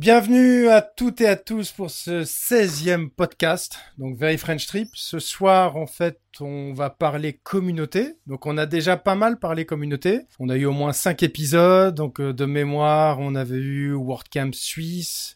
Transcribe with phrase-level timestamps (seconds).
[0.00, 4.88] Bienvenue à toutes et à tous pour ce 16e podcast, donc Very French Trip.
[4.94, 8.14] Ce soir, en fait, on va parler communauté.
[8.26, 10.22] Donc, on a déjà pas mal parlé communauté.
[10.38, 11.94] On a eu au moins 5 épisodes.
[11.94, 15.34] Donc, euh, de mémoire, on avait eu WordCamp Suisse.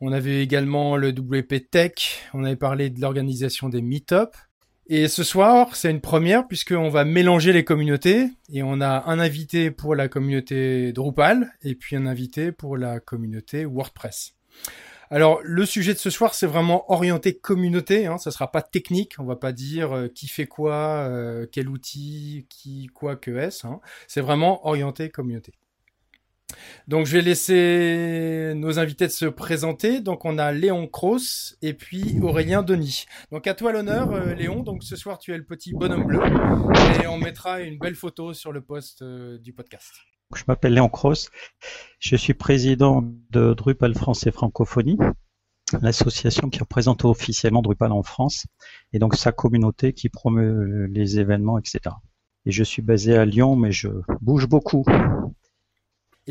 [0.00, 1.92] On avait également le WP Tech.
[2.32, 4.34] On avait parlé de l'organisation des meet-up.
[4.92, 9.20] Et ce soir, c'est une première puisqu'on va mélanger les communautés et on a un
[9.20, 14.34] invité pour la communauté Drupal et puis un invité pour la communauté WordPress.
[15.08, 18.06] Alors le sujet de ce soir, c'est vraiment orienté communauté.
[18.06, 19.14] Hein, ça sera pas technique.
[19.20, 23.68] On va pas dire euh, qui fait quoi, euh, quel outil, qui quoi que est-ce.
[23.68, 23.78] Hein.
[24.08, 25.52] C'est vraiment orienté communauté.
[26.88, 30.00] Donc je vais laisser nos invités de se présenter.
[30.00, 33.06] Donc on a Léon Cross et puis Aurélien Denis.
[33.30, 34.62] Donc à toi l'honneur euh, Léon.
[34.62, 36.20] Donc ce soir tu es le petit bonhomme bleu
[37.02, 39.92] et on mettra une belle photo sur le post euh, du podcast.
[40.34, 41.30] Je m'appelle Léon Cross.
[41.98, 44.98] Je suis président de Drupal France et Francophonie,
[45.82, 48.46] l'association qui représente officiellement Drupal en France
[48.92, 51.80] et donc sa communauté qui promeut les événements, etc.
[52.46, 53.88] Et je suis basé à Lyon, mais je
[54.20, 54.84] bouge beaucoup.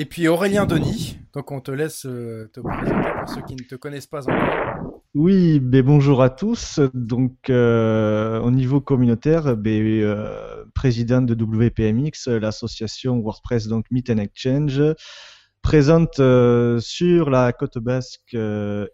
[0.01, 3.63] Et puis Aurélien Denis, donc on te laisse euh, te présenter pour ceux qui ne
[3.63, 5.01] te connaissent pas encore.
[5.13, 6.79] Oui, ben bonjour à tous.
[6.93, 14.19] Donc euh, au niveau communautaire, ben, euh, président de WPMX, l'association WordPress donc Meet and
[14.19, 14.81] Exchange,
[15.61, 16.21] présente
[16.79, 18.37] sur la côte basque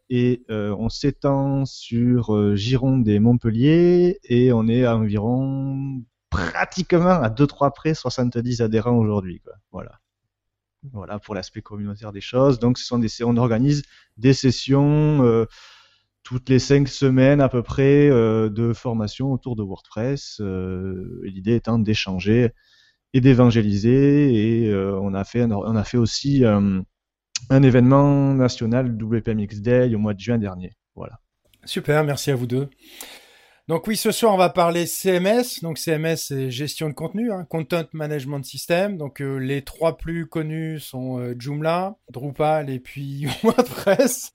[0.09, 7.71] et on s'étend sur Gironde et Montpellier et on est à environ pratiquement à 2-3
[7.75, 9.39] près 70 adhérents aujourd'hui.
[9.71, 9.99] Voilà.
[10.93, 12.59] Voilà pour l'aspect communautaire des choses.
[12.59, 13.83] Donc, ce sont des, on organise
[14.17, 15.45] des sessions euh,
[16.23, 20.37] toutes les cinq semaines à peu près euh, de formation autour de WordPress.
[20.41, 22.51] Euh, L'idée étant d'échanger
[23.13, 24.33] et d'évangéliser.
[24.65, 30.13] Et on a fait, on a fait aussi un événement national WPMX Day au mois
[30.13, 30.73] de juin dernier.
[30.95, 31.19] Voilà.
[31.63, 32.69] Super, merci à vous deux.
[33.67, 35.61] Donc oui, ce soir on va parler CMS.
[35.63, 38.95] Donc CMS c'est gestion de contenu, hein, Content Management System.
[38.95, 44.33] Donc euh, les trois plus connus sont euh, Joomla, Drupal et puis WordPress.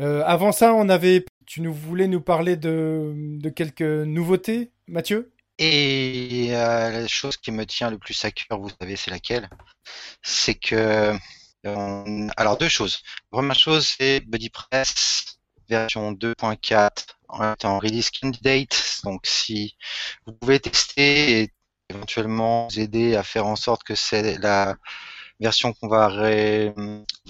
[0.00, 5.34] Euh, avant ça, on avait, tu nous voulais nous parler de, de quelques nouveautés, Mathieu?
[5.58, 9.50] Et la chose qui me tient le plus à cœur, vous savez, c'est laquelle?
[10.22, 11.14] C'est que
[12.36, 13.02] alors deux choses.
[13.30, 19.00] Première chose, c'est BuddyPress version 2.4 en release candidate.
[19.04, 19.76] Donc si
[20.26, 21.52] vous pouvez tester et
[21.88, 24.76] éventuellement vous aider à faire en sorte que c'est la
[25.40, 26.08] version qu'on va,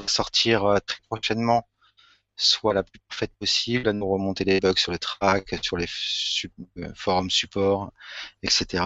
[0.06, 1.66] sortir euh, très prochainement
[2.36, 5.86] soit la plus parfaite possible, à nous remonter les bugs sur les tracks, sur les
[6.78, 7.92] euh, forums support,
[8.42, 8.84] etc.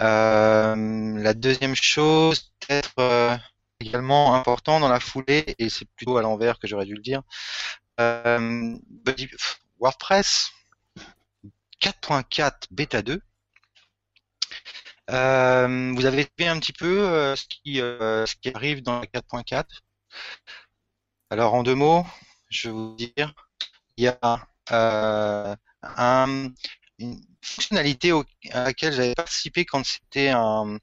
[0.00, 3.38] Euh, la deuxième chose, peut-être
[3.80, 7.22] également important dans la foulée, et c'est plutôt à l'envers que j'aurais dû le dire,
[9.84, 10.50] WordPress
[11.82, 13.20] 4.4 bêta 2.
[15.10, 19.06] Euh, vous avez vu un petit peu euh, ce, qui, ce qui arrive dans la
[19.06, 19.66] 4.4.
[21.28, 22.06] Alors en deux mots,
[22.48, 23.34] je vais vous dire,
[23.98, 26.48] il y a un,
[26.98, 28.12] une fonctionnalité
[28.52, 30.78] à laquelle j'avais participé quand c'était un,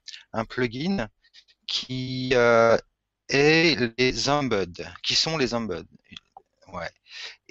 [0.48, 1.08] plugin
[1.66, 4.88] qui est les embeds.
[5.02, 5.88] Qui sont les embeds
[6.72, 6.90] Ouais.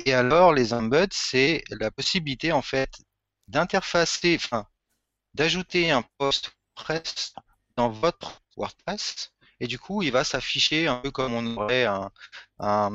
[0.06, 2.90] Et alors, les embeds, c'est la possibilité, en fait,
[3.48, 4.68] d'interfacer, enfin,
[5.34, 7.34] d'ajouter un post press
[7.76, 9.32] dans votre WordPress.
[9.60, 12.12] Et du coup, il va s'afficher un peu comme on aurait un,
[12.60, 12.92] un,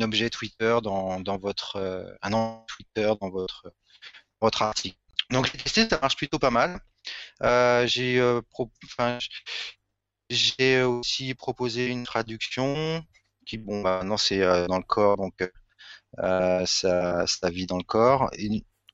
[0.00, 3.72] objet Twitter dans, dans votre, euh, un Twitter dans votre,
[4.40, 4.98] votre article.
[5.30, 6.80] Donc, j'ai testé, ça marche plutôt pas mal.
[7.42, 8.40] Euh, j'ai euh,
[10.30, 13.04] j'ai aussi proposé une traduction
[13.44, 15.34] qui bon maintenant c'est euh, dans le corps donc
[16.20, 18.30] euh, ça, ça vit dans le corps.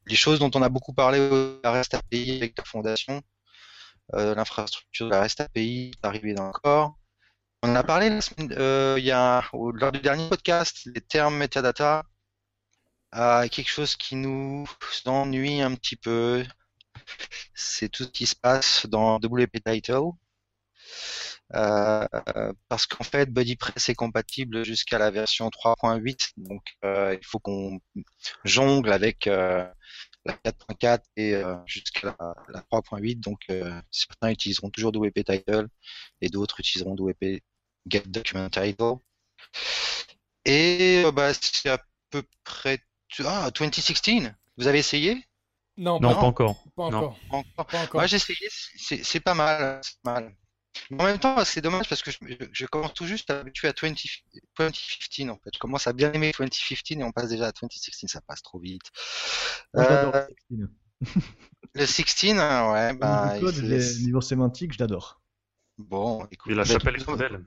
[0.07, 3.23] Les choses dont on a beaucoup parlé de la REST API avec la fondation,
[4.15, 6.97] euh, l'infrastructure de la REST API est arrivée dans le corps.
[7.63, 8.19] On a parlé
[8.53, 12.05] euh, il y a, lors du dernier podcast, les termes metadata,
[13.15, 14.67] euh, quelque chose qui nous
[15.07, 16.45] ennuie un petit peu.
[17.55, 20.11] C'est tout ce qui se passe dans WP Title.
[21.55, 22.07] Euh,
[22.69, 27.81] parce qu'en fait BuddyPress est compatible jusqu'à la version 3.8 donc euh, il faut qu'on
[28.45, 29.67] jongle avec euh,
[30.25, 33.41] la 4.4 et jusqu'à la, 3.8 donc
[33.91, 35.67] certains utiliseront toujours WP Title
[36.21, 37.43] et d'autres utiliseront WP
[37.89, 38.95] Get Document Title
[40.45, 42.79] et bah, c'est à peu près
[43.25, 45.27] ah 2016 vous avez essayé?
[45.79, 46.63] Non, pas, encore.
[46.77, 47.19] Pas encore.
[47.95, 49.81] Moi, j'ai essayé, c'est pas mal.
[50.05, 50.37] mal.
[50.93, 53.95] En même temps, c'est dommage parce que je, commence tout juste à m'habituer à 20,
[54.59, 55.51] 2015 en fait.
[55.55, 58.59] Je commence à bien aimer 2015 et on passe déjà à 2016, ça passe trop
[58.59, 58.91] vite.
[59.77, 60.27] Euh,
[61.75, 63.39] le 16, hein, ouais, bah.
[63.41, 65.21] Le niveau sémantique, je l'adore.
[65.79, 66.53] Bon, écoute.
[66.53, 67.45] Et la chapelle est belle.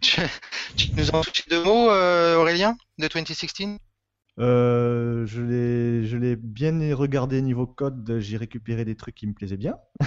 [0.00, 0.20] Tu,
[0.96, 3.78] nous en touché deux mots, euh, Aurélien, de 2016
[4.38, 8.18] euh, je l'ai, je l'ai bien regardé niveau code.
[8.18, 9.76] J'ai récupéré des trucs qui me plaisaient bien.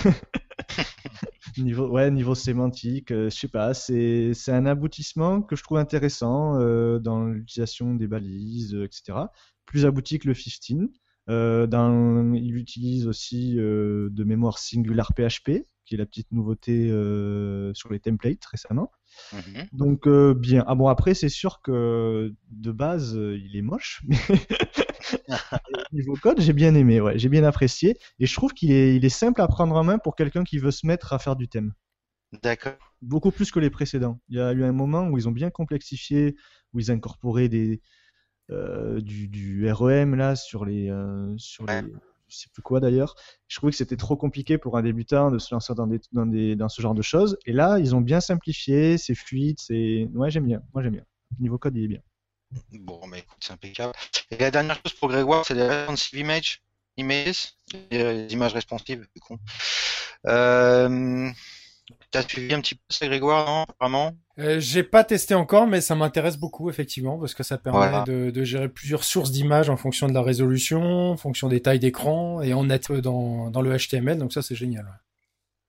[1.58, 3.74] niveau, ouais, niveau sémantique, euh, je sais pas.
[3.74, 9.18] C'est, c'est un aboutissement que je trouve intéressant euh, dans l'utilisation des balises, euh, etc.
[9.66, 10.90] Plus abouti que le 15.
[11.28, 16.88] Euh, dans, il utilise aussi de mémoire Singular PHP, qui est la petite nouveauté
[17.74, 18.92] sur les templates récemment.
[19.34, 19.68] Mhm.
[19.74, 20.64] Donc euh, bien.
[20.68, 24.18] Ah bon après c'est sûr que de base euh, il est moche, mais
[25.94, 29.06] niveau code j'ai bien aimé, ouais, j'ai bien apprécié et je trouve qu'il est, il
[29.06, 31.48] est simple à prendre en main pour quelqu'un qui veut se mettre à faire du
[31.48, 31.74] thème.
[32.44, 32.74] D'accord.
[33.02, 34.19] Beaucoup plus que les précédents.
[34.30, 36.36] Il y a eu un moment où ils ont bien complexifié,
[36.74, 37.81] où ils incorporaient des
[38.52, 40.92] euh, du, du, REM là sur les
[41.38, 41.84] sur les
[42.28, 43.16] je sais plus quoi d'ailleurs.
[43.48, 46.25] Je trouvais que c'était trop compliqué pour un débutant de se lancer dans, des, dans,
[46.25, 47.38] des, dans ce genre de choses.
[47.46, 50.10] Et là, ils ont bien simplifié, c'est fluide, c'est.
[50.13, 50.62] Ouais, j'aime bien.
[50.74, 51.06] Moi, j'aime bien.
[51.40, 52.01] Niveau code, il est bien.
[52.72, 53.94] Bon, mais écoute, c'est impeccable.
[54.31, 56.62] Et la dernière chose pour Grégoire, c'est les responsive images,
[56.98, 57.54] images,
[57.92, 59.38] les images responsives, du coup.
[60.28, 61.30] Euh,
[62.12, 65.68] tu as suivi un petit peu ça, Grégoire, non Vraiment euh, J'ai pas testé encore,
[65.68, 69.78] mais ça m'intéresse beaucoup, effectivement, parce que ça permet de, gérer plusieurs sources d'images en
[69.78, 73.78] fonction de la résolution, en fonction des tailles d'écran, et en être dans, dans le
[73.78, 74.88] HTML, donc ça, c'est génial.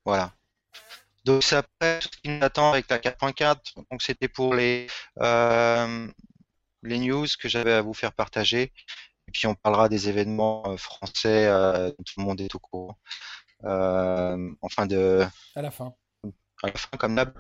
[0.05, 0.33] Voilà.
[1.25, 3.57] Donc, c'est après tout ce qui nous attend avec la 4.4.
[3.91, 4.87] Donc, c'était pour les,
[5.21, 6.07] euh,
[6.87, 8.73] les news que j'avais à vous faire partager.
[9.29, 12.97] Et puis, on parlera des événements euh, français dont tout le monde est au courant.
[13.63, 15.25] enfin, de.
[15.55, 15.95] À la fin
[16.63, 17.33] à la fin comme d'hab.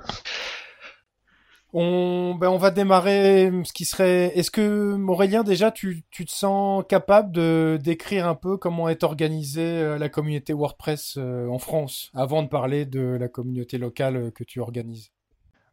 [1.72, 4.32] On, ben on va démarrer ce qui serait.
[4.38, 9.02] Est-ce que Aurélien déjà tu, tu te sens capable de décrire un peu comment est
[9.02, 14.32] organisée euh, la communauté WordPress euh, en France avant de parler de la communauté locale
[14.32, 15.10] que tu organises?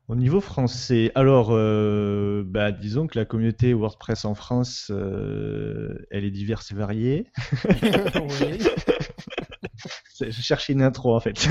[0.09, 6.31] Au niveau français, alors euh, bah, disons que la communauté WordPress en France, elle est
[6.31, 7.27] diverse et variée.
[8.15, 8.59] oui.
[10.19, 11.50] Je cherchais une intro en fait.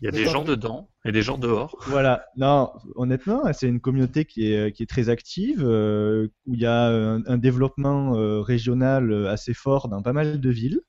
[0.00, 1.76] il y a des gens dedans et des gens dehors.
[1.86, 2.26] Voilà.
[2.36, 6.66] Non, honnêtement, c'est une communauté qui est, qui est très active, euh, où il y
[6.66, 10.80] a un, développement euh, régional euh, assez fort dans pas mal de villes.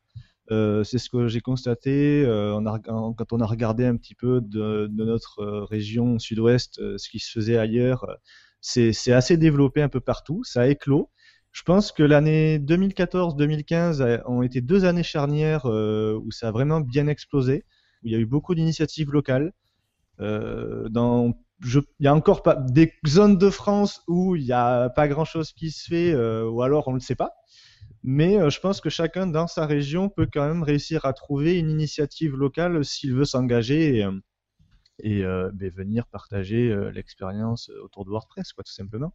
[0.50, 6.20] C'est ce que j'ai constaté quand on a regardé un petit peu de, notre région
[6.20, 8.06] sud-ouest, ce qui se faisait ailleurs.
[8.62, 11.10] C'est assez développé un peu partout, ça éclos.
[11.58, 16.82] Je pense que l'année 2014-2015 ont été deux années charnières euh, où ça a vraiment
[16.82, 17.66] bien explosé,
[18.04, 19.54] où il y a eu beaucoup d'initiatives locales.
[20.20, 21.34] Euh, dans,
[21.64, 25.52] il y a encore pas des zones de France où il n'y a pas grand-chose
[25.54, 27.32] qui se fait, euh, ou alors on ne le sait pas.
[28.04, 31.70] Mais je pense que chacun dans sa région peut quand même réussir à trouver une
[31.70, 34.08] initiative locale s'il veut s'engager et,
[35.00, 39.14] et ben, venir partager l'expérience autour de WordPress, quoi, tout simplement.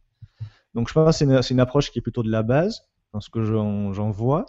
[0.73, 2.81] Donc je pense que c'est une, approche qui est plutôt de la base,
[3.13, 4.45] dans ce que j'en vois.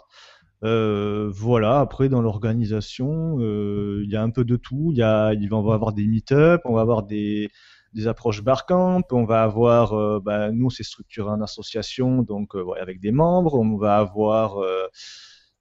[0.63, 4.91] Euh, voilà, après dans l'organisation, euh, il y a un peu de tout.
[4.93, 7.49] Y on va avoir des meet-up, on va avoir des,
[7.95, 12.79] des approches barcamp, on va avoir, euh, bah, nous c'est structuré en association, donc ouais,
[12.79, 14.59] avec des membres, on va avoir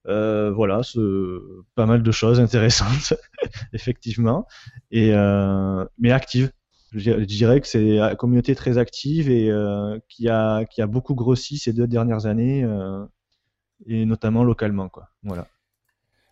[0.05, 1.41] voilà, ce,
[1.75, 3.15] pas mal de choses intéressantes,
[3.73, 4.47] effectivement,
[4.91, 5.13] et
[5.99, 6.51] mais actives
[6.95, 11.15] je dirais que c'est une communauté très active et euh, qui, a, qui a beaucoup
[11.15, 13.05] grossi ces deux dernières années, euh,
[13.87, 14.89] et notamment localement.
[14.89, 15.09] Quoi.
[15.23, 15.49] Voilà.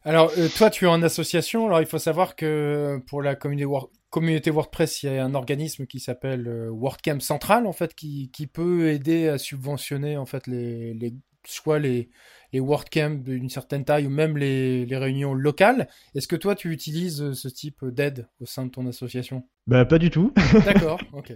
[0.05, 1.67] Alors, euh, toi, tu es en association.
[1.67, 3.89] Alors, il faut savoir que pour la communauté,
[4.21, 8.91] WordPress, il y a un organisme qui s'appelle WordCamp Central, en fait, qui, qui, peut
[8.91, 11.15] aider à subventionner, en fait, les, les
[11.47, 12.11] soit les,
[12.53, 15.89] les WordCamp d'une certaine taille ou même les, les réunions locales.
[16.15, 19.45] Est-ce que toi, tu utilises ce type d'aide au sein de ton association?
[19.67, 20.33] Bah, pas du tout.
[20.65, 21.33] D'accord, ok.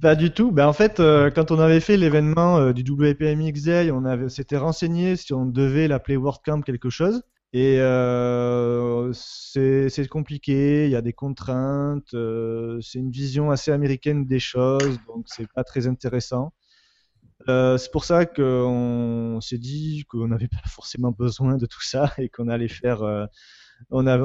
[0.00, 0.52] pas du tout.
[0.52, 4.28] Bah, en fait, euh, quand on avait fait l'événement euh, du WPMX Day, on avait,
[4.28, 7.22] s'était renseigné si on devait l'appeler WordCamp quelque chose.
[7.54, 14.26] Et euh, c'est, compliqué, il y a des contraintes, euh, c'est une vision assez américaine
[14.26, 16.52] des choses, donc c'est pas très intéressant.
[17.48, 22.12] Euh, c'est pour ça qu'on s'est dit qu'on n'avait pas forcément besoin de tout ça
[22.18, 23.28] et qu'on allait faire.
[23.90, 24.18] On a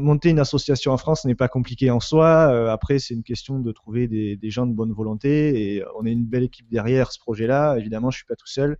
[0.00, 2.72] monté une association en France, ce n'est pas compliqué en soi.
[2.72, 6.24] Après, c'est une question de trouver des, gens de bonne volonté et on est une
[6.24, 7.76] belle équipe derrière ce projet-là.
[7.76, 8.78] Évidemment, je suis pas tout seul.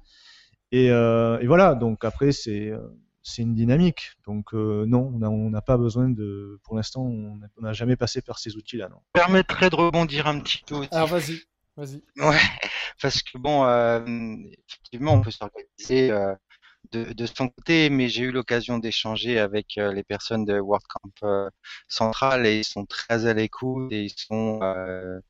[0.72, 1.74] Et voilà.
[1.74, 2.72] Donc après, c'est
[3.22, 4.12] c'est une dynamique.
[4.26, 8.56] Donc non, on n'a pas besoin de, pour l'instant, on n'a jamais passé par ces
[8.56, 8.88] outils-là.
[8.88, 9.00] Non.
[9.12, 10.86] Permettrait de rebondir un petit peu.
[10.90, 11.42] Alors vas-y,
[11.76, 12.02] vas-y.
[12.16, 12.40] Ouais,
[13.00, 13.64] parce que bon,
[14.68, 16.12] effectivement, on peut s'organiser
[16.92, 21.12] de, de son côté, mais j'ai eu l'occasion d'échanger avec euh, les personnes de WordCamp
[21.22, 21.48] euh,
[21.88, 25.20] Central et ils sont très à l'écoute et ils sont euh,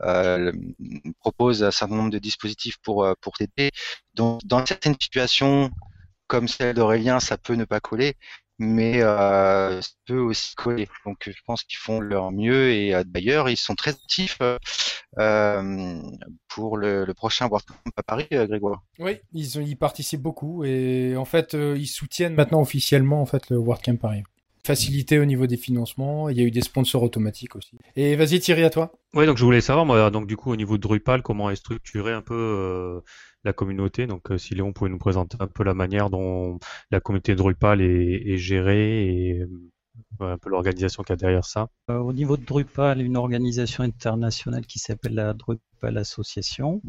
[0.00, 0.52] euh,
[1.18, 3.70] proposent un certain nombre de dispositifs pour pour t'aider.
[4.14, 5.70] Donc dans certaines situations
[6.28, 8.14] comme celle d'Aurélien, ça peut ne pas coller,
[8.58, 10.88] mais euh, ça peut aussi coller.
[11.04, 14.38] Donc je pense qu'ils font leur mieux et euh, d'ailleurs ils sont très actifs
[15.18, 16.00] euh,
[16.48, 18.82] pour le, le, prochain WordCamp à Paris, euh, Grégoire.
[18.98, 23.48] Oui, ils, ils participent beaucoup et en fait euh, ils soutiennent maintenant officiellement en fait
[23.50, 24.22] le WordCamp Paris.
[24.64, 27.78] Facilité au niveau des financements, il y a eu des sponsors automatiques aussi.
[27.96, 28.92] Et vas-y Thierry à toi.
[29.14, 31.56] Oui, donc je voulais savoir moi donc du coup au niveau de Drupal comment est
[31.56, 33.00] structuré un peu
[33.44, 34.06] la communauté.
[34.06, 36.58] Donc, euh, si Léon pouvait nous présenter un peu la manière dont
[36.90, 39.48] la communauté Drupal est, gérée et euh,
[40.20, 41.68] un peu l'organisation qu'il y a derrière ça.
[41.90, 46.82] Euh, au niveau de Drupal, une organisation internationale qui s'appelle la Drupal Association,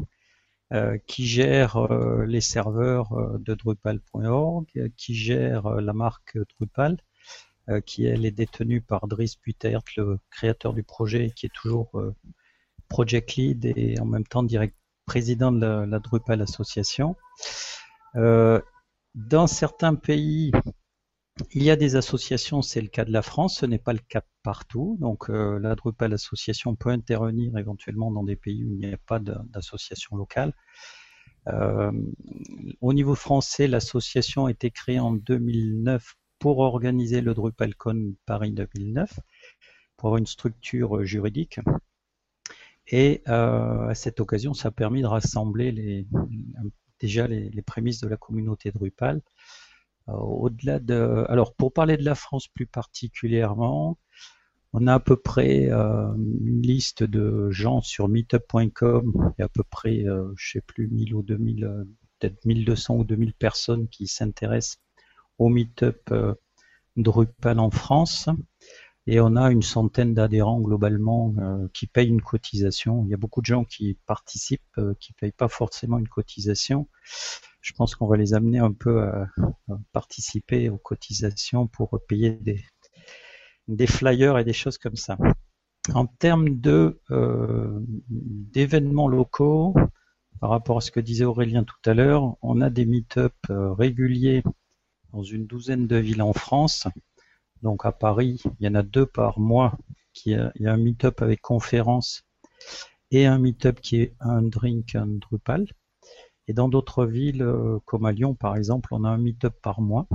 [1.08, 1.88] qui gère
[2.28, 6.96] les serveurs de Drupal.org, qui gère la marque Drupal,
[7.86, 11.90] qui elle est détenue par Dries Butert, le créateur du projet, qui est toujours
[12.88, 14.76] project lead et en même temps direct,
[15.10, 17.16] président de la, Drupal Association.
[18.14, 18.60] Euh,
[19.16, 20.52] dans certains pays,
[21.50, 23.98] il y a des associations, c'est le cas de la France, ce n'est pas le
[24.08, 24.98] cas partout.
[25.00, 28.98] Donc euh, la Drupal Association peut intervenir éventuellement dans des pays où il n'y a
[29.08, 30.52] pas d'association locale.
[31.48, 31.90] Euh,
[32.80, 39.18] au niveau français, l'association a été créée en 2009 pour organiser le DrupalCon Paris 2009,
[39.96, 41.58] pour avoir une structure juridique.
[42.90, 46.06] Et euh, à cette occasion, ça a permis de rassembler les,
[46.98, 49.22] déjà les, prémices de la communauté Drupal.
[50.08, 53.96] Euh, au-delà de, alors pour parler de la France plus particulièrement,
[54.72, 59.32] on a à peu près euh, une liste de gens sur meetup.com.
[59.36, 61.84] Il y a à peu près, euh, je sais plus, 1000 ou 2000, euh,
[62.18, 64.78] peut-être 1200 ou 2000 personnes qui s'intéressent
[65.38, 66.12] au meetup
[66.96, 68.28] Drupal en France
[69.06, 73.04] et on a une centaine d'adhérents globalement euh, qui payent une cotisation.
[73.04, 76.86] Il y a beaucoup de gens qui participent, euh, qui payent pas forcément une cotisation.
[77.60, 79.26] Je pense qu'on va les amener un peu à,
[79.92, 82.62] participer aux cotisations pour payer des,
[83.68, 85.16] des flyers et des choses comme ça.
[85.94, 89.74] En termes de euh, d'événements locaux,
[90.40, 94.42] par rapport à ce que disait Aurélien tout à l'heure, on a des meet-up réguliers
[95.12, 96.86] dans une douzaine de villes en France.
[97.62, 99.76] Donc à Paris, il y en a deux par mois.
[100.12, 102.24] Qui il y a un meet-up avec conférence
[103.10, 105.66] et un meet-up qui est un drink, un Drupal.
[106.48, 109.80] Et dans d'autres villes, euh, comme à Lyon par exemple, on a un meet-up par
[109.80, 110.06] mois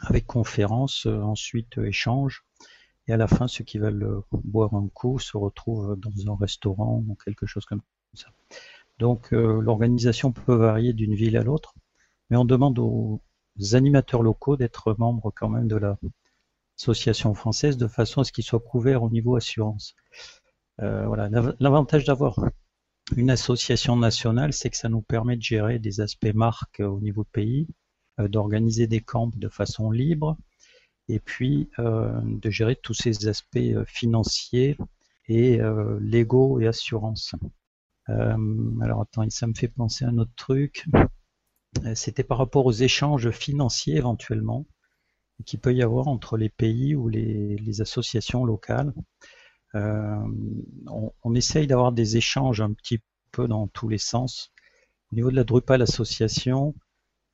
[0.00, 2.44] avec conférence, euh, ensuite euh, échange.
[3.08, 7.04] Et à la fin, ceux qui veulent boire un coup se retrouvent dans un restaurant
[7.06, 7.80] ou quelque chose comme
[8.14, 8.28] ça.
[8.98, 11.74] Donc l'organisation peut varier d'une ville à l'autre,
[12.30, 13.20] mais on demande aux
[13.74, 15.96] animateurs locaux d'être membres quand même de la
[16.78, 19.94] association française de façon à ce qu'ils soient couverts au niveau assurance.
[20.82, 21.28] Euh, voilà,
[21.58, 22.38] l'avantage d'avoir
[23.16, 27.24] une association nationale, c'est que ça nous permet de gérer des aspects marques au niveau
[27.24, 27.66] pays,
[28.20, 30.36] euh, d'organiser des camps de façon libre,
[31.08, 34.76] et puis euh, de gérer tous ces aspects euh, financiers
[35.28, 37.34] et euh, légaux et assurance.
[38.08, 40.86] Euh, alors attends, ça me fait penser à un autre truc.
[41.94, 44.66] C'était par rapport aux échanges financiers éventuellement
[45.44, 48.92] qu'il peut y avoir entre les pays ou les, associations locales.
[49.74, 50.16] Euh,
[50.86, 53.00] on, on, essaye d'avoir des échanges un petit
[53.32, 54.52] peu dans tous les sens.
[55.12, 56.74] Au niveau de la Drupal Association,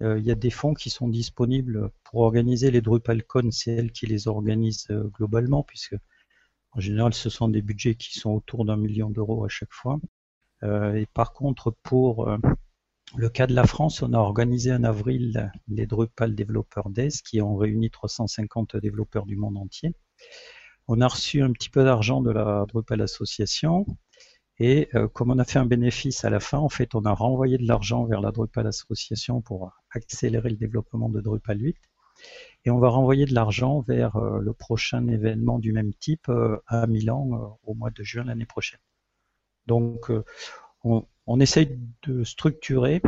[0.02, 3.92] euh, il y a des fonds qui sont disponibles pour organiser les DrupalCon, c'est elle
[3.92, 5.94] qui les organise euh, globalement, puisque
[6.72, 10.00] en général ce sont des budgets qui sont autour d'un million d'euros à chaque fois.
[10.64, 12.38] Euh, et par contre, pour euh,
[13.16, 17.40] le cas de la France, on a organisé en avril les Drupal Developer Days qui
[17.40, 19.94] ont réuni 350 développeurs du monde entier.
[20.88, 23.86] On a reçu un petit peu d'argent de la Drupal Association
[24.58, 27.12] et euh, comme on a fait un bénéfice à la fin, en fait, on a
[27.12, 31.76] renvoyé de l'argent vers la Drupal Association pour accélérer le développement de Drupal 8
[32.64, 36.58] et on va renvoyer de l'argent vers euh, le prochain événement du même type euh,
[36.66, 38.80] à Milan au mois de juin l'année prochaine.
[39.66, 40.10] Donc,
[40.84, 43.02] on, on essaye de structurer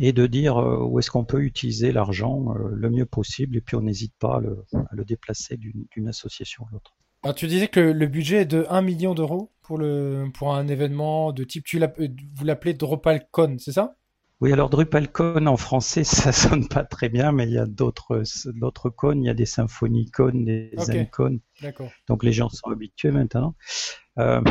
[0.00, 3.60] et de dire euh, où est-ce qu'on peut utiliser l'argent euh, le mieux possible et
[3.60, 6.94] puis on n'hésite pas à le, à le déplacer d'une association à l'autre.
[7.36, 11.32] Tu disais que le budget est de 1 million d'euros pour, le, pour un événement
[11.32, 13.96] de type, tu vous l'appelez DropalCon, c'est ça?
[14.40, 18.90] Oui, alors DrupalCon en français, ça sonne pas très bien, mais il y a d'autres
[18.90, 19.22] cônes.
[19.22, 20.88] Il y a des symphonicons, des Ok.
[20.90, 21.40] okay.
[21.62, 21.90] D'accord.
[22.08, 23.54] Donc les gens sont habitués maintenant.
[24.18, 24.42] Euh,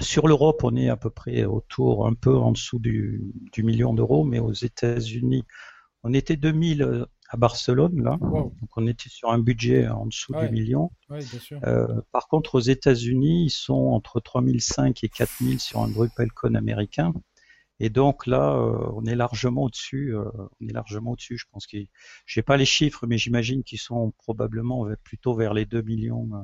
[0.00, 3.22] sur l'Europe, on est à peu près autour, un peu en dessous du,
[3.52, 5.44] du million d'euros, mais aux États-Unis,
[6.02, 8.54] on était 2000 à Barcelone là, Wow.
[8.60, 10.46] donc on était sur un budget en dessous Ouais.
[10.48, 10.92] du million.
[11.10, 11.58] Oui, bien sûr.
[11.64, 17.12] Euh, par contre, aux États-Unis, ils sont entre 3005 et 4000 sur un DrupalCon américain.
[17.80, 20.14] Et donc là, euh, on est largement au-dessus.
[20.14, 20.24] euh,
[20.60, 21.36] on est largement au-dessus.
[21.36, 21.76] Je pense que
[22.26, 26.38] j'ai pas les chiffres, mais j'imagine qu'ils sont probablement plutôt vers les 2 millions euh,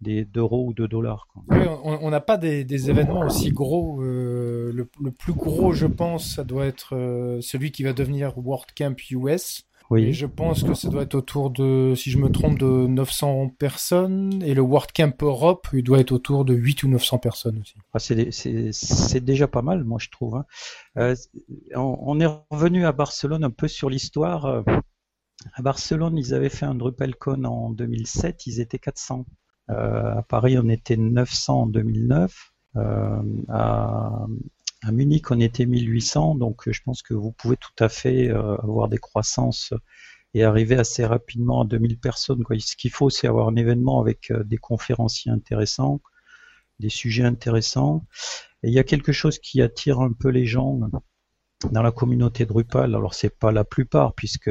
[0.00, 1.26] des- d'euros ou de dollars.
[1.32, 1.42] quoi.
[1.48, 4.00] Oui, on n'a pas des, des événements aussi gros.
[4.02, 8.36] euh, le, le plus gros, je pense, ça doit être euh, celui qui va devenir
[8.38, 9.64] World Camp US.
[9.90, 10.12] Et Oui.
[10.12, 14.42] je pense que ça doit être autour de, si je me trompe, de 900 personnes.
[14.42, 17.74] Et le World Camp Europe, il doit être autour de 8 ou 900 personnes aussi.
[17.94, 20.36] Ah, c'est, déjà pas mal, moi je trouve.
[20.36, 20.44] hein.
[20.98, 21.14] Euh,
[21.74, 24.62] on, on est revenu à Barcelone un peu sur l'histoire.
[25.54, 29.24] À Barcelone, ils avaient fait un DrupalCon en 2007, ils étaient 400.
[29.70, 32.52] Euh, à Paris, on était 900 en 2009.
[32.76, 34.26] Euh, à,
[34.82, 36.36] à Munich, on était 1800.
[36.36, 39.72] Donc, je pense que vous pouvez tout à fait euh, avoir des croissances
[40.34, 42.44] et arriver assez rapidement à 2000 personnes.
[42.44, 42.58] Quoi.
[42.60, 46.00] Ce qu'il faut, c'est avoir un événement avec euh, des conférenciers intéressants,
[46.78, 48.06] des sujets intéressants.
[48.62, 50.80] Et il y a quelque chose qui attire un peu les gens
[51.70, 52.94] dans la communauté Drupal.
[52.94, 54.50] Alors, c'est pas la plupart, puisque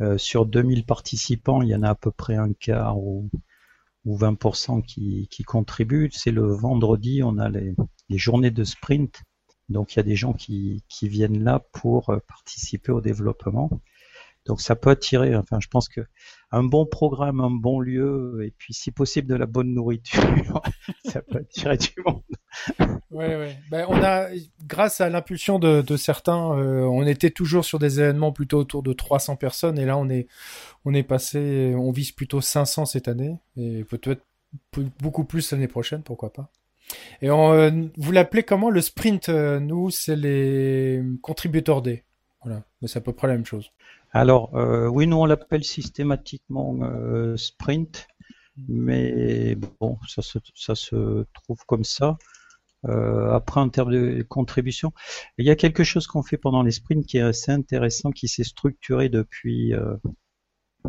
[0.00, 3.30] euh, sur 2000 participants, il y en a à peu près un quart ou,
[4.04, 6.10] ou 20% qui, qui contribuent.
[6.12, 7.74] C'est le vendredi, on a les,
[8.08, 9.22] les journées de sprint.
[9.68, 13.70] Donc il y a des gens qui, qui viennent là pour euh, participer au développement.
[14.46, 16.00] Donc ça peut attirer, enfin je pense que
[16.52, 20.22] un bon programme, un bon lieu, et puis si possible de la bonne nourriture,
[21.04, 22.22] ça peut attirer du monde.
[23.10, 23.56] Ouais, ouais.
[23.70, 24.28] Ben, on a,
[24.66, 28.92] grâce à l'impulsion de, certains, euh, on était toujours sur des événements plutôt autour de
[28.92, 30.28] 300 personnes, et là on est,
[30.84, 34.22] on est passé, on vise plutôt 500 cette année, et peut-être
[35.00, 36.50] beaucoup plus l'année prochaine, pourquoi pas.
[37.22, 42.04] Et on, euh, vous l'appelez comment le sprint euh, Nous, c'est les contributeurs day.
[42.44, 43.70] Voilà, mais c'est à peu près la même chose.
[44.12, 48.06] Alors euh, oui, nous on l'appelle systématiquement euh, sprint,
[48.68, 52.18] mais bon, ça se, ça se trouve comme ça.
[52.86, 54.92] Euh, après, en termes de contribution,
[55.38, 58.28] il y a quelque chose qu'on fait pendant les sprints qui est assez intéressant, qui
[58.28, 59.96] s'est structuré depuis euh,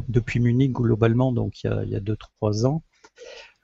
[0.07, 2.83] depuis Munich globalement, donc il y a, il y a deux trois ans.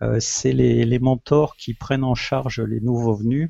[0.02, 3.50] Euh, c'est les, les mentors qui prennent en charge les nouveaux venus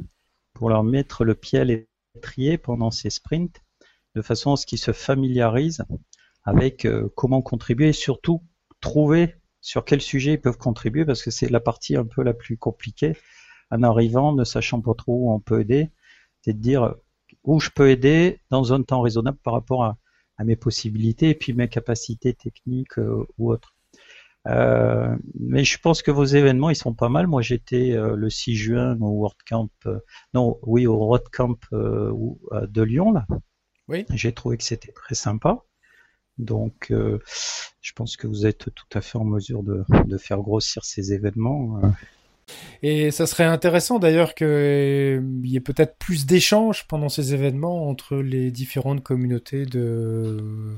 [0.54, 3.62] pour leur mettre le pied à l'étrier pendant ces sprints,
[4.20, 5.86] de façon à ce qu'ils se familiarisent
[6.44, 8.44] avec euh, comment contribuer et surtout
[8.82, 12.34] trouver sur quel sujet ils peuvent contribuer parce que c'est la partie un peu la
[12.34, 13.14] plus compliquée
[13.72, 15.90] en arrivant, ne sachant pas trop où on peut aider,
[16.42, 16.96] c'est de dire
[17.46, 19.98] où je peux aider dans un temps raisonnable par rapport à,
[20.46, 23.76] mes possibilités et puis mes capacités techniques euh, ou autres.
[24.48, 27.28] Euh, mais je pense que vos événements ils sont pas mal.
[27.28, 30.00] Moi j'étais euh, le 6 juin au WordCamp, euh,
[30.34, 32.14] non oui au WordCamp euh,
[32.54, 33.28] euh, de Lyon là.
[33.90, 34.06] Oui.
[34.14, 35.64] J'ai trouvé que c'était très sympa.
[36.38, 37.20] Donc euh,
[37.82, 41.12] je pense que vous êtes tout à fait en mesure de, de faire grossir ces
[41.12, 41.82] événements.
[41.84, 41.88] euh.
[42.82, 44.48] Et ça serait intéressant d'ailleurs qu'il
[45.44, 50.76] y ait peut-être plus d'échanges pendant ces événements entre les différentes communautés de,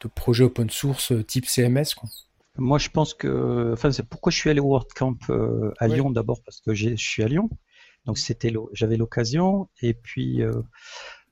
[0.00, 1.94] de projets open source euh, type CMS.
[1.96, 2.08] Quoi.
[2.56, 5.88] Moi, je pense que, enfin, c'est pourquoi je suis allé au WordCamp euh, à.
[5.88, 7.48] Lyon d'abord parce que je suis à Lyon,
[8.06, 9.68] donc c'était, j'avais l'occasion.
[9.82, 10.52] Et puis euh,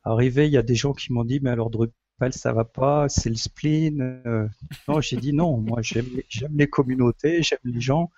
[0.09, 3.09] arrivé, il y a des gens qui m'ont dit, mais alors Drupal, ça va pas,
[3.09, 4.23] c'est le spleen.
[4.27, 4.49] euh.
[4.89, 5.59] Non, j'ai dit non.
[5.59, 6.07] Moi, j'aime,
[6.55, 8.11] les- communautés, j'aime les gens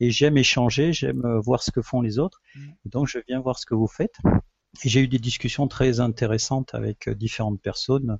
[0.00, 2.40] et j'aime échanger, j'aime euh, voir ce que font les autres.
[2.84, 4.16] Et donc, je viens voir ce que vous faites.
[4.84, 8.18] Et j'ai eu des discussions très intéressantes avec euh, différentes personnes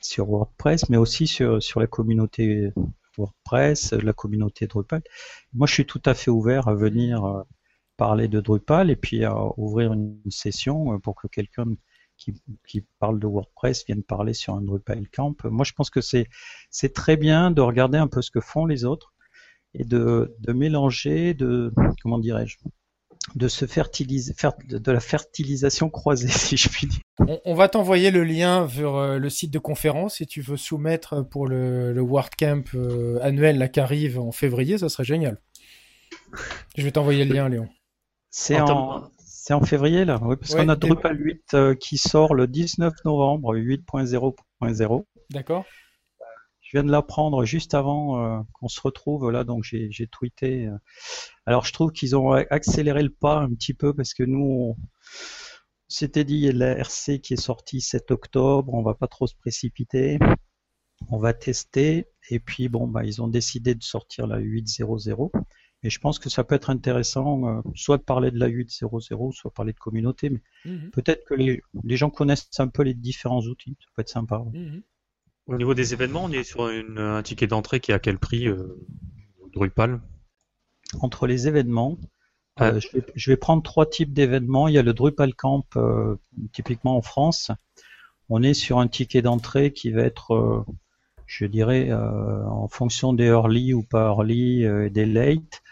[0.00, 2.72] sur WordPress, mais aussi sur, sur la communauté
[3.18, 5.02] WordPress, la communauté Drupal.
[5.52, 7.44] Moi, je suis tout à fait ouvert à venir
[7.98, 11.66] parler de Drupal et puis à ouvrir une, session pour que quelqu'un
[12.20, 12.34] qui,
[12.68, 15.34] qui parle de WordPress vienne parler sur un Drupal Camp.
[15.44, 16.26] Moi, je pense que c'est
[16.70, 19.12] c'est très bien de regarder un peu ce que font les autres
[19.74, 22.58] et de, de mélanger, de comment dirais-je,
[23.34, 24.34] de se fertiliser,
[24.68, 27.00] de, de la fertilisation croisée, si je puis dire.
[27.18, 30.56] On, on va t'envoyer le lien vers euh, le site de conférence si tu veux
[30.56, 35.40] soumettre pour le, le WordCamp euh, annuel là, qui arrive en février, ça serait génial.
[36.76, 37.68] Je vais t'envoyer le lien, Léon.
[38.30, 39.10] C'est En en,
[39.50, 42.46] c'est en février là, oui, parce Ouais, qu'on a Drupal 8 euh, qui sort le
[42.46, 45.04] 19 novembre, 8.0.0.
[45.30, 45.64] D'accord
[46.60, 50.66] Je viens de l'apprendre juste avant euh, qu'on se retrouve là, donc j'ai tweeté.
[50.68, 50.76] euh.
[51.46, 54.76] Alors je trouve qu'ils ont accéléré le pas un petit peu parce que nous, on,
[55.88, 59.08] C'était dit, il y a la RC qui est sortie 7 octobre, on va pas
[59.08, 60.20] trop se précipiter.
[61.08, 65.32] On va tester et puis bon bah ils ont décidé de sortir la 8.0.0
[65.82, 69.32] et je pense que ça peut être intéressant euh, soit de parler de la 8.0.0
[69.32, 70.90] soit parler de communauté mais Mhm.
[70.90, 74.44] peut-être que les, les gens connaissent un peu les différents outils, ça peut être sympa.
[74.52, 74.82] Mhm.
[75.46, 78.18] Au niveau des événements, on est sur une- un ticket d'entrée qui est à quel
[78.18, 78.76] prix euh,
[79.54, 80.00] Drupal?
[81.00, 81.98] Entre les événements,
[82.56, 82.66] Ah.
[82.68, 84.68] euh, je, vais, je vais prendre trois types d'événements.
[84.68, 86.16] Il y a le Drupal Camp euh,
[86.52, 87.50] typiquement en France.
[88.28, 90.64] On est sur un ticket d'entrée qui va être euh,
[91.26, 95.62] je dirais, euh, en fonction des early ou pas early euh, et des late,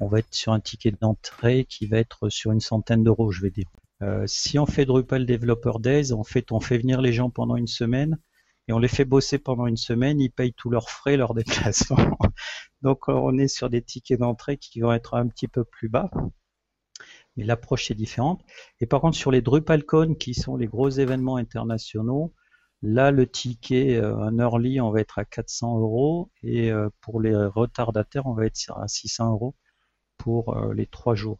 [0.00, 3.42] on va être sur un ticket d'entrée qui va être sur une centaine d'euros, je
[3.42, 3.68] vais dire.
[4.02, 7.56] Euh, si on fait Drupal Developer Days, en fait, on fait venir les gens pendant
[7.56, 8.18] une semaine
[8.68, 12.18] et on les fait bosser pendant une semaine, ils payent tous leurs frais, leurs déplacements.
[12.82, 15.88] Donc, euh, on est sur des tickets d'entrée qui vont être un petit peu plus
[15.88, 16.10] bas.
[17.36, 18.42] Mais l'approche est différente.
[18.80, 22.34] Et par contre, sur les DrupalCon, qui sont les gros événements internationaux,
[22.82, 27.34] Là, le ticket euh, un early, on va être à 400 euros et pour les
[27.34, 29.54] retardataires, on va être à 600 euros
[30.18, 31.38] pour euh, les trois jours.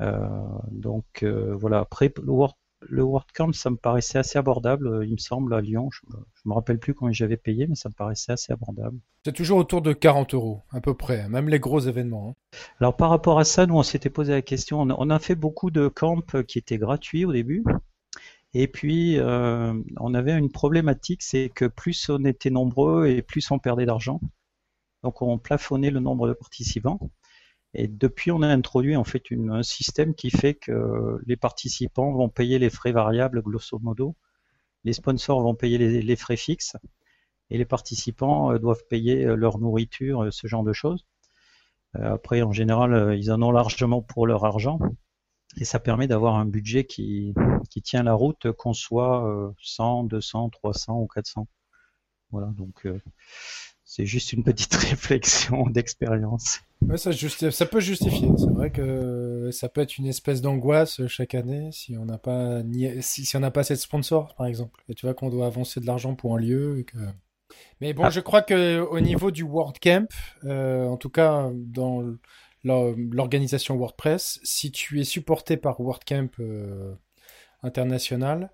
[0.00, 0.28] Euh,
[0.70, 1.80] donc euh, voilà.
[1.80, 5.88] Après, le, World, le WordCamp, ça me paraissait assez abordable, il me semble, à Lyon.
[5.92, 6.00] Je,
[6.34, 8.98] je me rappelle plus combien j'avais payé, mais ça me paraissait assez abordable.
[9.24, 12.30] C'est toujours autour de 40 euros, à peu près, même les gros événements.
[12.30, 12.58] hein.
[12.80, 14.80] Alors par rapport à ça, nous on s'était posé la question.
[14.80, 17.64] On a, on a fait beaucoup de camps qui étaient gratuits au début.
[18.54, 23.50] Et puis, euh, on avait une problématique, c'est que plus on était nombreux et plus
[23.50, 24.20] on perdait d'argent.
[25.02, 26.98] Donc, on plafonnait le nombre de participants.
[27.78, 32.28] Et depuis, on a introduit en fait un système qui fait que les participants vont
[32.28, 34.16] payer les frais variables, grosso modo.
[34.82, 36.76] Les sponsors vont payer les, frais fixes.
[37.50, 41.06] Et les participants euh, doivent payer leur nourriture, euh, ce genre de choses.
[41.96, 44.78] Euh, après, en général, euh, ils en ont largement pour leur argent.
[45.56, 47.34] Et ça permet d'avoir un budget qui,
[47.84, 51.48] tient la route, qu'on soit euh, 100, 200, 300 ou 400.
[52.30, 53.00] Voilà, donc euh,
[53.90, 56.60] c'est juste une petite réflexion d'expérience.
[56.82, 58.28] Ouais, ça, justi- ça peut justifier.
[58.36, 62.62] C'est vrai que ça peut être une espèce d'angoisse chaque année si on n'a pas
[63.00, 64.84] si, si on n'a pas assez de sponsors, par exemple.
[64.90, 66.78] Et tu vois qu'on doit avancer de l'argent pour un lieu.
[66.78, 66.98] Et que...
[67.80, 68.10] Mais bon, Ah.
[68.10, 70.06] je crois que au niveau du WordCamp,
[70.44, 72.02] euh, en tout cas dans
[72.62, 76.92] l'or- l'organisation WordPress, si tu es supporté par WordCamp euh,
[77.62, 78.50] international,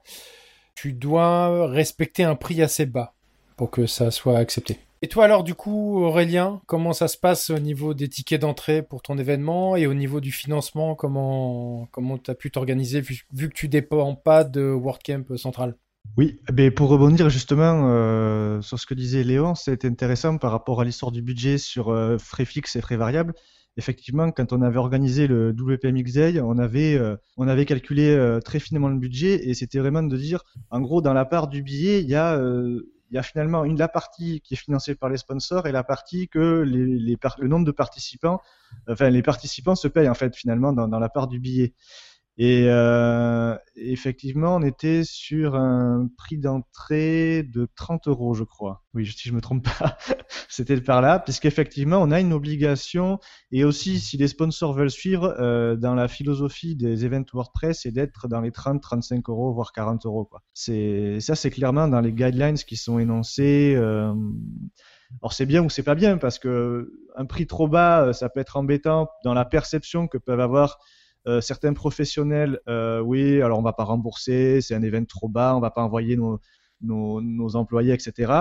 [0.74, 3.14] tu dois respecter un prix assez bas
[3.56, 4.78] pour que ça soit accepté.
[5.04, 8.80] Et toi alors du coup Aurélien, comment ça se passe au niveau des tickets d'entrée
[8.80, 13.26] pour ton événement et au niveau du financement, comment comment tu as pu t'organiser vu,
[13.30, 15.76] que tu dépends pas de WordCamp central?
[16.16, 20.80] Oui, ben pour rebondir justement euh, sur ce que disait Léon, c'est intéressant par rapport
[20.80, 23.34] à l'histoire du budget sur euh, frais fixes et frais variables.
[23.76, 28.58] Effectivement, quand on avait organisé le WPMX Day, on avait, euh, on avait calculé très
[28.58, 32.00] finement le budget et c'était vraiment de dire, en gros, dans la part du billet,
[32.00, 32.40] il y a,
[33.14, 35.84] il y a finalement une, la partie qui est financée par les sponsors et la
[35.84, 38.42] partie que les, le nombre de participants,
[38.88, 41.74] enfin les participants se payent en fait finalement dans la part du billet.
[42.36, 48.82] Et euh, effectivement, on était sur un prix d'entrée de 30 euros, je crois.
[48.92, 49.96] Oui, si je me trompe pas,
[50.48, 53.20] c'était par là, puisqu'effectivement, on a une obligation,
[53.52, 57.92] et aussi, si les sponsors veulent suivre, euh, dans la philosophie des events WordPress, c'est
[57.92, 60.24] d'être dans les 30, 35 euros, voire 40 euros.
[60.24, 60.42] Quoi.
[60.54, 63.74] Ça, c'est clairement dans les guidelines qui sont énoncés.
[63.76, 64.12] Euh...
[65.22, 68.40] Alors c'est bien ou c'est pas bien, parce que un prix trop bas, ça peut
[68.40, 70.80] être embêtant dans la perception que peuvent avoir
[71.26, 75.56] euh, certains professionnels, euh, oui, alors on va pas rembourser, c'est un événement trop bas,
[75.56, 78.32] on va pas envoyer nos, employés, etc.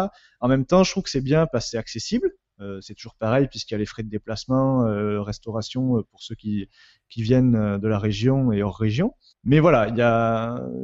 [0.41, 2.31] En même temps, je trouve que c'est bien parce que c'est accessible.
[2.59, 4.83] Euh, c'est toujours pareil puisqu'il y a les frais de déplacement,
[5.23, 6.67] restauration pour ceux qui,
[7.15, 9.13] viennent de la région et hors région.
[9.43, 9.87] Mais voilà,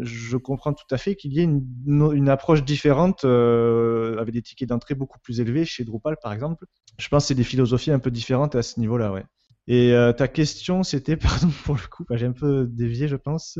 [0.01, 4.95] je comprends tout à fait qu'il y ait une, approche différente avec des tickets d'entrée
[4.95, 6.65] beaucoup plus élevés chez Drupal par exemple.
[6.97, 9.25] Je pense que c'est des philosophies un peu différentes à ce niveau-là, ouais.
[9.67, 13.59] Et euh, ta question, c'était, pardon pour le coup, j'ai un peu dévié, je pense.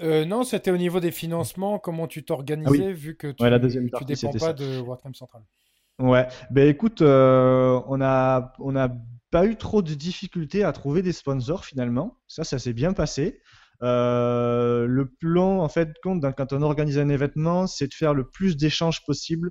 [0.00, 2.92] Euh, non, c'était au niveau des financements, comment tu t'organisais, ah oui.
[2.92, 4.52] vu que tu, ouais, tu dépends pas ça.
[4.52, 5.42] de WordCamp Central.
[5.98, 8.88] Ouais, ben écoute, euh, on a on a
[9.30, 12.18] pas eu trop de difficultés à trouver des sponsors finalement.
[12.28, 13.40] Ça, ça s'est bien passé.
[13.82, 18.28] Euh, le plan, en fait, compte quand on organise un événement, c'est de faire le
[18.28, 19.50] plus d'échanges possible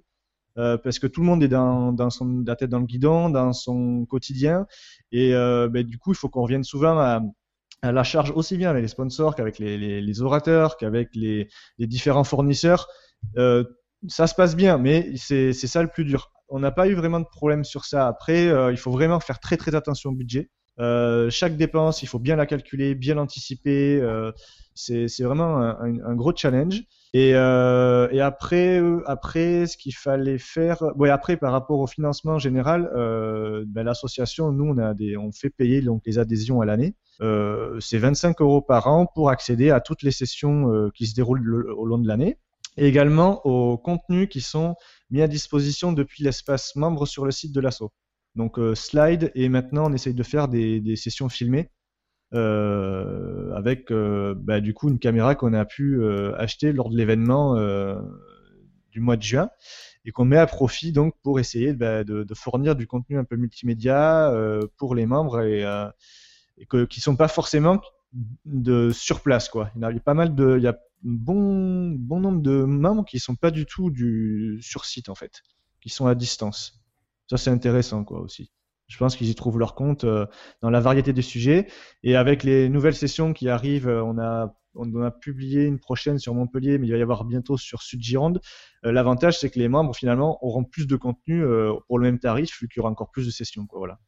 [0.57, 3.53] euh, parce que tout le monde est dans, son, la tête dans le guidon, dans
[3.53, 4.65] son quotidien.
[5.11, 7.21] Et euh, ben, du coup, il faut qu'on revienne souvent à,
[7.83, 12.87] la charge aussi bien avec les sponsors qu'avec les, orateurs, qu'avec les, différents fournisseurs.
[13.37, 13.63] Euh,
[14.07, 16.31] ça se passe bien, mais c'est ça le plus dur.
[16.49, 18.07] On n'a pas eu vraiment de problème sur ça.
[18.07, 20.49] Après, il faut vraiment faire très très attention au budget.
[21.29, 24.01] chaque dépense, il faut bien la calculer, bien l'anticiper.
[24.73, 26.83] c'est vraiment un, gros challenge.
[27.13, 31.87] Et, euh, et après, euh, après, ce qu'il fallait faire, ouais, après par rapport au
[31.87, 36.59] financement général, euh, ben, l'association, nous, on a des, on fait payer donc les adhésions
[36.61, 36.95] à l'année.
[37.21, 41.15] Euh, c'est 25 euros par an pour accéder à toutes les sessions euh, qui se
[41.15, 42.37] déroulent au long de l'année,
[42.75, 44.75] et également aux contenus qui sont
[45.09, 47.85] mis à disposition depuis l'espace membre sur le site de l'asso.
[48.35, 51.71] Donc euh, slide et maintenant on essaye de faire des, des sessions filmées
[52.33, 56.97] euh, avec euh, bah, du coup une caméra qu'on a pu euh, acheter lors de
[56.97, 57.55] l'événement
[58.91, 59.49] du mois de juin
[60.03, 63.23] et qu'on met à profit donc pour essayer bah, de, de, fournir du contenu un
[63.23, 64.33] peu multimédia
[64.77, 65.61] pour les membres et,
[66.57, 67.81] et que, qui sont pas forcément
[68.45, 69.71] de sur place quoi.
[69.75, 73.19] Il y a pas mal de, il y a bon bon nombre de membres qui
[73.19, 75.43] sont pas du tout du sur site en fait,
[75.81, 76.81] qui sont à distance.
[77.29, 78.51] Ça c'est intéressant quoi aussi.
[78.87, 80.25] Je pense qu'ils y trouvent leur compte euh,
[80.61, 81.67] dans la variété des sujets.
[82.03, 86.19] Et avec les nouvelles sessions qui arrivent, euh, on a on a publié une prochaine
[86.19, 88.39] sur Montpellier, mais il va y avoir bientôt sur Sud Gironde.
[88.85, 91.43] Euh, l'avantage, c'est que les membres finalement auront plus de contenu
[91.87, 93.65] pour le même tarif, vu qu'il y aura encore plus de sessions.
[93.65, 93.99] Quoi, voilà.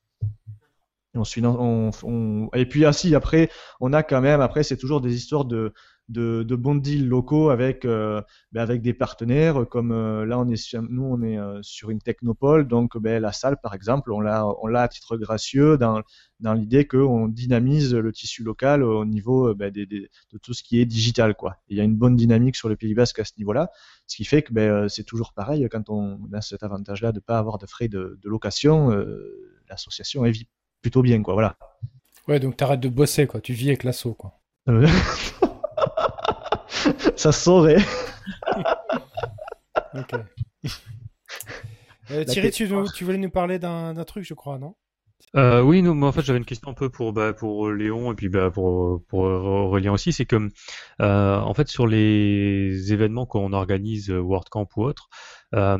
[1.15, 5.15] Et, on, on, et puis ainsi après, on a quand même après, c'est toujours des
[5.15, 5.73] histoires de
[6.09, 10.49] de, de bons deals locaux avec euh, ben avec des partenaires comme euh, là on
[10.49, 12.67] est sur, nous on est euh, sur une technopole.
[12.67, 16.01] Donc ben, la salle par exemple on l'a on l'a à titre gracieux dans
[16.39, 20.63] dans l'idée qu'on dynamise le tissu local au niveau ben, des, des, de tout ce
[20.63, 21.57] qui est digital quoi.
[21.67, 23.69] Il y a une bonne dynamique sur le Pays Basque à ce niveau-là
[24.07, 27.19] ce qui fait que ben, c'est toujours pareil quand on a cet avantage là de
[27.19, 28.89] pas avoir de frais de, de location
[29.69, 30.47] l'association est
[30.81, 31.55] plutôt bien quoi voilà.
[32.27, 33.41] Ouais donc t'arrêtes de bosser quoi.
[33.41, 34.39] Tu vis avec l'assaut quoi
[37.15, 37.83] ça saurait.
[39.93, 40.13] ok.
[42.11, 44.75] Euh, Thierry, tu, tu, voulais nous parler d'un truc, je crois, non?
[45.35, 48.11] Euh, oui, non, moi en fait j'avais une question un peu pour bah, pour Léon
[48.11, 50.49] et puis bah, pour pour Aurélien aussi, c'est que
[51.01, 55.09] euh, en fait sur les événements qu'on organise euh, WordCamp ou autre,
[55.53, 55.77] euh,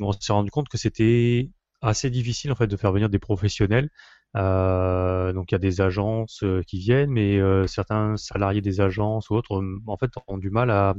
[0.00, 3.88] on s'est rendu compte que c'était assez difficile en fait de faire venir des professionnels
[4.36, 8.80] euh, donc il y a des agences euh, qui viennent, mais euh, certains salariés des
[8.80, 10.94] agences ou autres, en fait, ont du mal à,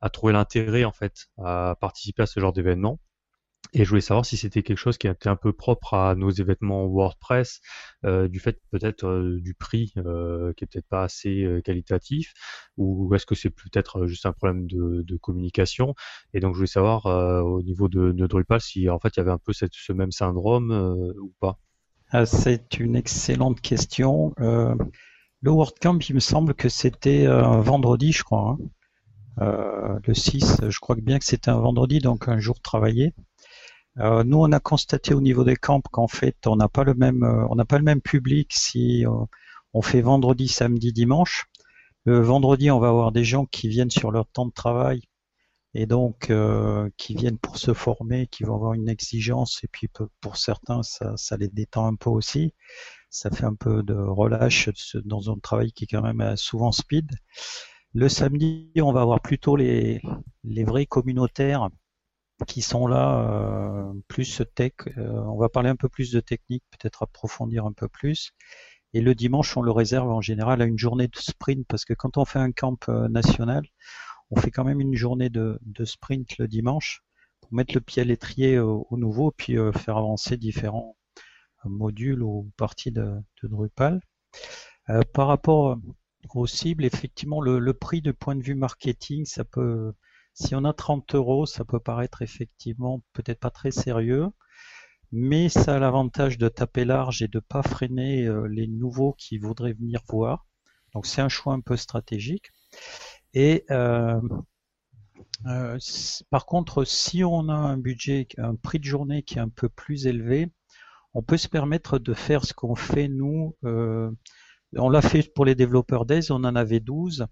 [0.00, 3.00] à trouver l'intérêt en fait à participer à ce genre d'événement.
[3.72, 6.30] Et je voulais savoir si c'était quelque chose qui était un peu propre à nos
[6.30, 7.60] événements WordPress,
[8.04, 12.34] euh, du fait peut-être euh, du prix euh, qui est peut-être pas assez qualitatif,
[12.76, 15.94] ou est-ce que c'est peut-être juste un problème de, de, communication?
[16.34, 19.22] Et donc je voulais savoir au niveau de, de, Drupal si en fait il y
[19.22, 20.70] avait un peu cette, ce même syndrome
[21.20, 21.58] ou pas.
[22.16, 24.34] Ah, c'est une excellente question.
[24.38, 24.76] Euh,
[25.40, 28.56] le WordCamp, il me semble que c'était un vendredi, je crois.
[28.56, 28.58] Hein.
[29.40, 33.14] Euh, le 6, je crois bien que c'était un vendredi, donc un jour travaillé.
[33.98, 36.94] Euh, nous, on a constaté au niveau des camps qu'en fait, on n'a pas le
[36.94, 39.04] même, on n'a pas le même public si
[39.72, 41.46] on fait vendredi, samedi, dimanche.
[42.04, 45.02] Le vendredi, on va avoir des gens qui viennent sur leur temps de travail
[45.74, 49.88] et donc euh, qui viennent pour se former, qui vont avoir une exigence, et puis
[50.20, 52.54] pour certains, ça, ça les détend un peu aussi.
[53.10, 54.70] Ça fait un peu de relâche
[55.04, 57.10] dans un travail qui est quand même euh, souvent speed.
[57.92, 60.00] Le samedi, on va avoir plutôt les,
[60.44, 61.68] les vrais communautaires
[62.46, 64.72] qui sont là, euh, plus tech.
[64.98, 68.32] Euh, on va parler un peu plus de technique, peut-être approfondir un peu plus.
[68.92, 71.94] Et le dimanche, on le réserve en général à une journée de sprint, parce que
[71.94, 73.64] quand on fait un camp national,
[74.30, 77.02] on fait quand même une journée de, sprint le dimanche
[77.40, 80.96] pour mettre le pied à l'étrier au, nouveau, puis euh, faire avancer différents
[81.64, 84.00] euh, modules ou parties de, Drupal.
[84.90, 85.78] Euh, par rapport
[86.34, 89.92] aux cibles, effectivement, le, prix de point de vue marketing, ça peut,
[90.32, 94.28] si on a 30 euros, ça peut paraître effectivement peut-être pas très sérieux,
[95.12, 99.74] mais ça a l'avantage de taper large et de pas freiner les nouveaux qui voudraient
[99.74, 100.46] venir voir.
[100.94, 102.50] Donc c'est un choix un peu stratégique.
[103.34, 104.20] Et euh,
[105.46, 105.78] euh,
[106.30, 109.68] par contre, si on a un budget, un prix de journée qui est un peu
[109.68, 110.50] plus élevé,
[111.14, 113.56] on peut se permettre de faire ce qu'on fait nous.
[113.64, 114.10] Euh,
[114.76, 117.26] on l'a fait pour les développeurs Days, on en avait 12.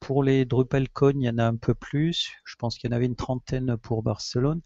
[0.00, 2.30] pour les DrupalCon, il y en a un peu plus.
[2.44, 4.60] Je pense qu'il y en avait une trentaine pour Barcelone.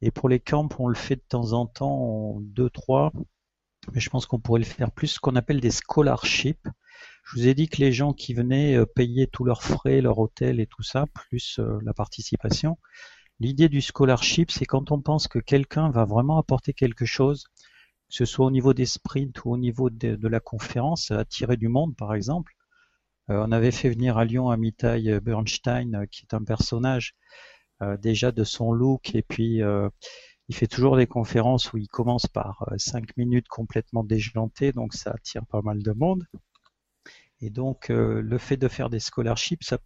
[0.00, 3.12] Et pour les camps, on le fait de temps en temps, deux, trois.
[3.92, 6.68] Mais je pense qu'on pourrait le faire plus, ce qu'on appelle des scholarships.
[7.28, 10.18] Je vous ai dit que les gens qui venaient euh, payer tous leurs frais, leur
[10.18, 12.78] hôtel et tout ça, plus euh, la participation.
[13.38, 17.44] L'idée du scholarship, c'est quand on pense que quelqu'un va vraiment apporter quelque chose,
[18.08, 21.68] que ce soit au niveau des sprints ou au niveau de, la conférence, attirer du
[21.68, 22.54] monde par exemple.
[23.28, 27.14] Euh, on avait fait venir à Lyon Amitai Bernstein, qui est un personnage
[28.00, 29.60] déjà de son look et puis
[30.48, 35.12] il fait toujours des conférences où il commence par 5 minutes complètement déjantées, donc ça
[35.12, 36.24] attire pas mal de monde.
[37.40, 39.78] Et donc, le fait de faire des scholarships, ça,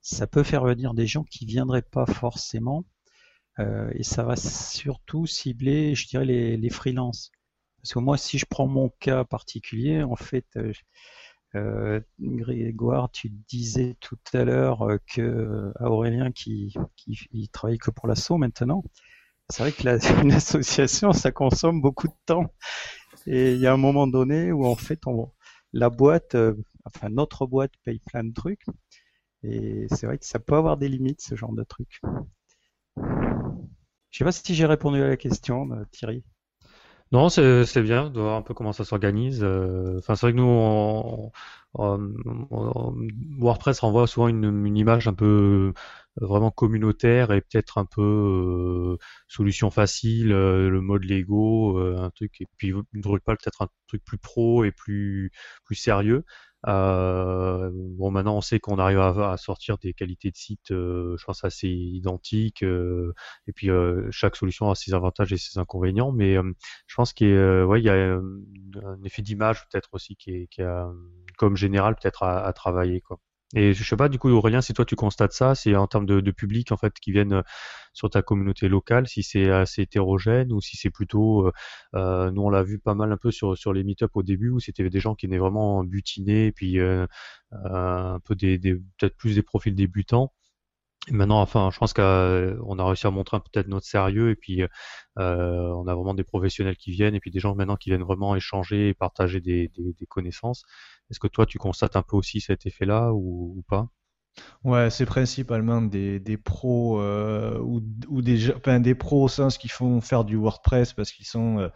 [0.00, 2.84] ça peut faire venir des gens qui viendraient pas forcément.
[3.58, 7.32] et ça va surtout cibler, je dirais, les, les freelances.
[7.78, 10.46] Parce que moi, si je prends mon cas particulier, en fait,
[11.54, 17.78] euh, Grégoire, tu disais tout à l'heure euh, que à Aurélien qui, qui il travaille
[17.78, 18.84] que pour l'assaut maintenant.
[19.48, 22.52] C'est vrai que la, une association, ça consomme beaucoup de temps.
[23.26, 25.32] Et il y a un moment donné où en fait, on,
[25.72, 26.54] la boîte, euh,
[26.94, 28.64] enfin notre boîte paye plein de trucs.
[29.42, 32.00] Et c'est vrai que ça peut avoir des limites, ce genre de trucs.
[34.10, 36.24] Je sais pas si j'ai répondu à la question, Thierry.
[37.10, 39.40] Non, c'est bien de voir un peu comment ça s'organise.
[39.42, 41.30] Euh, enfin, c'est vrai que nous,
[43.40, 45.72] WordPress renvoie souvent une, image un peu
[46.22, 52.42] euh, vraiment communautaire et peut-être un peu euh, solution facile, le mode Lego, un truc.
[52.42, 55.32] Et puis Drupal peut-être un truc plus pro et plus
[55.64, 56.24] plus sérieux.
[56.66, 61.24] Euh, bon, maintenant on sait qu'on arrive à, sortir des qualités de site, euh, je
[61.24, 62.62] pense assez identiques.
[62.64, 63.14] Euh,
[63.46, 66.34] et puis euh, chaque solution a ses avantages et ses inconvénients, mais
[66.86, 70.62] je pense qu'il y, ouais, y a un effet d'image peut-être aussi qui est,
[71.36, 73.18] comme général peut-être à, à travailler quoi.
[73.54, 76.04] Et je sais pas, du coup, Aurélien, si toi tu constates ça, c'est en termes
[76.04, 77.42] de, public en fait qui viennent euh,
[77.94, 81.52] sur ta communauté locale, si c'est assez hétérogène ou si c'est plutôt, euh,
[81.94, 84.50] euh, nous on l'a vu pas mal un peu sur sur les meet-up au début
[84.50, 89.34] où c'était des gens qui étaient vraiment butinés, puis un peu des, des peut-être plus
[89.34, 90.32] des profils débutants.
[91.10, 94.68] Maintenant, enfin, je pense qu'on a réussi à montrer peut-être notre sérieux et puis euh,
[95.16, 98.36] on a vraiment des professionnels qui viennent et puis des gens maintenant qui viennent vraiment
[98.36, 99.70] échanger et partager des,
[100.08, 100.64] connaissances.
[101.10, 103.88] Est-ce que toi, tu constates un peu aussi cet effet-là ou, pas?
[104.62, 109.58] Ouais, c'est principalement des, des pros euh, ou, ou, des, enfin, des pros au sens
[109.58, 111.68] qui font faire du WordPress parce qu'ils sont euh,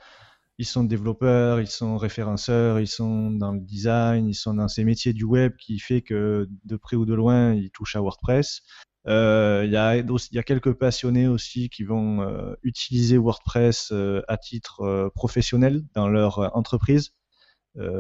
[0.58, 4.84] ils sont développeurs, ils sont référenceurs, ils sont dans le design, ils sont dans ces
[4.84, 8.62] métiers du web qui fait que de près ou de loin, ils touchent à WordPress.
[9.08, 14.22] Euh, il y, a, y, a, quelques passionnés aussi qui vont euh, utiliser WordPress euh,
[14.28, 17.12] à titre professionnel dans leur entreprise,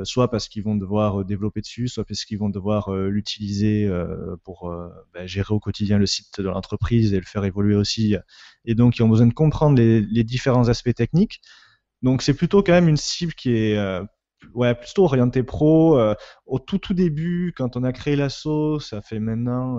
[0.04, 3.90] soit parce qu'ils vont devoir développer dessus, soit parce qu'ils vont devoir l'utiliser
[4.44, 4.70] pour
[5.14, 8.14] ben, gérer au quotidien le site de l'entreprise et le faire évoluer aussi.
[8.66, 11.40] Et donc, ils ont besoin de comprendre les, les différents aspects techniques.
[12.02, 14.00] Donc, c'est plutôt quand même une cible qui est
[14.52, 15.98] ouais, plutôt orientée pro.
[16.44, 19.78] au tout tout début, quand on a créé l'assaut, ça fait maintenant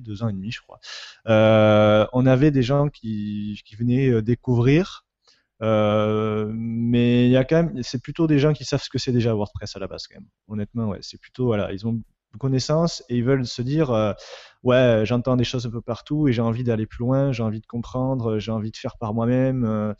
[0.00, 0.78] deux ans et demi, je crois.
[1.26, 5.06] Euh, on avait des gens qui, venaient euh, découvrir,
[5.62, 9.78] euh, mais il c'est plutôt des gens qui savent ce que c'est déjà WordPress à
[9.78, 10.28] la base quand même.
[10.48, 12.00] Honnêtement, c'est plutôt voilà, ils ont
[12.38, 14.14] connaissance et ils veulent se dire
[14.62, 17.60] ouais j'entends des choses un peu partout et j'ai envie d'aller plus loin j'ai envie
[17.60, 19.94] de comprendre j'ai envie de faire par moi-même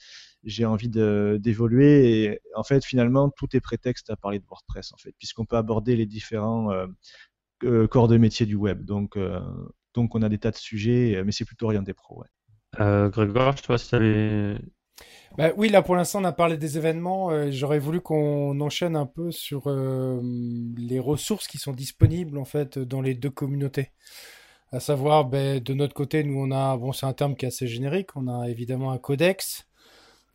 [0.44, 4.98] j'ai envie d'évoluer et en fait finalement tout est prétexte à parler de WordPress en
[4.98, 6.68] fait puisqu'on peut aborder les différents
[7.90, 9.16] corps de métier du web donc
[9.98, 12.20] donc on a des tas de sujets, euh, mais c'est plutôt orienté pro.
[12.20, 12.28] Ouais.
[12.80, 14.56] Euh, Grégoire, je sais pas si tu avais...
[15.37, 17.30] Bah, oui, là pour l'instant on a parlé des événements.
[17.30, 20.20] Euh, J'aurais voulu qu'on enchaîne un peu sur euh,
[20.76, 23.90] les ressources qui sont disponibles en fait dans les deux communautés.
[24.70, 27.48] À savoir, ben, de notre côté, nous on a, bon c'est un terme qui est
[27.48, 29.66] assez générique, on a évidemment un codex.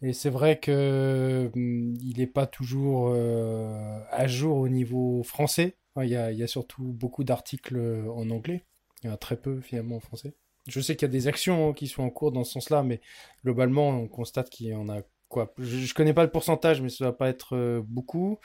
[0.01, 5.77] Et c'est vrai que hum, il n'est pas toujours euh, à jour au niveau français.
[6.01, 7.77] Il y a, il y a surtout beaucoup d'articles
[8.09, 8.65] en anglais.
[9.03, 10.33] Il y en a très peu finalement en français.
[10.67, 13.01] Je sais qu'il y a des actions qui sont en cours dans ce sens-là, mais
[13.43, 15.53] globalement, on constate qu'il y en a quoi?
[15.57, 18.39] Je, ne connais pas le pourcentage, mais ça va pas être euh, beaucoup.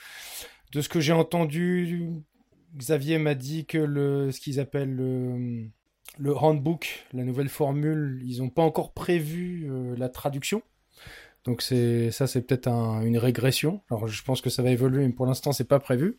[0.73, 2.11] De ce que j'ai entendu,
[2.77, 8.51] Xavier m'a dit que le, ce qu'ils appellent le, handbook, la nouvelle formule, ils n'ont
[8.51, 10.63] pas encore prévu euh, la traduction.
[11.45, 13.81] Donc ça, c'est peut-être un, une régression.
[13.91, 16.17] Alors je pense que ça va évoluer, mais pour l'instant, c'est pas prévu.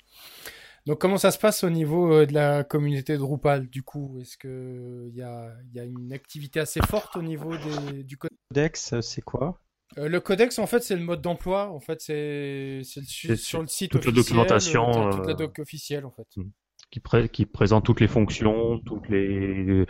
[0.86, 4.18] Donc comment ça se passe au niveau euh, de la communauté Drupal du coup?
[4.22, 9.00] Est-ce qu'il y a, y a une activité assez forte au niveau des, du codex
[9.02, 9.60] C'est quoi?
[9.98, 11.70] Euh, le codex, en fait, c'est le mode d'emploi.
[11.72, 14.16] En fait, c'est sur le site toute officiel.
[14.16, 16.28] La documentation, euh, toute la doc officielle, en fait.
[16.36, 16.50] Hmm.
[16.92, 19.86] Qui, pré qui, présente toutes les fonctions, toutes les,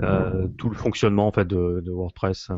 [0.00, 2.50] euh, tout le fonctionnement en fait de, de, WordPress.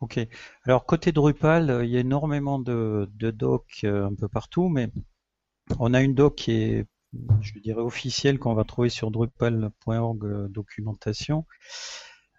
[0.00, 0.18] Ok.
[0.64, 4.90] Alors côté Drupal, il y a énormément de, de docs un peu partout, mais
[5.78, 6.86] on a une doc qui est
[7.40, 11.46] je dirais officielle qu'on va trouver sur drupal.org euh, documentation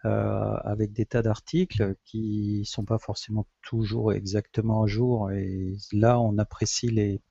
[0.06, 6.20] euh, avec des tas d'articles qui sont pas forcément toujours exactement à jour et là
[6.20, 7.22] on apprécie les,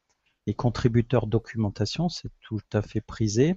[0.47, 3.57] les contributeurs documentation, c'est tout à fait prisé.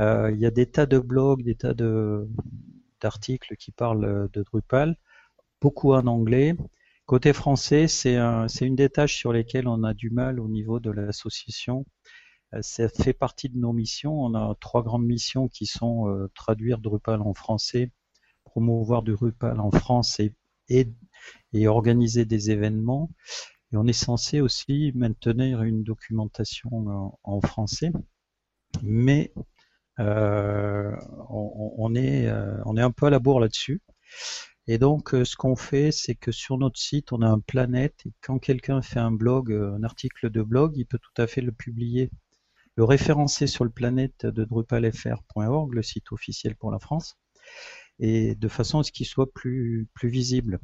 [0.00, 1.74] Euh, il y a des tas de blogs, des tas
[3.00, 4.96] d'articles qui parlent de Drupal.
[5.60, 6.56] beaucoup en anglais.
[7.06, 10.80] Côté français, c'est un, une des tâches sur lesquelles on a du mal au niveau
[10.80, 11.86] de l'association.
[12.62, 14.20] Ça fait partie de nos missions.
[14.20, 17.90] On a trois grandes missions qui sont traduire Drupal en français,
[18.44, 20.20] promouvoir Drupal en France
[20.68, 20.86] et,
[21.66, 23.10] organiser des événements.
[23.72, 27.90] Et on est censé aussi maintenir une documentation en, français.
[28.82, 29.32] Mais
[30.00, 30.94] euh,
[31.28, 33.82] on, est, euh, on est un peu à la bourre là-dessus.
[34.66, 37.94] Et donc, euh, ce qu'on fait, c'est que sur notre site, on a un planète.
[38.06, 41.42] Et quand quelqu'un fait un blog, un article de blog, il peut tout à fait
[41.42, 42.10] le publier,
[42.76, 47.16] le référencer sur le planète de drupalfr.org, le site officiel pour la France,
[47.98, 50.58] et de façon à ce qu'il soit plus, plus visible.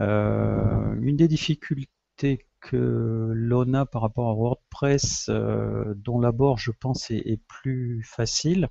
[0.00, 6.70] Euh, une des difficultés que l'on a par rapport à WordPress, euh, dont l'abord je
[6.70, 8.68] pense est, plus facile,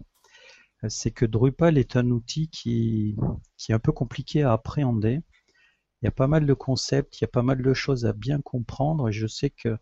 [0.88, 3.16] c'est que Drupal est un outil qui,
[3.58, 5.22] qui, est un peu compliqué à appréhender.
[6.02, 8.14] Il y a pas mal de concepts, il y a pas mal de choses à
[8.14, 9.78] bien comprendre et je sais que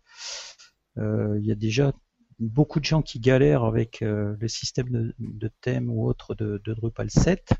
[0.98, 1.92] euh, il y a déjà
[2.38, 6.60] beaucoup de gens qui galèrent avec euh, le système de, de, thème ou autre de,
[6.66, 7.52] Drupal 7.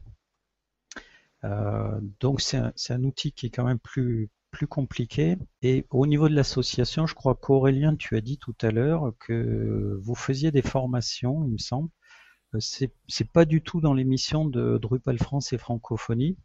[1.44, 4.30] Euh, donc c'est un, outil qui est quand même plus,
[4.68, 5.36] compliqué.
[5.62, 9.98] Et au niveau de l'association, je crois qu'Aurélien, tu as dit tout à l'heure que
[10.00, 11.90] vous faisiez des formations, il me semble.
[12.54, 16.36] Euh, c'est, pas du tout dans l'émission de Drupal France et Francophonie.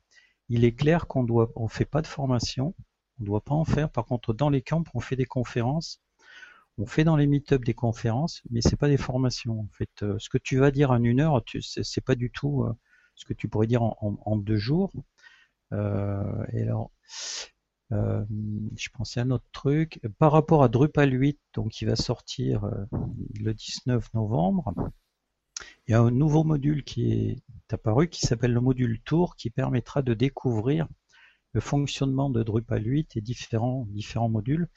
[0.49, 1.25] Il est clair qu'on
[1.55, 2.73] on fait pas de formation,
[3.19, 3.89] on doit pas en faire.
[3.89, 6.01] Par contre, dans les camps, on fait des conférences.
[6.79, 9.59] On fait dans les meet-up des conférences, mais c'est pas des formations.
[9.59, 12.65] En fait, euh, ce que tu vas dire en une heure, c'est, pas du tout
[13.19, 14.91] ce que tu pourrais dire en, deux jours.
[15.73, 16.91] Euh, et alors,
[17.91, 18.23] euh,
[18.77, 19.99] je pensais à un autre truc.
[20.17, 22.85] Par rapport à Drupal 8, donc qui va sortir euh,
[23.39, 24.73] le 19 novembre,
[25.87, 29.49] il y a un nouveau module qui est apparu qui s'appelle le module Tour qui
[29.49, 30.87] permettra de découvrir
[31.53, 34.69] le fonctionnement de Drupal 8 et différents modules.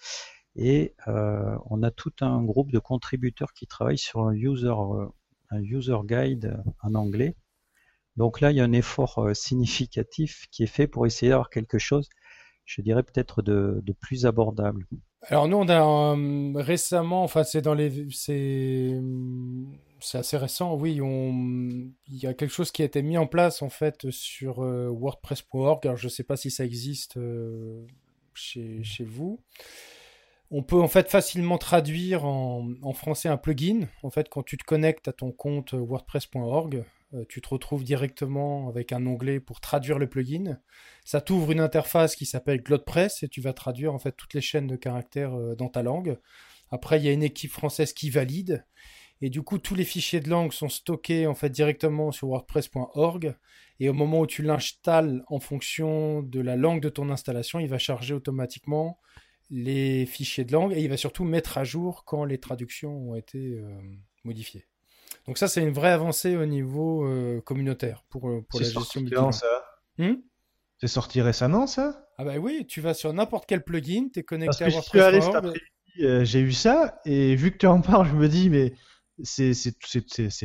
[0.57, 4.75] Et on a tout un groupe de contributeurs qui travaillent sur un user,
[5.51, 7.37] un user guide en anglais
[8.17, 11.51] donc là, il y a un effort euh, significatif qui est fait pour essayer d'avoir
[11.51, 12.09] quelque chose,
[12.65, 14.87] je dirais peut-être de, plus abordable.
[15.23, 19.01] Alors nous, on a euh, récemment, enfin c'est dans les, c'est,
[20.15, 23.71] assez récent, oui, il y a quelque chose qui a été mis en place en
[23.71, 25.87] fait sur euh, WordPress.org.
[25.87, 27.19] Alors je ne sais pas si ça existe
[28.35, 29.41] chez vous.
[30.55, 33.89] On peut en fait facilement traduire en, français un plugin.
[34.03, 36.85] En fait, quand tu te connectes à ton compte WordPress.org,
[37.15, 40.59] euh, tu te retrouves directement avec un onglet pour traduire le plugin.
[41.07, 44.43] Ça t'ouvre une interface qui s'appelle GlotPress et tu vas traduire en fait toutes les
[44.43, 46.19] chaînes de caractères euh, dans ta langue.
[46.71, 48.67] Après, il y a une équipe française qui valide.
[49.23, 53.37] Et du coup, tous les fichiers de langue sont stockés en fait directement sur wordpress.org.
[53.81, 57.69] Et au moment où tu l'installes en fonction de la langue de ton installation, il
[57.69, 58.99] va charger automatiquement
[59.55, 63.15] les fichiers de langue et il va surtout mettre à jour quand les traductions ont
[63.15, 63.79] été euh,
[64.25, 64.67] modifiées.
[65.27, 69.03] Donc ça, c'est une vraie avancée au niveau euh, communautaire pour, euh, pour la gestion
[69.03, 69.35] multilingue.
[69.99, 70.15] Hmm?
[70.79, 72.09] C'est sorti récemment, ça?
[72.17, 75.27] Ah bah oui, tu vas sur n'importe quel plugin, tu es connecté à WordPress.
[76.01, 78.73] Euh, j'ai eu ça, et vu que tu en parles, je me dis, mais
[79.23, 79.53] c'est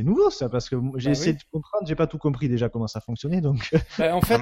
[0.03, 2.87] nouveau ça, parce que j'ai bah essayé de comprendre, j'ai pas tout compris déjà comment
[2.87, 3.39] ça fonctionnait.
[3.39, 3.73] Donc...
[3.97, 4.41] Bah, en fait,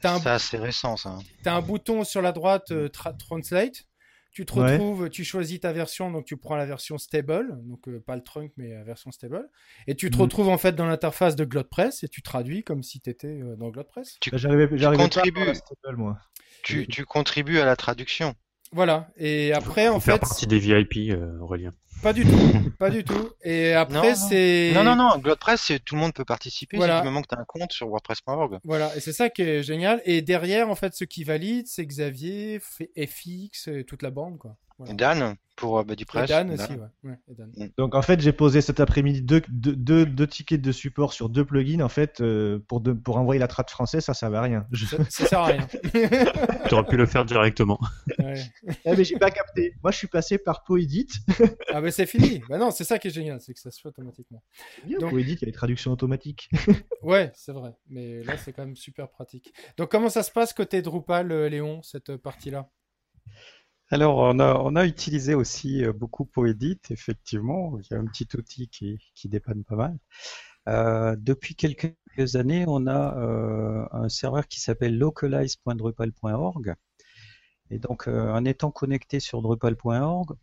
[0.00, 1.18] c'est assez récent ça.
[1.42, 2.72] Tu as un bouton sur la droite
[3.18, 3.84] Translate
[4.36, 8.02] tu te retrouves, tu choisis ta version, donc tu prends la version stable, donc euh,
[8.04, 9.48] pas le trunk, mais la version stable,
[9.86, 10.22] et tu te mhm.
[10.24, 13.56] retrouves en fait dans l'interface de GlotPress et tu traduis comme si tu étais euh,
[13.56, 14.18] dans GlotPress.
[14.20, 14.38] Tu, bah,
[14.94, 15.40] contribues,
[15.96, 16.18] moi.
[16.62, 18.34] Tu, tu contribues à la traduction.
[18.72, 19.08] Voilà.
[19.16, 20.18] Et après, en fait.
[20.18, 21.72] Partie des VIP, euh, Aurélien.
[22.02, 22.38] Pas du tout,
[22.78, 23.30] pas du tout.
[23.42, 24.72] Et après, c'est.
[24.74, 27.00] Non, non, non, GlotPress, tout le monde peut participer voilà.
[27.00, 28.58] du moment que tu as un compte sur WordPress.org.
[28.64, 30.00] Voilà, et c'est ça qui est génial.
[30.04, 34.56] Et derrière, en fait, ce qui valide, c'est Xavier, FX, et toute la bande, quoi.
[34.86, 36.30] Et Dan pour euh, BuddyPress.
[36.30, 36.72] Et Dan, aussi,
[37.02, 37.16] ouais.
[37.28, 37.68] Mm.
[37.78, 41.44] Donc en fait, j'ai posé cet après-midi deux, deux, deux, tickets de support sur deux
[41.44, 41.80] plugins.
[41.80, 44.66] En fait, euh, pour, pour envoyer la trad française, ça servait à rien.
[44.74, 45.66] Ça, ça sert à rien.
[46.68, 47.80] tu aurais pu le faire directement.
[48.18, 48.42] Ouais.
[48.84, 49.74] Eh, mais j'ai pas capté.
[49.82, 51.08] Moi, je suis passé par Poedit.
[51.72, 52.42] ah mais c'est fini.
[52.48, 54.42] Bah non, c'est ça qui est génial, c'est que ça se fait automatiquement.
[54.84, 55.10] Bien, Donc...
[55.10, 56.50] Poedit, il y a les traductions automatiques.
[57.02, 57.74] ouais, c'est vrai.
[57.88, 59.54] Mais là, c'est quand même super pratique.
[59.78, 62.68] Donc comment ça se passe côté Drupal, euh, Léon, cette partie-là?
[63.90, 67.78] Alors, on a, utilisé aussi euh, beaucoup Poedit, effectivement.
[67.78, 69.98] Il y a un petit outil qui, dépanne pas mal.
[70.68, 71.94] Euh, depuis quelques
[72.34, 76.74] années, on a euh, un serveur qui s'appelle localize.drupal.org.
[77.70, 80.36] Et donc, en étant connecté sur drupal.org,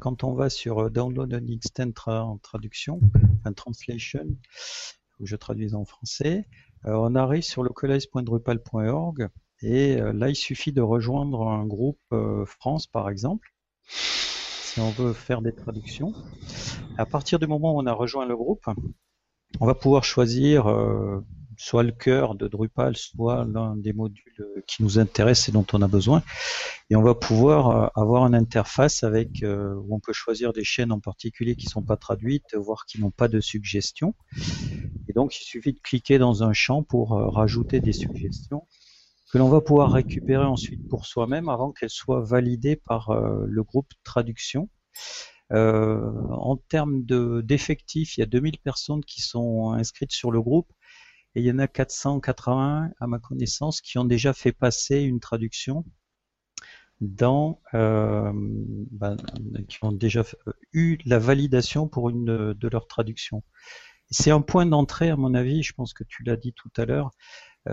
[0.00, 3.00] quand on va sur Download an Instant en traduction,
[3.56, 4.26] translation,
[5.20, 6.48] où je traduis en français,
[6.84, 9.28] on arrive sur localize.drupal.org
[9.62, 12.14] Et là, il suffit de rejoindre un groupe
[12.46, 13.52] France, par exemple,
[13.86, 16.14] si on veut faire des traductions.
[16.96, 18.64] À partir du moment où on a rejoint le groupe,
[19.60, 20.66] on va pouvoir choisir
[21.60, 25.82] soit le cœur de Drupal, soit l'un des modules qui nous intéresse et dont on
[25.82, 26.22] a besoin.
[26.88, 30.64] Et on va pouvoir euh, avoir une interface avec euh, où on peut choisir des
[30.64, 34.14] chaînes en particulier qui ne sont pas traduites, voire qui n'ont pas de suggestions.
[35.08, 38.66] Et donc il suffit de cliquer dans un champ pour euh, rajouter des suggestions
[39.32, 43.92] que l'on va pouvoir récupérer ensuite pour soi-même avant qu'elles soient validées par le groupe
[44.02, 44.68] traduction.
[45.50, 50.72] en termes d'effectifs, il y a 2000 personnes qui sont inscrites sur le groupe
[51.34, 55.20] et il y en a 480, à ma connaissance, qui ont déjà fait passer une
[55.20, 55.84] traduction
[57.00, 59.16] dans, euh, ben,
[59.68, 62.24] qui ont déjà euh, eu la validation pour une
[62.54, 63.42] de, leurs traductions.
[64.10, 66.84] C'est un point d'entrée, à mon avis, je pense que tu l'as dit tout à
[66.84, 67.10] l'heure, euh,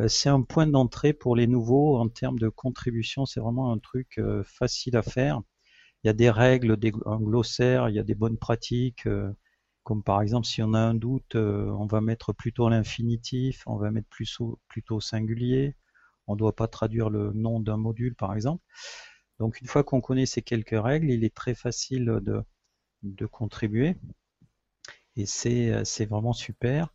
[0.07, 3.25] c'est un point d'entrée pour les nouveaux en termes de contribution.
[3.25, 5.41] C'est vraiment un truc facile à faire.
[6.03, 9.07] Il y a des règles, des, un glossaire, il y a des bonnes pratiques
[9.87, 13.77] comme par exemple si on a un doute, euh, on va mettre plutôt l'infinitif, on
[13.77, 15.77] va mettre plutôt, plutôt singulier,
[16.27, 18.61] on ne doit pas traduire le nom d'un module par exemple.
[19.39, 22.19] Donc une fois qu'on connaît ces quelques règles, il est très facile
[23.03, 23.95] de contribuer
[25.15, 26.93] et c'est vraiment super.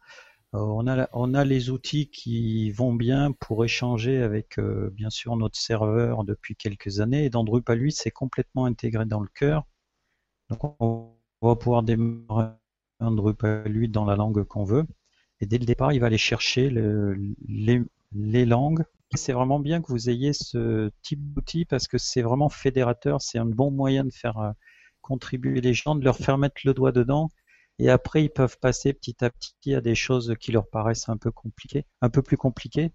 [0.55, 5.59] Euh, on, a, les outils qui vont bien pour échanger avec euh, bien sûr notre
[5.59, 9.65] serveur depuis quelques années et dans Drupal 8 c'est complètement intégré dans le cœur.
[10.51, 12.49] Donc on va pouvoir démarrer
[13.01, 14.85] un Drupal 8 dans la langue qu'on veut.
[15.41, 18.85] Et dès le départ, il va aller chercher les, langues.
[19.15, 23.21] C'est vraiment bien que vous ayez ce type d'outil parce que c'est vraiment fédérateur.
[23.21, 24.53] C'est un bon moyen de faire euh,
[25.01, 27.31] contribuer les gens, de leur faire mettre le doigt dedans
[27.79, 31.17] et après ils peuvent passer petit à petit à des choses qui leur paraissent un
[31.17, 32.93] peu compliquées, un peu plus compliquées.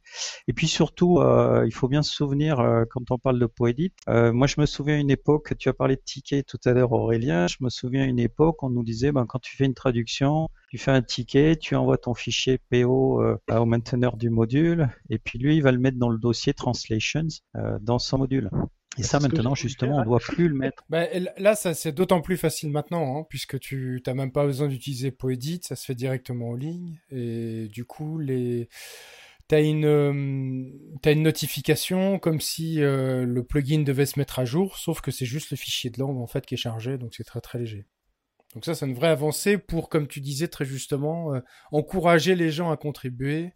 [0.48, 3.94] Et puis surtout, euh, il faut bien se souvenir euh, quand on parle de Poedit.
[4.10, 6.92] Euh, moi, je me souviens une époque, tu as parlé de ticket tout à l'heure,
[6.92, 7.48] Aurélien.
[7.48, 10.78] Je me souviens une époque, on nous disait, ben, quand tu fais une traduction, tu
[10.78, 15.56] fais un ticket, tu envoies ton fichier PO au mainteneur du module, et puis lui,
[15.56, 17.28] il va le mettre dans le dossier Translations
[17.82, 18.50] dans son module.
[18.98, 20.84] Et ça, maintenant, justement, on ne doit plus le mettre.
[20.90, 21.06] Bah,
[21.38, 25.12] là, ça c'est d'autant plus facile maintenant, hein, puisque tu n'as même pas besoin d'utiliser
[25.12, 27.00] Poedit, ça se fait directement en ligne.
[27.12, 28.70] Et du coup, les...
[29.50, 34.40] tu as une, euh, as une notification comme si euh, le plugin devait se mettre
[34.40, 36.98] à jour, sauf que c'est juste le fichier de langue en fait qui est chargé,
[36.98, 37.86] donc c'est très très léger.
[38.54, 41.42] Donc ça, c'est une vraie avancée pour, comme tu disais très justement, euh,
[41.72, 43.54] encourager les gens à contribuer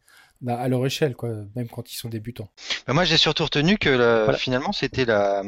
[0.48, 2.50] à leur échelle, quoi, même quand ils sont débutants.
[2.88, 5.44] Bah, moi, j'ai surtout retenu que finalement, c'était la,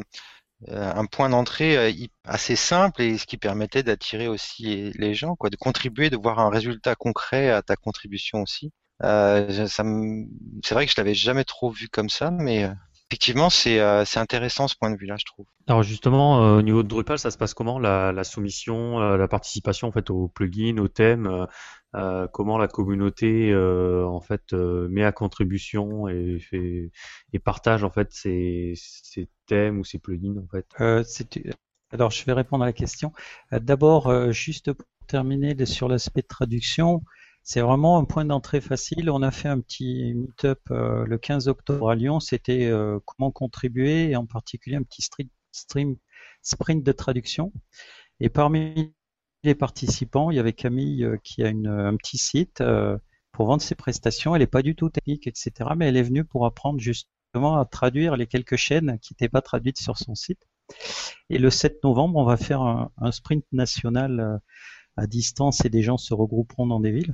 [0.70, 1.92] euh, un point d'entrée euh,
[2.24, 6.40] assez simple et ce qui permettait d'attirer aussi les gens, quoi, de contribuer, de voir
[6.40, 8.72] un résultat concret à ta contribution aussi.
[9.04, 9.84] Euh, ça
[10.64, 12.70] c'est vrai que je l'avais jamais trop vu comme ça, mais
[13.14, 13.80] effectivement, c'est
[14.18, 15.46] intéressant ce point de vue-là, je trouve.
[15.68, 19.88] Alors justement, au niveau de Drupal, ça se passe comment la, la soumission, la participation
[19.88, 21.48] en fait au plugin, au thème
[21.96, 26.90] euh, comment la communauté euh, en fait euh, met à contribution et fait
[27.34, 28.74] et partage en fait ses,
[29.46, 30.66] thèmes ou ses plugins en fait?
[31.92, 33.14] alors je vais répondre à la question.
[33.52, 37.04] D'abord, juste pour terminer sur l'aspect de traduction,
[37.44, 39.10] c'est vraiment un point d'entrée facile.
[39.10, 42.20] On a fait un petit meet-up le 15 octobre à Lyon.
[42.20, 42.72] C'était
[43.06, 45.02] comment contribuer et en particulier un petit
[45.52, 45.98] stream,
[46.42, 47.52] sprint de traduction.
[48.20, 48.94] Et parmi
[49.44, 52.98] les participants, il y avait Camille euh, qui a un petit site euh,
[53.32, 54.36] pour vendre ses prestations.
[54.36, 55.72] Elle n'est pas du tout technique, etc.
[55.76, 59.42] Mais elle est venue pour apprendre justement à traduire les quelques chaînes qui n'étaient pas
[59.42, 60.48] traduites sur son site.
[61.30, 64.38] Et le 7 novembre, on va faire un, sprint national euh,
[64.98, 67.14] à distance et des gens se regrouperont dans des villes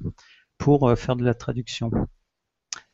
[0.57, 1.91] pour faire de la traduction.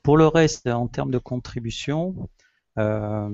[0.04, 2.30] Pour le reste, en termes de contribution,
[2.78, 3.30] euh,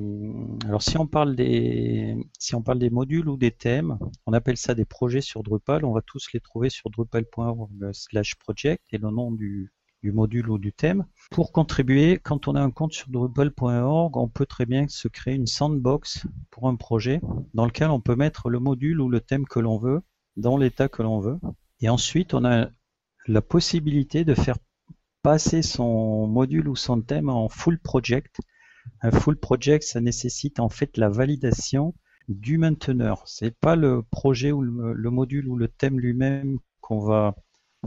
[0.65, 3.97] alors si on parle des si on parle des modules ou des thèmes,
[4.27, 5.83] on appelle ça des projets sur Drupal.
[5.83, 9.73] On va tous les trouver sur drupal.org/project et le nom du,
[10.03, 11.05] du module ou du thème.
[11.31, 15.33] Pour contribuer, quand on a un compte sur drupal.org, on peut très bien se créer
[15.35, 17.19] une sandbox pour un projet
[17.53, 20.01] dans lequel on peut mettre le module ou le thème que l'on veut
[20.37, 21.39] dans l'état que l'on veut.
[21.81, 22.69] Et ensuite, on a
[23.27, 24.57] la possibilité de faire
[25.21, 28.39] passer son module ou son thème en full project
[29.01, 31.93] un full project, ça nécessite en fait la validation
[32.27, 33.23] du mainteneur.
[33.27, 37.35] C'est pas le projet ou le, module ou le thème lui-même qu'on va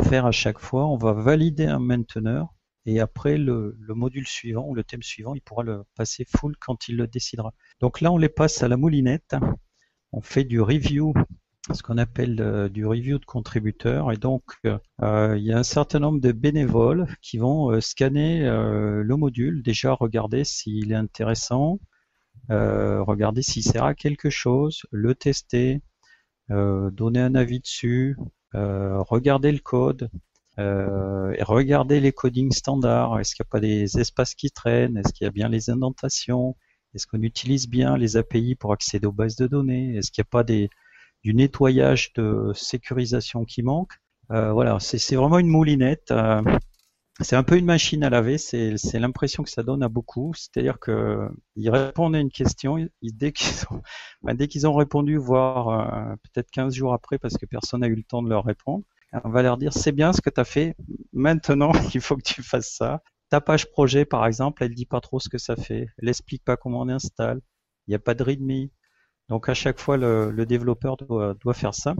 [0.02, 0.86] faire à chaque fois.
[0.86, 2.54] On va valider un mainteneur
[2.86, 6.88] et après le, module suivant ou le thème suivant, il pourra le passer full quand
[6.88, 7.54] il le décidera.
[7.80, 9.36] Donc là, on les passe à la moulinette.
[10.12, 11.12] On fait du review
[11.72, 14.12] ce qu'on appelle du review de contributeurs.
[14.12, 14.78] Et donc, il
[15.42, 20.92] y a un certain nombre de bénévoles qui vont scanner le module, déjà regarder s'il
[20.92, 21.80] est intéressant,
[22.48, 25.80] regarder s'il sert à quelque chose, le tester,
[26.48, 28.16] donner un avis dessus,
[28.52, 30.10] regarder le code,
[30.58, 33.18] euh, et regarder les codings standards.
[33.18, 34.96] Est-ce qu'il n'y a pas des espaces qui traînent?
[34.96, 36.56] Est-ce qu'il y a bien les indentations?
[36.94, 39.96] Est-ce qu'on utilise bien les API pour accéder aux bases de données?
[39.96, 40.70] Est-ce qu'il n'y a pas des,
[41.24, 43.92] du nettoyage de sécurisation qui manque
[44.30, 46.10] euh, Voilà, c'est vraiment une moulinette.
[46.10, 46.42] Euh,
[47.20, 50.34] c'est un peu une machine à laver, c'est l'impression que ça donne à beaucoup.
[50.34, 53.82] C'est-à-dire que ils répondent à une question, dès qu'ils ont,
[54.22, 57.86] ben, dès qu'ils ont répondu, voire euh, peut-être 15 jours après, parce que personne n'a
[57.86, 58.84] eu le temps de leur répondre,
[59.22, 60.76] on va leur dire c'est bien ce que tu as fait,
[61.12, 63.00] maintenant il faut que tu fasses ça.
[63.30, 66.44] Ta page projet par exemple, elle dit pas trop ce que ça fait, elle explique
[66.44, 67.40] pas comment on installe,
[67.86, 68.68] il n'y a pas de readme.
[69.28, 71.94] Donc à chaque fois le, développeur doit, faire ça.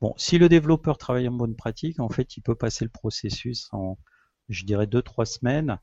[0.00, 3.68] Bon, si le développeur travaille en bonne pratique, en fait il peut passer le processus
[3.72, 3.98] en
[4.48, 5.78] je dirais deux trois semaines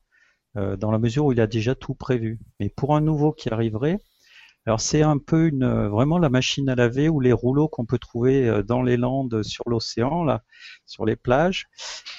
[0.56, 2.38] euh, dans la mesure où il a déjà tout prévu.
[2.60, 3.98] Mais pour un nouveau qui arriverait,
[4.66, 7.98] alors c'est un peu une vraiment la machine à laver ou les rouleaux qu'on peut
[7.98, 10.42] trouver euh, dans les landes sur l'océan là,
[10.86, 11.66] sur les plages.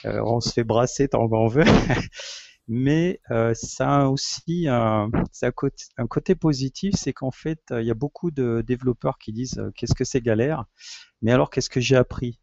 [0.05, 1.63] Euh, on se fait brasser tant qu'on veut.
[2.67, 3.19] Mais
[3.53, 5.09] ça a aussi un,
[5.55, 9.61] côté, un côté positif, c'est qu'en fait, il y a beaucoup de développeurs qui disent
[9.75, 10.65] qu'est-ce que c'est galère,
[11.21, 12.39] mais alors qu'est-ce que j'ai appris?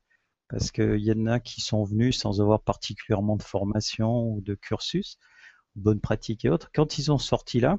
[0.49, 4.55] Parce qu'il y en a qui sont venus sans avoir particulièrement de formation ou de
[4.55, 5.19] cursus,
[5.77, 6.71] bonne pratique et autres.
[6.75, 7.77] Quand ils ont sorti là,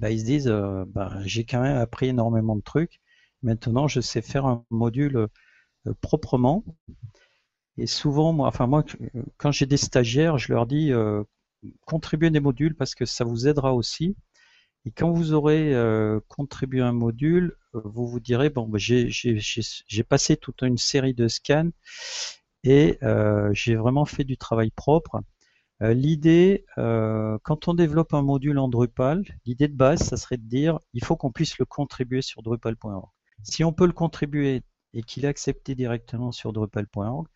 [0.00, 3.00] bah, ils se disent euh, bah, j'ai quand même appris énormément de trucs.
[3.42, 5.16] Maintenant, je sais faire un module
[5.86, 6.64] euh, proprement.
[7.78, 8.84] Et souvent, moi, enfin moi,
[9.36, 11.22] quand j'ai des stagiaires, je leur dis euh,
[11.86, 14.16] contribuez des modules parce que ça vous aidera aussi.
[14.84, 15.74] Et quand vous aurez
[16.28, 21.70] contribué un module, vous vous direz bon, bah, j'ai passé toute une série de scans
[22.62, 22.98] et
[23.52, 25.22] j'ai vraiment fait du travail propre.
[25.82, 30.38] Euh, l'idée, euh, quand on développe un module en Drupal, l'idée de base, ça serait
[30.38, 33.10] de dire, il faut qu'on puisse le contribuer sur Drupal.org.
[33.42, 34.62] Si on peut le contribuer
[34.94, 37.26] et qu'il est accepté directement sur Drupal.org,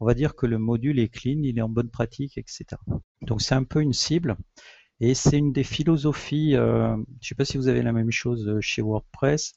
[0.00, 2.66] on va dire que le module est clean, il est en bonne pratique, etc.
[3.22, 4.36] Donc c'est un peu une cible.
[5.00, 8.10] Et c'est une des philosophies, euh, je ne sais pas si vous avez la même
[8.10, 9.54] chose chez WordPress,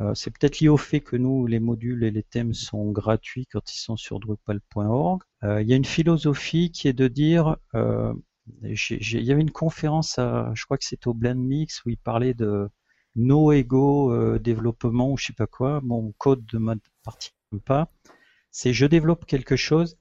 [0.00, 3.46] euh, c'est peut-être lié au fait que nous, les modules et les thèmes sont gratuits
[3.46, 5.22] quand ils sont sur Drupal.org.
[5.44, 8.14] Euh, il y a une philosophie qui est de dire, euh,
[8.62, 12.34] il y avait une conférence, je crois que c'était au Blend Mix, où il parlait
[12.34, 12.68] de
[13.16, 15.80] no ego développement ou je sais pas quoi.
[15.82, 16.74] Mon code de ma
[17.04, 17.30] partie
[17.64, 17.90] pas.
[18.50, 19.98] C'est je développe quelque chose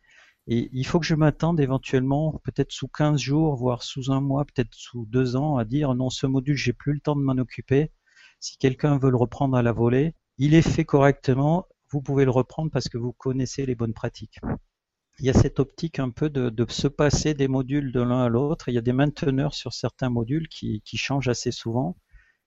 [0.47, 4.45] et il faut que je m'attende éventuellement, peut-être sous 15 jours, voire sous un mois,
[4.45, 7.37] peut-être sous deux ans, à dire non, ce module, j'ai plus le temps de m'en
[7.37, 7.91] occuper
[8.39, 12.31] si quelqu'un veut le reprendre à la volée, il est fait correctement, vous pouvez le
[12.31, 14.39] reprendre parce que vous connaissez les bonnes pratiques.
[15.19, 18.29] Il y a cette optique un peu de, se passer des modules de l'un à
[18.29, 18.69] l'autre.
[18.69, 21.97] Il y a des mainteneurs sur certains modules qui, changent assez souvent.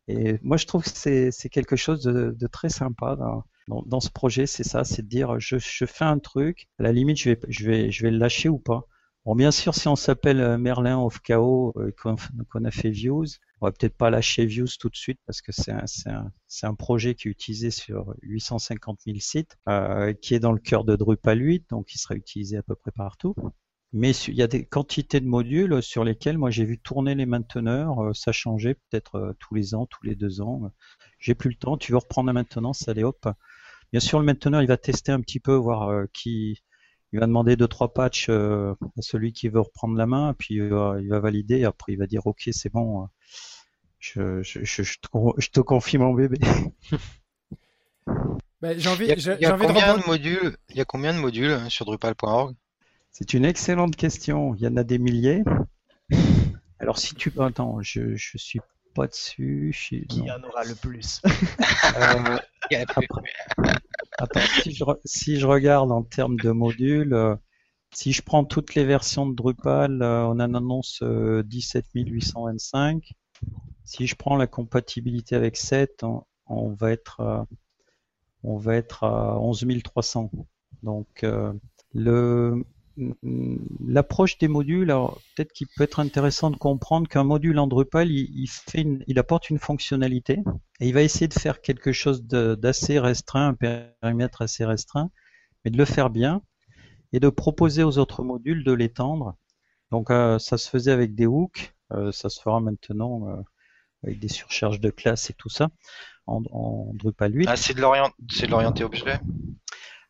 [0.08, 0.90] Et moi, je trouve que
[1.30, 4.46] c'est quelque chose de, très sympa dans, ce projet.
[4.46, 7.66] C'est ça, c'est de dire je, fais un truc, à la limite, je vais, je
[7.66, 8.86] vais, je vais le lâcher ou pas.
[9.24, 13.26] Bon, bien sûr, si on s'appelle euh, Merlin of Chaos, euh, qu'on a fait Views,
[13.60, 16.32] on va peut-être pas lâcher Views tout de suite parce que c'est un, un,
[16.64, 20.82] un, projet qui est utilisé sur 850 000 sites, euh, qui est dans le cœur
[20.82, 23.36] de Drupal 8, donc il sera utilisé à peu près partout.
[23.92, 27.26] Mais il y a des quantités de modules sur lesquels moi j'ai vu tourner les
[27.26, 30.70] mainteneurs, euh, ça changeait peut-être euh, tous les ans, tous les deux ans.
[31.18, 33.28] J'ai plus le temps, tu veux reprendre la maintenance, allez hop.
[33.92, 36.62] Bien sûr, le mainteneur il va tester un petit peu, voir qui,
[37.12, 40.70] il va demander deux trois patchs à celui qui veut reprendre la main, puis il
[40.70, 43.06] va valider, et après il va dire ok c'est bon,
[44.02, 46.38] je, je, je, je, te, confie mon bébé.
[48.60, 50.84] Bah, j'ai envie, il y a, il y a combien de, modules Il y a
[50.84, 52.54] combien de modules sur Drupal.org
[53.12, 54.54] C'est une excellente question.
[54.54, 55.44] Il y en a des milliers.
[56.78, 58.60] Alors si tu attends, je je suis
[58.94, 59.74] pas dessus.
[60.08, 61.20] Qui en aura le plus?
[61.94, 62.38] Euh,
[64.18, 67.34] Attends, si je, si je regarde en termes de modules, euh,
[67.92, 73.12] si je prends toutes les versions de Drupal, euh, on en annonce 17 825.
[73.84, 76.04] Si je prends la compatibilité avec 7,
[76.46, 77.46] on, va être à,
[78.42, 80.30] on va être à 11 300.
[80.82, 81.26] Donc
[81.92, 82.64] le
[83.86, 88.10] l'approche des modules, alors peut-être qu'il peut être intéressant de comprendre qu'un module en Drupal,
[88.10, 90.40] il, apporte une fonctionnalité
[90.80, 95.10] et il va essayer de faire quelque chose d'assez restreint, un périmètre assez restreint,
[95.64, 96.42] mais de le faire bien
[97.12, 99.36] et de proposer aux autres modules de l'étendre.
[99.90, 103.44] Donc euh, ça se faisait avec des hooks, euh, ça se fera maintenant
[104.02, 105.68] avec des surcharges de classe et tout ça.
[106.26, 107.46] en, Drupal 8.
[107.48, 109.20] Ah, c'est de l'orienté objet?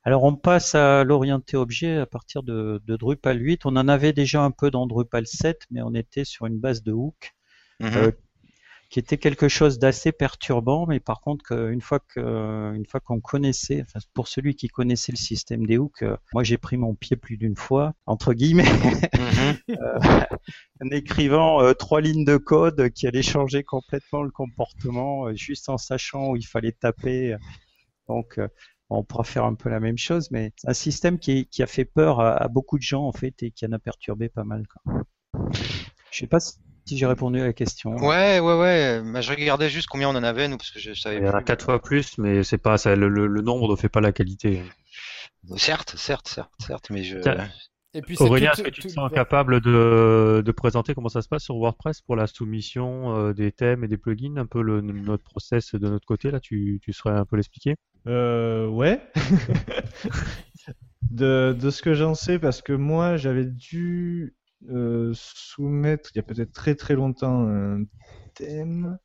[0.05, 3.66] Alors on passe à l'orienté objet à partir de, Drupal 8.
[3.66, 6.82] On en avait déjà un peu dans Drupal 7, mais on était sur une base
[6.82, 7.34] de hook
[7.78, 7.90] mhm.
[7.94, 8.11] euh,
[8.90, 10.86] qui était quelque chose d'assez perturbant.
[10.86, 15.12] Mais par contre, une fois que, une fois qu'on connaissait, enfin, pour celui qui connaissait
[15.12, 18.64] le système des hooks, euh, moi j'ai pris mon pied plus d'une fois entre guillemets,
[18.64, 19.57] mhm.
[19.70, 20.24] euh,
[20.82, 26.30] en écrivant trois lignes de code qui allaient changer complètement le comportement, juste en sachant
[26.30, 27.36] où il fallait taper.
[28.09, 28.40] Donc
[28.99, 31.84] on pourra faire un peu la même chose, mais c'est un système qui, a fait
[31.84, 34.64] peur à, beaucoup de gens en fait et qui en a perturbé pas mal.
[34.66, 35.03] Quoi.
[36.11, 37.97] Je sais pas si j'ai répondu à la question.
[37.97, 39.03] Ouais, ouais, ouais.
[39.05, 41.16] Bah, je regardais juste combien on en avait, nous, parce que je savais.
[41.16, 42.95] Il y en a quatre fois plus, mais c'est pas ça.
[42.95, 43.09] Le,
[43.40, 44.62] nombre ne fait pas la qualité.
[45.57, 47.18] Certes, certes, certes, certes, mais je.
[47.95, 51.28] Et puis Aurélien, est-ce que tu te sens capable de, de, présenter comment ça se
[51.28, 54.80] passe sur WordPress pour la soumission euh, des thèmes et des plugins, un peu le,
[54.80, 57.76] notre process de notre côté là, tu, tu saurais un peu l'expliquer?
[58.07, 59.01] Euh, Ouais.
[61.11, 64.34] de, de, ce que j'en sais, parce que moi j'avais dû
[64.70, 67.84] euh, soumettre il y a peut-être très très longtemps un
[68.34, 68.99] thème.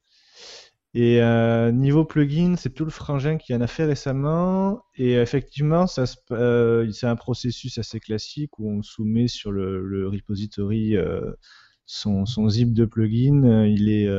[0.93, 4.83] Et euh, niveau plugin, c'est tout le frangin qui en a fait récemment.
[4.95, 10.07] Et effectivement, ça euh, c'est un processus assez classique où on soumet sur le, le
[10.07, 11.33] repository euh,
[11.85, 13.65] son, son, zip de plugin.
[13.65, 14.09] Il est,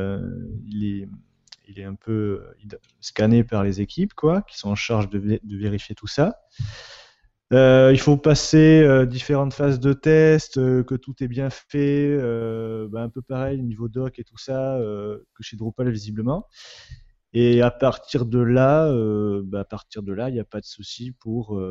[0.65, 1.07] il est,
[1.67, 2.43] il est un peu
[3.01, 6.39] scanné par les équipes, quoi, qui sont en charge de vérifier tout ça.
[7.51, 12.15] Euh, il faut passer euh, différentes phases de test, euh, que tout est bien fait,
[12.89, 16.47] bah, un peu pareil niveau doc et tout ça, que chez Drupal visiblement.
[17.31, 18.91] Et à partir de là,
[19.43, 21.61] bah, à partir de là, il n'y a pas de souci pour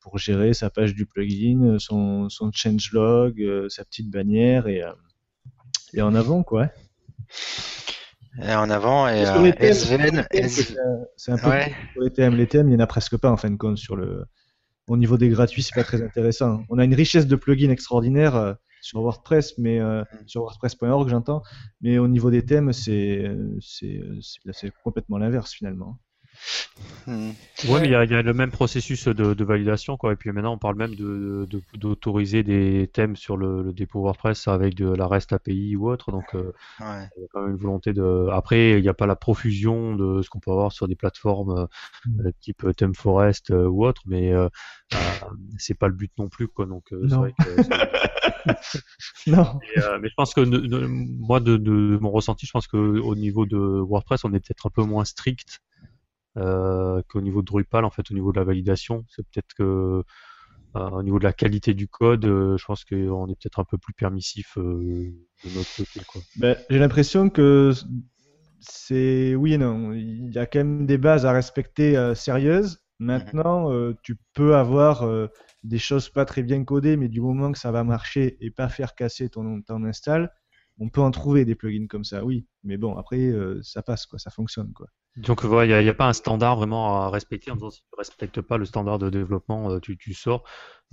[0.00, 4.82] pour gérer sa page du plugin, son son changelog, sa petite bannière et
[5.94, 6.70] et en avant quoi.
[8.42, 9.24] Et en avant et
[9.60, 10.26] SVN,
[11.16, 11.50] c'est un peu
[11.94, 12.36] pour les thèmes.
[12.36, 14.26] Les thèmes, il n'y en a presque pas en fin de compte sur le
[14.88, 16.64] au niveau des gratuits, c'est pas très intéressant.
[16.68, 20.26] On a une richesse de plugins extraordinaire euh, sur WordPress, mais euh, mm.
[20.26, 21.42] sur WordPress.org, j'entends.
[21.80, 23.30] Mais au niveau des thèmes, c'est
[23.60, 25.98] c'est complètement l'inverse finalement.
[27.06, 27.30] Hmm.
[27.68, 30.12] Ouais, mais il y, a, le même processus de, validation, quoi.
[30.12, 34.74] Et puis maintenant, on parle même d'autoriser de, des thèmes sur le, dépôt WordPress avec
[34.74, 36.12] de la REST API ou autre.
[36.12, 38.28] Donc, euh, il y a quand même une volonté de.
[38.30, 41.68] Après, il n'y a pas la profusion de ce qu'on peut avoir sur des plateformes
[42.20, 44.32] euh, type ThemeForest euh, ou autre, mais
[45.56, 46.66] c'est pas le but non plus, quoi.
[46.66, 47.48] Donc, c'est vrai que.
[49.26, 49.58] non.
[50.00, 54.32] mais je pense que moi, de, mon ressenti, je pense qu'au niveau de WordPress, on
[54.34, 55.60] est peut-être un peu moins strict
[56.34, 59.04] qu'au niveau de Drupal, en fait, au niveau de la validation.
[59.08, 60.02] C'est peut-être que
[60.76, 63.64] euh, au niveau de la qualité du code, euh, je pense qu'on est peut-être un
[63.64, 65.14] peu plus permissif de
[65.44, 66.26] notre côté.
[66.36, 67.72] Ben, j'ai l'impression que
[68.60, 69.92] c'est oui et non.
[69.92, 72.80] Il y a quand même des bases à respecter sérieuses.
[72.98, 73.70] Maintenant,
[74.02, 75.08] tu peux avoir
[75.62, 78.68] des choses pas très bien codées, mais du moment que ça va marcher et pas
[78.68, 80.30] faire casser ton, ton install,
[80.78, 82.46] on peut en trouver des plugins comme ça, oui.
[82.64, 84.88] Mais bon, après, ça passe, quoi, ça fonctionne, quoi.
[85.18, 87.98] Donc il n'y a, pas un standard vraiment à respecter en disant si tu ne
[87.98, 90.44] respectes pas le standard de développement, euh, tu, tu sors.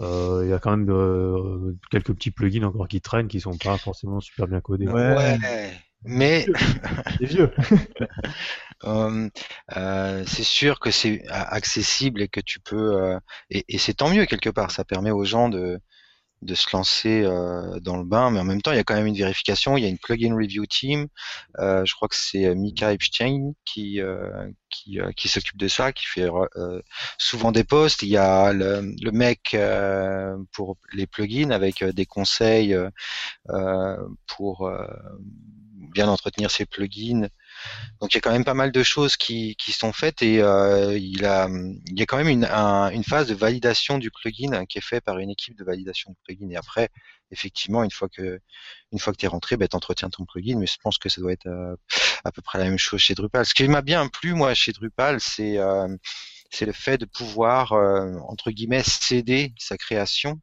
[0.01, 3.55] Euh, il y a quand même euh, quelques petits plugins encore qui traînent qui sont
[3.57, 4.87] pas forcément super bien codés.
[4.87, 5.37] Ouais,
[6.03, 6.47] mais
[7.19, 7.51] c'est vieux.
[10.25, 13.19] c'est sûr que c'est accessible et que tu peux
[13.51, 14.71] et c'est tant mieux quelque part.
[14.71, 15.79] Ça permet aux gens de
[16.45, 18.95] de se lancer euh, dans le bain, mais en même temps, il y a quand
[18.95, 19.77] même une vérification.
[19.77, 21.07] Il y a une plugin review team.
[21.59, 23.99] Euh, je crois que c'est euh, Mika Epstein qui
[24.69, 26.27] qui, qui s'occupe de ça, qui fait
[27.17, 28.03] souvent des posts.
[28.03, 29.55] Il y a le, le mec
[30.51, 32.75] pour les plugins avec des conseils
[34.27, 34.69] pour
[35.93, 37.27] bien entretenir ses plugins.
[38.01, 40.97] Donc il y a quand même pas mal de choses qui, sont faites et euh,
[40.97, 45.19] il, y a quand même une, phase de validation du plugin qui est fait par
[45.19, 46.49] une équipe de validation du plugin.
[46.51, 46.89] Et après,
[47.31, 48.39] effectivement, une fois que
[48.91, 50.57] tu es rentré, ben, tu entretiens ton plugin.
[50.59, 51.75] Mais je pense que ça doit être euh,
[52.23, 53.45] à peu près la même chose chez Drupal.
[53.45, 55.87] Ce qui m'a bien plu, moi, chez Drupal, c'est euh,
[56.51, 57.73] c'est le fait de pouvoir,
[58.29, 60.39] entre guillemets, céder sa création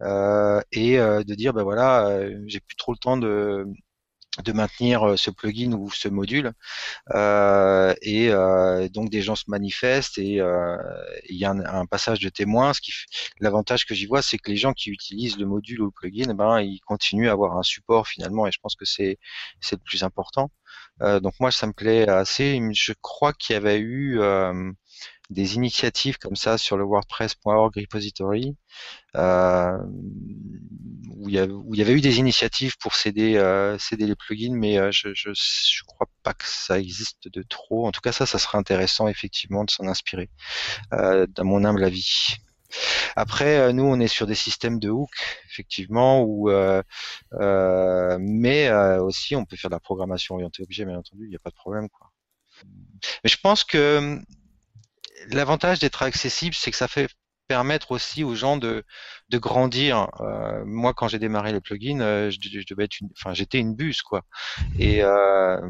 [0.00, 3.66] et de dire, ben voilà, j'ai plus trop le temps de
[4.44, 6.52] de maintenir euh, ce plugin ou ce module.
[7.14, 10.40] Euh, et euh, donc des gens se manifestent et
[11.28, 12.72] il y a un, passage de témoins.
[12.72, 12.92] Ce qui
[13.40, 16.26] l'avantage que j'y vois c'est que les gens qui utilisent le module ou le plugin
[16.30, 19.18] eh ben ils continuent à avoir un support finalement et je pense que c'est
[19.60, 20.50] c'est le plus important.
[21.00, 22.60] Donc moi ça me plaît assez.
[22.72, 24.18] Je crois qu'il y avait eu
[25.30, 28.56] des initiatives comme ça sur le WordPress.org repository
[29.16, 29.78] euh,
[31.16, 35.08] où, il y avait eu des initiatives pour céder, euh, les plugins, mais euh, je,
[35.14, 37.86] je, crois pas que ça existe de trop.
[37.86, 40.28] En tout cas, ça, ça serait intéressant effectivement de s'en inspirer,
[40.92, 42.36] dans mon humble avis.
[43.16, 45.10] Après, nous, on est sur des systèmes de hook,
[45.50, 46.50] effectivement, où,
[48.18, 51.40] mais aussi, on peut faire de la programmation orientée objet, bien entendu, il n'y a
[51.40, 51.88] pas de problème.
[51.88, 52.10] Quoi.
[53.24, 54.20] Mais je pense que
[55.30, 57.08] l'avantage d'être accessible, c'est que ça fait
[57.48, 58.84] permettre aussi aux gens de,
[59.28, 60.08] de grandir.
[60.20, 63.58] Euh, moi, quand j'ai démarré le plugin, euh, je, je, devais être une, enfin, j'étais
[63.58, 64.22] une buse, quoi.
[64.78, 65.60] Et, euh,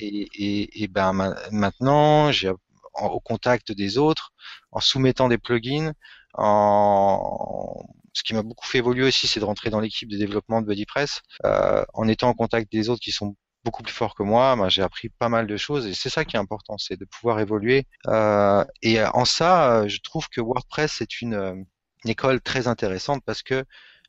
[0.00, 1.12] et, et, et, ben
[1.52, 2.50] maintenant, j'ai
[2.94, 4.32] au contact des autres,
[4.72, 5.92] en soumettant des plugins,
[6.34, 10.62] en ce qui m'a beaucoup fait évoluer aussi, c'est de rentrer dans l'équipe de développement
[10.62, 14.22] de BuddyPress, euh, en étant en contact des autres qui sont beaucoup plus fort que
[14.22, 14.56] moi.
[14.68, 17.40] j'ai appris pas mal de choses et c'est ça qui est important, c'est de pouvoir
[17.40, 17.86] évoluer.
[18.06, 21.66] Euh, et en ça, je trouve que WordPress est une,
[22.06, 23.64] école très intéressante parce que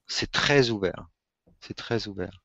[0.07, 1.07] c'est très ouvert.
[1.61, 2.41] C'est très ouvert.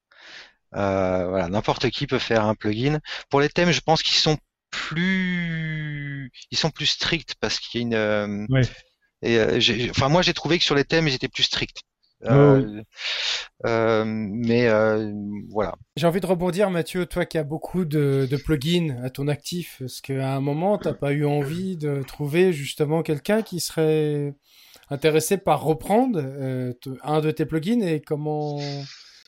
[0.76, 3.00] Euh, voilà, n'importe qui peut faire un plugin.
[3.28, 4.38] Pour les thèmes, je pense qu'ils sont
[4.70, 8.46] plus, ils sont plus stricts parce qu'il y a une.
[8.48, 8.62] Oui.
[9.22, 11.82] Et enfin, moi, j'ai trouvé que sur les thèmes, ils étaient plus stricts.
[12.24, 12.82] Euh,
[13.66, 15.12] euh, mais euh,
[15.48, 15.74] voilà.
[15.96, 19.80] J'ai envie de rebondir, Mathieu, toi qui as beaucoup de, de plugins à ton actif,
[19.82, 24.34] est-ce qu'à un moment, t'as pas eu envie de trouver justement quelqu'un qui serait
[24.90, 26.20] intéressé par reprendre
[27.02, 28.58] un de tes plugins et comment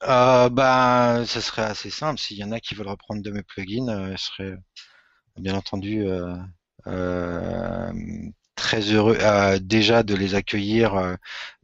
[0.05, 2.19] euh, bah, ça serait assez simple.
[2.19, 4.57] S'il y en a qui veulent reprendre de mes plugins, ce serait
[5.39, 6.05] bien entendu
[6.87, 7.93] euh,
[8.55, 11.15] très heureux euh, déjà de les accueillir euh,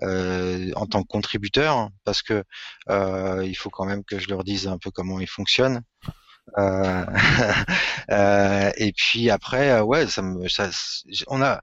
[0.03, 2.45] euh, en tant que contributeurs parce que
[2.89, 5.83] il faut quand même que je leur dise un peu comment ils fonctionnent.
[8.09, 10.71] et puis après, ouais, ça me, ça,
[11.27, 11.61] on a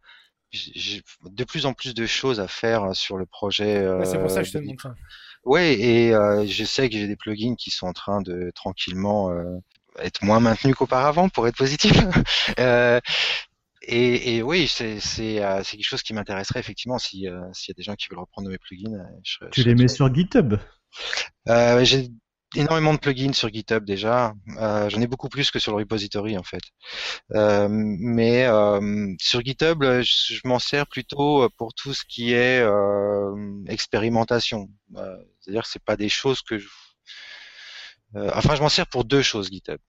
[1.23, 3.83] de plus en plus de choses à faire sur le projet.
[4.03, 4.93] c'est pour ça que je te demande ça.
[5.43, 6.11] Ouais, et
[6.47, 9.31] je sais que j'ai des plugins qui sont en train de tranquillement
[9.97, 11.93] être moins maintenus qu'auparavant pour être positif.
[13.87, 14.99] Et, et, oui, c'est
[15.43, 18.19] euh, quelque chose qui m'intéresserait effectivement si euh, s'il y a des gens qui veulent
[18.19, 18.93] reprendre mes plugins.
[18.93, 20.55] Euh, je, tu les mets sur GitHub?
[21.49, 22.09] Euh, J'ai
[22.55, 24.33] énormément de plugins sur GitHub déjà.
[24.57, 26.61] Euh, J'en ai beaucoup plus que sur le repository en fait.
[27.35, 28.47] Euh, mais
[29.19, 32.65] sur GitHub, je, je m'en sers plutôt pour tout ce qui est
[33.67, 34.69] expérimentation.
[35.41, 36.67] C'est-à-dire que c'est pas des choses que je...
[38.15, 39.79] enfin, je m'en sers pour deux choses GitHub.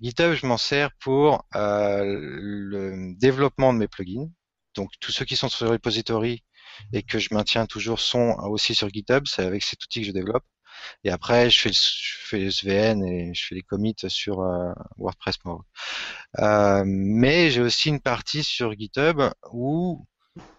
[0.00, 4.28] GitHub, je m'en sers pour euh, le développement de mes plugins.
[4.74, 6.44] Donc tous ceux qui sont sur le repository
[6.92, 10.12] et que je maintiens toujours sont aussi sur GitHub, c'est avec cet outil que je
[10.12, 10.44] développe.
[11.04, 15.36] Et après, je fais, je SVN et je fais les commits sur euh, WordPress.
[16.38, 19.20] Euh, mais j'ai aussi une partie sur GitHub
[19.52, 20.06] où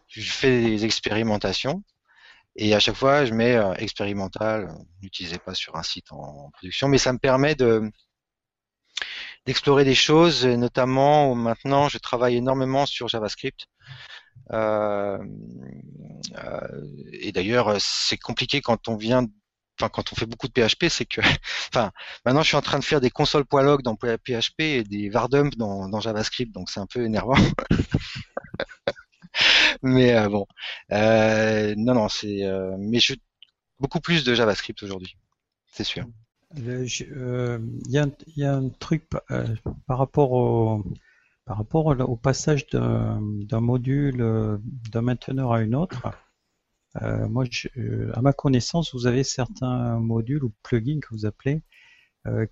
[0.08, 1.84] je fais des expérimentations.
[2.56, 4.74] Et à chaque fois, je mets euh, expérimental.
[5.02, 7.90] N'utilisez pas sur un site en production, mais ça me permet de
[9.46, 13.68] d'explorer des choses, notamment maintenant je travaille énormément sur JavaScript.
[14.52, 15.18] Euh,
[16.38, 16.68] euh,
[17.14, 19.26] et d'ailleurs, c'est compliqué quand on vient,
[19.80, 21.22] enfin quand on fait beaucoup de PHP, c'est que,
[21.70, 21.92] enfin,
[22.26, 23.46] maintenant je suis en train de faire des consoles
[23.84, 27.38] dans PHP et des vardump dans, dans JavaScript, donc c'est un peu énervant.
[29.82, 30.46] mais euh, bon,
[30.92, 32.42] euh, non, non, c'est,
[32.78, 33.16] mais je
[33.80, 35.18] beaucoup plus de JavaScript aujourd'hui,
[35.72, 36.06] c'est sûr.
[36.56, 39.48] Il euh, y, a un truc euh,
[39.88, 40.84] par rapport au
[41.46, 43.20] par rapport au passage d'un
[43.60, 44.58] module euh,
[44.92, 46.12] d'un mainteneur à une autre.
[47.02, 47.46] Euh, moi,
[48.14, 51.62] à ma connaissance, vous avez certains modules ou plugins que vous appelez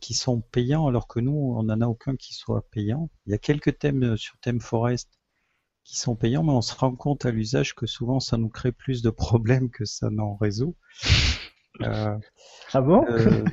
[0.01, 3.11] qui sont payants, alors que nous, on n'en a aucun qui soit payant.
[3.27, 5.19] Il y a quelques thèmes sur Theme Forest
[5.83, 8.71] qui sont payants, mais on se rend compte à l'usage que souvent ça nous crée
[8.71, 10.75] plus de problèmes que ça n'en résout.
[11.81, 12.17] Euh,
[12.73, 13.05] ah bon?
[13.09, 13.43] Euh,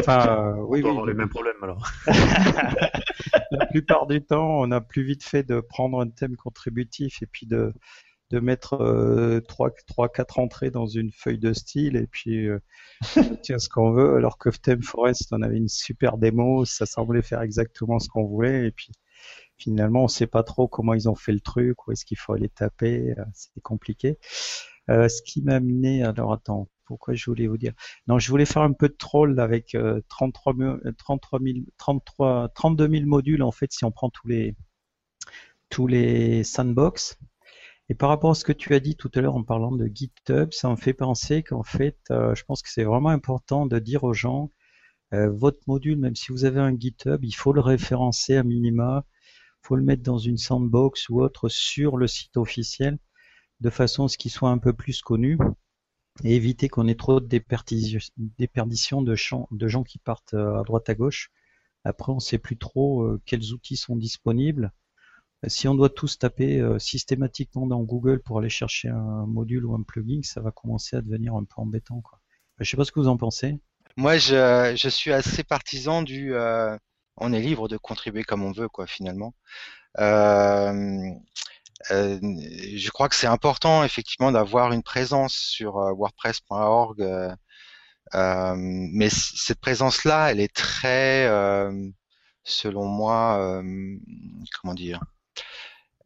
[0.00, 1.06] enfin, oui, oui.
[1.06, 1.90] les mêmes problèmes alors.
[3.50, 7.26] la plupart du temps, on a plus vite fait de prendre un thème contributif et
[7.26, 7.72] puis de
[8.32, 12.58] de mettre euh, trois, trois, quatre entrées dans une feuille de style et puis euh,
[13.42, 14.16] tiens ce qu'on veut.
[14.16, 18.24] Alors que Theme Forest, on avait une super démo, ça semblait faire exactement ce qu'on
[18.24, 18.90] voulait et puis
[19.58, 22.32] finalement on sait pas trop comment ils ont fait le truc, où est-ce qu'il faut
[22.32, 24.18] aller taper, euh, c'était compliqué.
[24.90, 27.72] Euh, ce qui m'a amené, alors attends, pourquoi je voulais vous dire?
[28.06, 29.76] Non, je voulais faire un peu de troll avec
[30.08, 30.54] 33,
[30.98, 31.40] 33
[31.78, 34.54] 33, 32 000 modules en fait si on prend tous les
[35.70, 37.18] tous les sandbox.
[37.88, 39.86] Et par rapport à ce que tu as dit tout à l'heure en parlant de
[39.86, 43.78] GitHub, ça me fait penser qu'en fait, euh, je pense que c'est vraiment important de
[43.78, 44.50] dire aux gens,
[45.14, 49.04] euh, votre module, même si vous avez un GitHub, il faut le référencer à minima,
[49.64, 52.98] il faut le mettre dans une sandbox ou autre sur le site officiel,
[53.60, 55.38] de façon à ce qu'il soit un peu plus connu
[56.24, 59.14] et éviter qu'on ait trop de déperdition de,
[59.50, 61.30] de gens qui partent euh, à droite à gauche
[61.84, 64.72] Après, on ne sait plus trop quels outils sont disponibles.
[65.48, 69.82] Si on doit tous taper systématiquement dans Google pour aller chercher un module ou un
[69.82, 72.00] plugin, ça va commencer à devenir un peu embêtant.
[72.00, 72.20] Quoi.
[72.60, 73.58] Je sais pas ce que vous en pensez.
[73.96, 76.32] Moi, je, suis assez partisan du.
[77.16, 79.34] on est libre de contribuer comme on veut, quoi, finalement.
[79.98, 81.10] Euh,
[81.90, 82.18] euh,
[82.76, 87.00] je crois que c'est important effectivement d'avoir une présence sur euh, WordPress.org,
[88.14, 91.26] euh, mais cette présence-là, elle est très,
[92.44, 93.62] selon moi,
[94.60, 95.00] comment dire,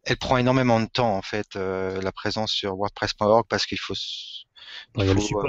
[0.04, 3.94] elle prend énormément de temps en fait, la présence sur WordPress.org parce qu'il faut,
[4.96, 5.42] il, faut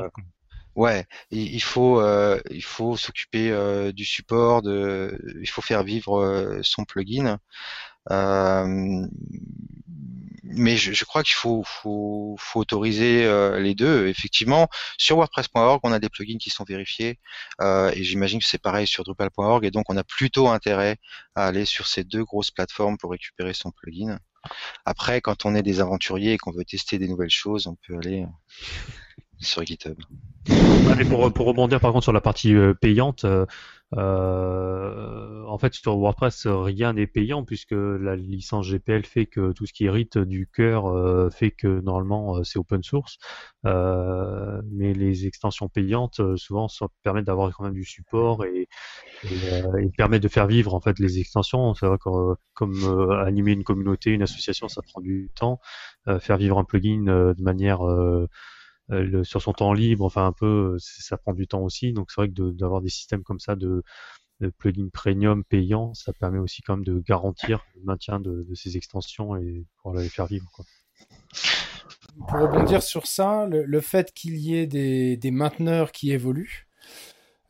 [0.75, 2.01] ouais, il, faut,
[2.49, 7.39] il faut s'occuper du support, de, il faut faire vivre son plugin.
[8.11, 9.07] Euh,
[10.43, 14.07] mais je, je, crois qu'il faut, faut, faut, autoriser euh, les deux.
[14.07, 17.19] Effectivement, sur WordPress.org, on a des plugins qui sont vérifiés,
[17.61, 20.97] euh, et j'imagine que c'est pareil sur Drupal.org, et donc on a plutôt intérêt
[21.35, 24.19] à aller sur ces deux grosses plateformes pour récupérer son plugin.
[24.85, 27.97] Après, quand on est des aventuriers et qu'on veut tester des nouvelles choses, on peut
[27.97, 28.25] aller
[29.39, 29.97] sur GitHub.
[31.09, 33.25] pour, rebondir par contre sur la partie payante,
[33.95, 39.65] euh, en fait, sur WordPress, rien n'est payant puisque la licence GPL fait que tout
[39.65, 43.17] ce qui hérite du cœur euh, fait que normalement euh, c'est open source.
[43.65, 46.67] Euh, mais les extensions payantes, souvent,
[47.03, 48.67] permettent d'avoir quand même du support et,
[49.23, 51.73] et, permettent de faire vivre en fait les extensions.
[51.73, 55.59] C'est vrai que comme animer une communauté, une association, ça prend du temps.
[56.19, 57.79] faire vivre un plugin de manière
[58.91, 61.93] euh, sur son temps libre, enfin un peu, ça prend du temps aussi.
[61.93, 63.83] Donc c'est vrai que d'avoir des systèmes comme ça de,
[64.57, 69.35] plugins premium payants, ça permet aussi quand même de garantir le maintien de, ces extensions
[69.35, 70.49] et pour les faire vivre.
[72.27, 76.67] Pour rebondir sur ça, le, fait qu'il y ait des, mainteneurs qui évoluent,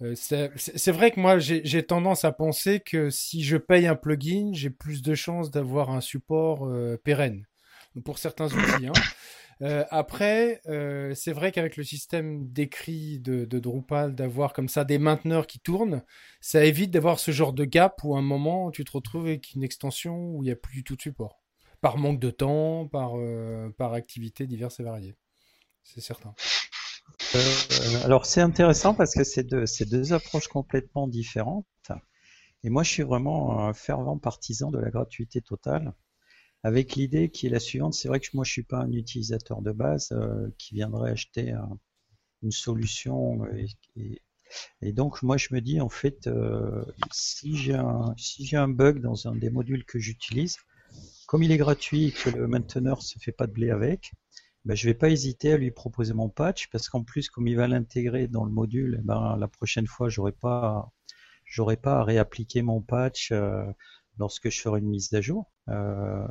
[0.01, 4.51] euh, c'est vrai que moi j'ai tendance à penser que si je paye un plugin,
[4.53, 7.45] j'ai plus de chances d'avoir un support euh, pérenne.
[8.05, 8.87] Pour certains outils.
[8.87, 8.93] Hein.
[9.61, 14.99] Euh, après, euh, c'est vrai qu'avec le système d'écrit de, Drupal, d'avoir comme ça des
[14.99, 16.03] mainteneurs qui tournent,
[16.41, 19.53] ça évite d'avoir ce genre de gap où à un moment tu te retrouves avec
[19.53, 21.41] une extension où il n'y a plus du tout de support.
[21.81, 25.15] Par manque de temps, par, euh, par activités diverses et variées.
[25.83, 26.33] C'est certain.
[27.35, 31.65] Euh, alors c'est intéressant parce que c'est deux, deux approches complètement différentes.
[32.63, 35.93] Et moi je suis vraiment un fervent partisan de la gratuité totale
[36.63, 37.93] avec l'idée qui est la suivante.
[37.93, 41.53] C'est vrai que moi, je suis pas un utilisateur de base euh, qui viendrait acheter
[42.43, 43.41] une solution.
[44.81, 49.01] Et, donc, moi, je me dis, en fait, euh, si j'ai un, si un bug
[49.01, 50.57] dans un des modules que j'utilise,
[51.27, 54.11] comme il est gratuit et que le mainteneur se fait pas de blé avec,
[54.65, 57.55] ben, je vais pas hésiter à lui proposer mon patch parce qu'en plus, comme il
[57.55, 60.91] va l'intégrer dans le module, eh ben, la prochaine fois, j'aurai pas,
[61.81, 63.65] pas à réappliquer mon patch euh,
[64.19, 65.51] lorsque je ferai une mise à jour.
[65.69, 66.25] Euh,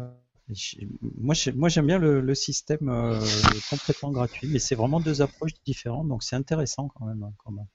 [1.16, 3.20] moi, moi j'aime bien le, système euh,
[3.68, 7.32] complètement gratuit, mais c'est vraiment deux approches différentes, donc c'est intéressant quand même.
[7.45, 7.66] Quand même.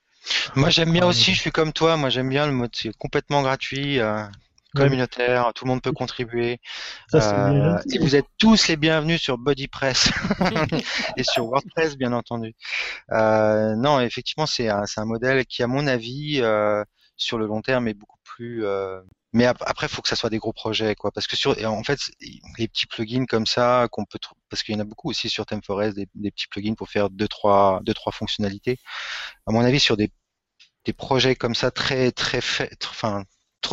[0.55, 3.99] Moi j'aime bien aussi, je suis comme toi, moi j'aime bien le mode complètement gratuit,
[3.99, 4.23] euh,
[4.73, 6.59] communautaire, tout le monde peut contribuer.
[7.13, 10.11] Euh, et vous êtes tous les bienvenus sur BodyPress
[11.17, 12.53] et sur WordPress bien entendu.
[13.11, 16.41] Euh, non, effectivement c'est un, un modèle qui à mon avis
[17.17, 18.63] sur le long terme est beaucoup plus
[19.33, 21.11] mais après, faut que ça soit des gros projets, quoi.
[21.11, 21.99] Parce que sur, en fait,
[22.57, 24.19] les petits plugins comme ça, qu'on peut,
[24.49, 27.27] parce qu'il y en a beaucoup aussi sur ThemeForest, des, petits plugins pour faire deux,
[27.27, 28.79] trois, deux, trois fonctionnalités.
[29.47, 30.11] À mon avis, sur des,
[30.85, 33.25] des projets comme ça, très, très fait, enfin,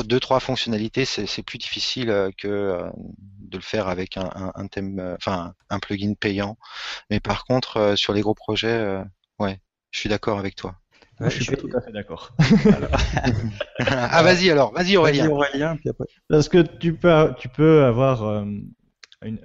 [0.05, 4.53] deux, trois fonctionnalités, c'est plus difficile euh, que euh, de le faire avec un, un,
[4.55, 6.59] un thème, euh, enfin, un plugin payant.
[7.11, 9.03] Mais par contre, sur les gros projets,
[9.39, 10.77] ouais, je suis d'accord avec toi
[11.21, 12.35] je suis pas tout à fait d'accord.
[13.81, 15.29] ah, vas-y alors, vas-y Aurélien.
[15.29, 16.05] Aurélien puis après...
[16.29, 18.45] Parce que tu peux, tu peux avoir euh,
[19.23, 19.41] une.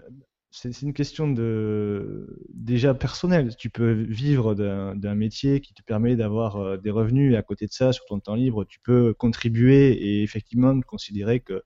[0.56, 3.56] C'est une question de déjà personnelle.
[3.56, 7.66] Tu peux vivre d'un métier qui te permet d'avoir euh, des revenus et à côté
[7.66, 11.64] de ça, sur ton temps libre, tu peux contribuer et effectivement considérer que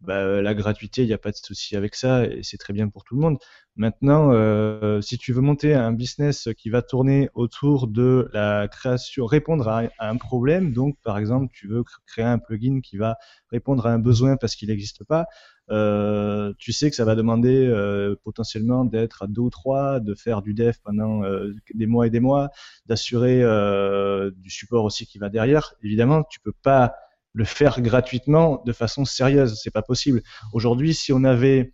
[0.00, 2.88] bah, la gratuité, il n'y a pas de souci avec ça et c'est très bien
[2.88, 3.38] pour tout le monde.
[3.74, 9.24] Maintenant, euh, si tu veux monter un business qui va tourner autour de la création,
[9.24, 13.16] répondre à, un problème, donc par exemple, tu veux créer un plugin qui va
[13.50, 15.26] répondre à un besoin parce qu'il n'existe pas,
[15.70, 20.14] euh, tu sais que ça va demander euh, potentiellement d'être à deux ou trois, de
[20.14, 22.50] faire du dev pendant euh, des mois et des mois,
[22.86, 25.74] d'assurer euh, du support aussi qui va derrière.
[25.82, 26.94] Évidemment, tu peux pas
[27.32, 29.58] le faire gratuitement de façon sérieuse.
[29.62, 30.22] C'est pas possible.
[30.52, 31.70] Aujourd'hui, si on avait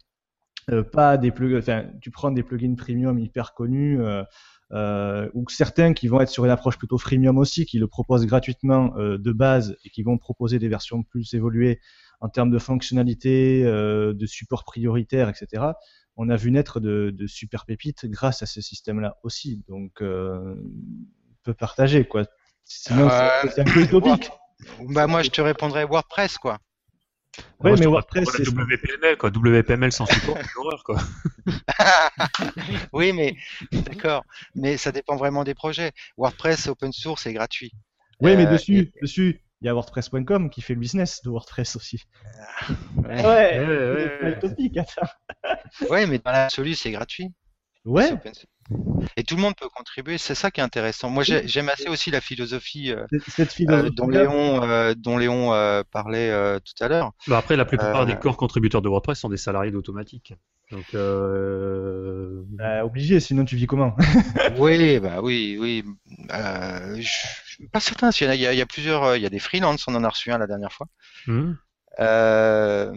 [0.92, 4.22] pas des plugins, enfin, tu prends des plugins premium hyper connus, euh,
[4.72, 8.26] euh, ou certains qui vont être sur une approche plutôt freemium aussi, qui le proposent
[8.26, 11.80] gratuitement euh, de base et qui vont proposer des versions plus évoluées
[12.20, 15.64] en termes de fonctionnalités, euh, de support prioritaire, etc.
[16.16, 19.64] On a vu naître de, de super pépites grâce à ce système-là aussi.
[19.68, 22.24] Donc, euh, on peut partager quoi.
[22.64, 24.30] Sinon, Euh, c'est un peu utopique.
[24.88, 26.58] Bah moi je te répondrais WordPress quoi.
[27.60, 29.30] Ouais, Moi, je mais WordPress, c'est WPML, quoi.
[29.30, 30.98] WPML sans support, c'est l'horreur, quoi.
[32.92, 33.36] oui mais
[33.72, 34.24] d'accord,
[34.54, 35.92] mais ça dépend vraiment des projets.
[36.16, 37.72] WordPress open source et gratuit.
[38.20, 41.76] Oui, mais Euh, dessus, dessus, il y a WordPress.com qui fait le business de WordPress
[41.76, 42.02] aussi.
[42.96, 44.32] Ouais, Ouais, ouais, ouais, c'est ouais.
[44.38, 45.08] utopique, attends.
[45.90, 47.32] Ouais, mais dans l'absolu c'est gratuit.
[47.84, 48.10] Ouais.
[49.16, 51.10] Et tout le monde peut contribuer, c'est ça qui est intéressant.
[51.10, 55.52] Moi j'ai- j'aime assez aussi la philosophie euh, cette- euh, dont Léon, euh, dont Léon
[55.52, 57.12] euh, parlait euh, tout à l'heure.
[57.26, 60.34] Bah, après, la plupart Euh, des corps contributeurs de WordPress sont des salariés d'automatique.
[60.70, 62.42] Donc, euh...
[62.50, 63.96] Bah, obligé, sinon tu vis comment?
[64.58, 65.84] Oui, bah oui, oui.
[66.32, 67.08] Euh, je
[67.46, 68.10] suis pas certain.
[68.10, 70.08] Il y a, il y a plusieurs, il y a des freelances, on en a
[70.08, 70.86] reçu un la dernière fois.
[71.26, 71.52] hmm.
[72.00, 72.92] Euh,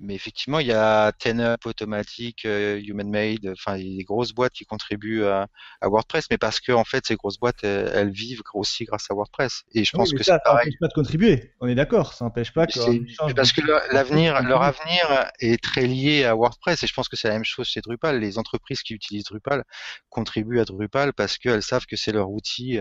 [0.00, 4.32] mais effectivement, il y a TenUp, Automatic, euh, HumanMade, enfin, il y a des grosses
[4.32, 5.46] boîtes qui contribuent à,
[5.80, 9.06] à WordPress, mais parce que en fait, ces grosses boîtes, elles, elles vivent aussi grâce
[9.10, 9.62] à WordPress.
[9.74, 11.52] Et je pense Oui, mais que ça, n'empêche pas de contribuer.
[11.60, 13.34] On est d'accord, ça n'empêche pas change.
[13.34, 17.08] parce de- que leur- l'avenir, leur avenir est très lié à WordPress et je pense
[17.08, 18.18] que c'est la même chose chez Drupal.
[18.20, 19.64] Les entreprises qui utilisent Drupal
[20.08, 22.80] contribuent à Drupal parce qu'elles savent que c'est leur outil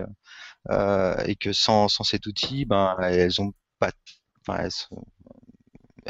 [0.71, 3.91] euh, et que sans, sans cet outil, ben elles ont pas,
[4.47, 5.05] enfin elles, sont-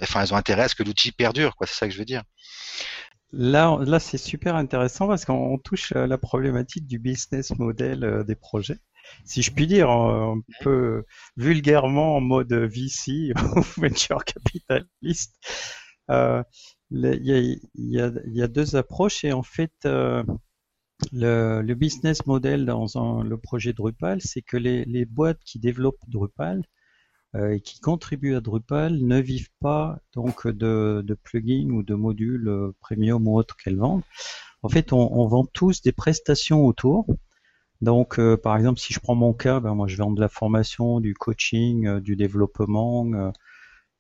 [0.02, 1.68] enfin elles ont intérêt à ce que l'outil perdure, quoi.
[1.68, 2.24] C'est ça que je veux dire.
[3.32, 8.24] Là, là c'est super intéressant parce qu'on touche à la problématique du business model euh,
[8.24, 8.80] des projets.
[9.26, 11.04] Si je puis dire, euh, un peu
[11.38, 15.36] vulgairement en mode VC ou venture capitaliste,
[16.10, 16.43] euh,
[16.91, 20.24] il y, a, deux approches et en fait, euh,
[21.12, 26.64] le, business model dans le projet Drupal, c'est que les boîtes qui développent Drupal
[27.36, 32.48] euh, qui contribuent à Drupal ne vivent pas donc de, de plugins ou de modules
[32.48, 34.04] euh, premium ou autres qu'elles vendent.
[34.64, 37.06] En fait, on, on vend tous des prestations autour.
[37.82, 40.28] Donc, euh, par exemple, si je prends mon cas, ben moi, je vends de la
[40.28, 43.32] formation, du coaching, euh, du développement,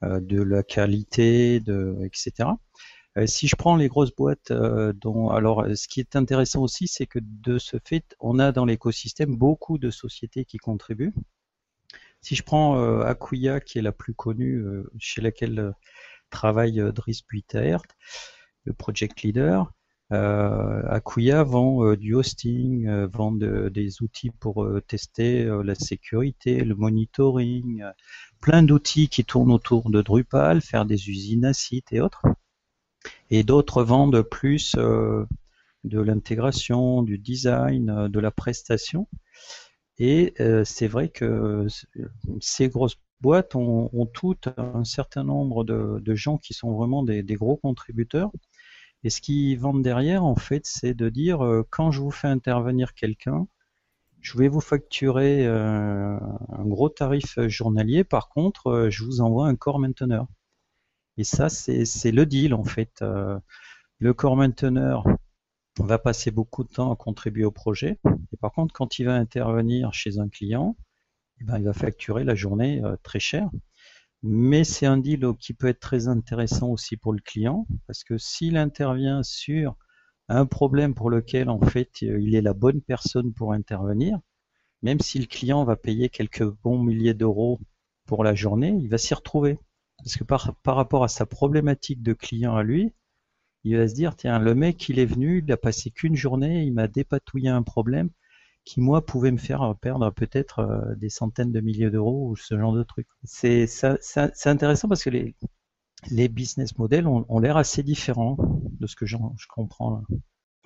[0.03, 2.49] euh, de la qualité, de, etc.
[3.25, 7.19] Si je prends les grosses boîtes, dont, alors, ce qui est intéressant aussi, c'est que
[7.21, 11.13] de ce fait, on a dans l'écosystème beaucoup de sociétés qui contribuent.
[12.21, 15.71] Si je prends euh, Akuya, qui est la plus connue, euh, chez laquelle euh,
[16.29, 17.81] travaille euh, Dries Buitert,
[18.65, 19.71] le project leader,
[20.11, 27.83] Akuya vend du hosting, vend de- des outils pour tester la sécurité, le monitoring,
[28.41, 32.23] plein d'outils qui tournent autour de Drupal, faire des usines à sites et autres.
[33.29, 39.07] Et d'autres vendent plus de l'intégration, du design, de la prestation.
[39.99, 41.67] Et euh, c'est vrai que
[42.39, 47.57] ces grosses boîtes ont, toutes un certain nombre de, gens qui sont vraiment des, gros
[47.57, 48.31] contributeurs.
[49.03, 52.27] Et ce qu'ils vendent derrière, en fait, c'est de dire euh, quand je vous fais
[52.27, 53.47] intervenir quelqu'un,
[54.21, 56.17] je vais vous facturer euh,
[56.49, 58.03] un gros tarif journalier.
[58.03, 60.27] Par contre, euh, je vous envoie un core mainteneur.
[61.17, 63.01] Et ça, c'est le deal, en fait.
[63.01, 63.37] Euh,
[63.99, 65.03] le core mainteneur
[65.85, 67.99] va passer beaucoup de temps à contribuer au projet.
[68.33, 70.75] Et par contre, quand il va intervenir chez un client,
[71.41, 73.49] eh ben, il va facturer la journée euh, très cher.
[74.21, 78.17] Mais c'est un deal qui peut être très intéressant aussi pour le client, parce que
[78.17, 79.77] s'il intervient sur
[80.27, 84.19] un problème pour lequel en fait euh, il est la bonne personne pour intervenir,
[84.81, 87.59] même si le client va payer quelques bons milliers d'euros
[88.05, 89.59] pour la journée, il va s'y retrouver.
[89.97, 92.93] Parce que par, par rapport à sa problématique de client à lui,
[93.63, 96.63] il va se dire, tiens, le mec, il est venu, il a passé qu'une journée,
[96.63, 98.09] il m'a dépatouillé un problème
[98.65, 102.57] qui, moi, pouvait me faire perdre peut-être euh, des centaines de milliers d'euros ou ce
[102.57, 103.07] genre de truc.
[103.23, 105.35] C'est c'est intéressant parce que les,
[106.11, 108.37] les business models ont, l'air assez différents
[108.79, 109.17] de ce que je
[109.49, 110.17] comprends là.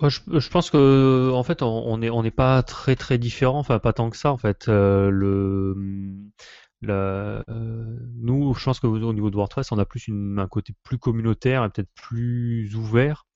[0.08, 3.78] Je, pense que en fait, on on est on n'est pas très très différent, enfin
[3.78, 4.68] pas tant que ça en fait.
[4.68, 5.76] Euh, le
[6.88, 7.42] euh,
[8.16, 11.64] nous, je pense qu'au au niveau de WordPress, on a plus un côté plus communautaire
[11.64, 13.26] et peut-être plus ouvert.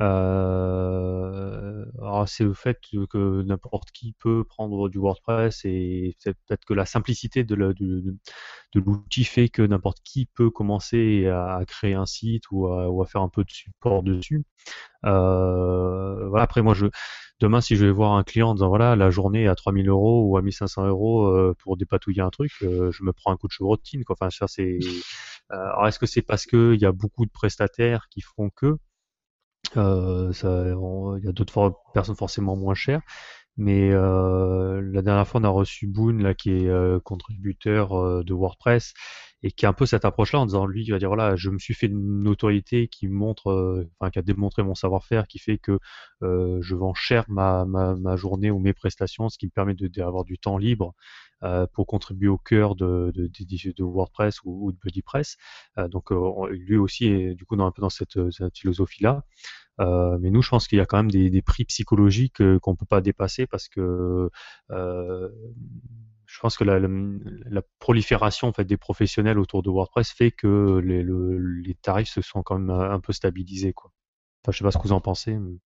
[0.00, 1.84] Euh,
[2.26, 2.78] c'est le fait
[3.10, 7.54] que n'importe qui peut prendre du WordPress et peut-être que la simplicité de
[8.74, 13.28] l'outil fait que n'importe qui peut commencer à, créer un site ou à, faire un
[13.28, 14.44] peu de support dessus.
[15.04, 16.32] Euh.
[16.34, 16.86] Après, moi, je
[17.42, 20.22] demain, si je vais voir un client en disant voilà, la journée à 3000 euros
[20.28, 23.48] ou à 1500 euros euh, pour dépatouiller un truc, euh, je me prends un coup
[23.48, 24.04] de chevrotine.
[24.04, 24.16] Quoi.
[24.18, 24.78] Enfin, c'est.
[25.52, 28.50] Euh, alors, est-ce que c'est parce que il y a beaucoup de prestataires qui font
[28.50, 28.76] que
[29.74, 33.00] il y a d'autres personnes forcément moins chères.
[33.56, 38.92] Mais la dernière fois, on a reçu Boone, qui est contributeur de WordPress,
[39.42, 41.50] et qui a un peu cette approche-là en disant, lui, il va dire, voilà, je
[41.50, 45.58] me suis fait une notoriété qui montre, enfin, qui a démontré mon savoir-faire, qui fait
[45.58, 45.78] que
[46.20, 50.24] je vends cher ma, ma, ma, journée ou mes prestations, ce qui me permet d'avoir
[50.24, 50.94] du temps libre
[51.72, 55.36] pour contribuer au cœur de, de, de, de WordPress ou, de BuddyPress.
[55.90, 56.10] donc,
[56.50, 59.24] lui aussi est du coup dans, un peu dans cette, cette philosophie-là.
[59.80, 62.58] Euh, mais nous, je pense qu'il y a quand même des, des prix psychologiques euh,
[62.58, 64.30] qu'on peut pas dépasser parce que
[64.70, 65.28] euh,
[66.32, 71.02] je pense que la, prolifération en fait des professionnels autour de WordPress fait que les,
[71.02, 73.74] le, les tarifs se sont quand même un peu stabilisés.
[73.74, 73.92] Quoi.
[74.42, 75.34] Enfin, je sais pas ce que vous en pensez.
[75.34, 75.58] Mais...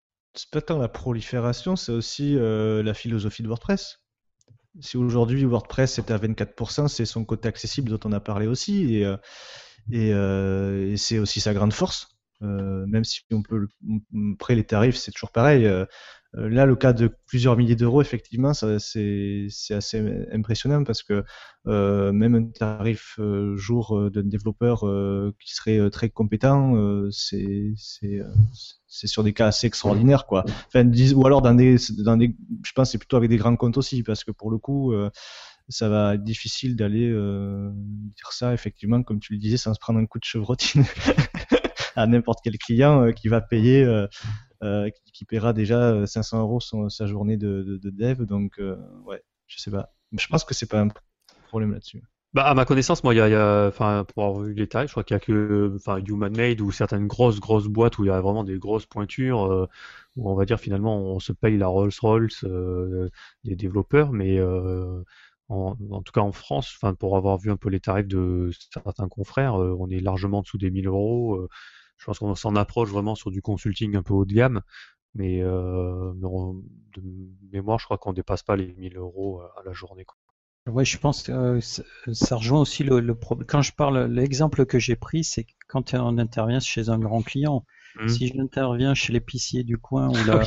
[0.68, 4.00] La prolifération, c'est aussi euh, la philosophie de WordPress.
[4.80, 8.96] Si aujourd'hui WordPress est à 24%, c'est son côté accessible dont on a parlé aussi,
[8.96, 12.08] et, euh, c'est aussi sa grande force.
[12.42, 13.66] Euh, même si on peut
[14.34, 15.86] après les tarifs c'est toujours pareil euh, euh,
[16.36, 21.24] là le cas de plusieurs milliers d'euros effectivement c'est assez impressionnant parce que
[21.64, 23.18] même un tarif
[23.54, 24.80] jour d'un développeur
[25.40, 26.74] qui serait très compétent
[27.10, 27.74] c'est
[28.86, 30.44] sur des cas assez extraordinaires quoi.
[30.68, 34.22] Enfin ou alors dans des je pense c'est plutôt avec des grands comptes aussi parce
[34.22, 34.94] que pour le coup
[35.68, 39.98] ça va être difficile d'aller dire ça effectivement comme tu le disais sans se prendre
[39.98, 40.84] un coup de chevrotine
[41.96, 44.06] à n'importe quel client euh, qui va payer, euh,
[44.62, 48.22] euh, qui, paiera déjà 500 euros sa journée de, dev.
[48.24, 48.60] Donc,
[49.04, 49.92] ouais, je sais pas.
[50.12, 50.88] Je pense que c'est pas un
[51.48, 52.02] problème là-dessus.
[52.34, 54.92] Bah, à ma connaissance, moi, il y a, enfin, pour avoir vu les tarifs, je
[54.92, 58.08] crois qu'il y a que, enfin, Human Made ou certaines grosses, grosses boîtes où il
[58.08, 59.68] y a vraiment des grosses pointures,
[60.16, 62.44] où on va dire finalement on se paye la Rolls-Royce
[63.44, 67.70] des développeurs, mais en, en, tout cas en France, enfin, pour avoir vu un peu
[67.70, 71.48] les tarifs de certains confrères, on est largement en dessous des 1000 euros
[71.96, 74.62] je pense qu'on s'en approche vraiment sur du consulting un peu haut de gamme.
[75.14, 77.02] Mais, euh, de
[77.50, 80.04] mémoire, je crois qu'on dépasse pas les 1000 euros à la journée.
[80.04, 80.16] Quoi.
[80.66, 81.60] Ouais, je pense que euh,
[82.12, 83.46] ça rejoint aussi le, le problème.
[83.46, 87.64] Quand je parle, l'exemple que j'ai pris, c'est quand on intervient chez un grand client.
[87.98, 88.08] Mmh.
[88.08, 90.42] Si je interviens chez l'épicier du coin ou la,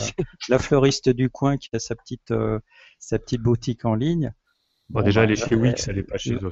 [0.49, 2.59] la, fleuriste du coin qui a sa petite, euh,
[2.99, 4.33] sa petite boutique en ligne,
[4.89, 6.49] Bon, déjà, elle est chez Wix, elle n'est pas chez eux.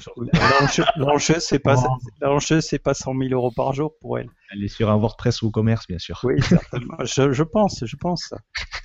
[0.96, 1.76] L'enjeu, c'est pas,
[2.62, 4.30] c'est pas 100 000 euros par jour pour elle.
[4.52, 6.20] Elle est sur un WordPress ou commerce, bien sûr.
[6.24, 6.98] Oui, certainement.
[7.02, 8.34] je, je, pense, je pense.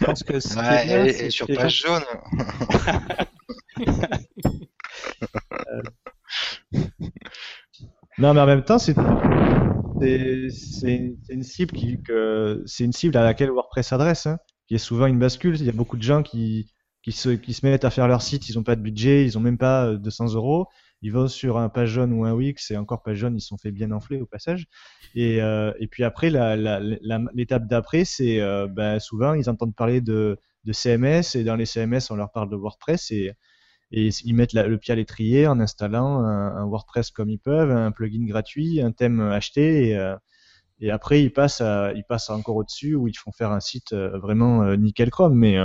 [0.01, 0.59] Je pense que c'est.
[0.59, 2.03] Ouais, elle est sur page jaune.
[8.19, 8.95] non, mais en même temps, c'est
[10.01, 14.79] c'est une cible qui que c'est une cible à laquelle WordPress s'adresse, hein, qui est
[14.79, 15.57] souvent une bascule.
[15.61, 16.73] Il y a beaucoup de gens qui
[17.03, 19.37] qui se, qui se mettent à faire leur site, ils n'ont pas de budget, ils
[19.37, 20.69] ont même pas 200 euh, euros.
[21.03, 23.59] Ils vont sur un page jaune ou un Wix et encore page jaune, ils sont
[23.59, 24.67] fait bien enfler au passage.
[25.17, 30.39] Et, euh, et puis après, l'étape d'après, c'est euh, ben, souvent ils entendent parler de,
[30.65, 33.33] de CMS et dans les CMS, on leur parle de WordPress et,
[33.91, 37.91] et ils mettent le pied à l'étrier en installant un, WordPress comme ils peuvent, un
[37.91, 40.15] plugin gratuit, un thème acheté et, euh,
[40.79, 43.93] et après ils passent, à, ils passent encore au-dessus où ils font faire un site
[43.93, 45.35] euh, vraiment nickel chrome.
[45.35, 45.59] Mais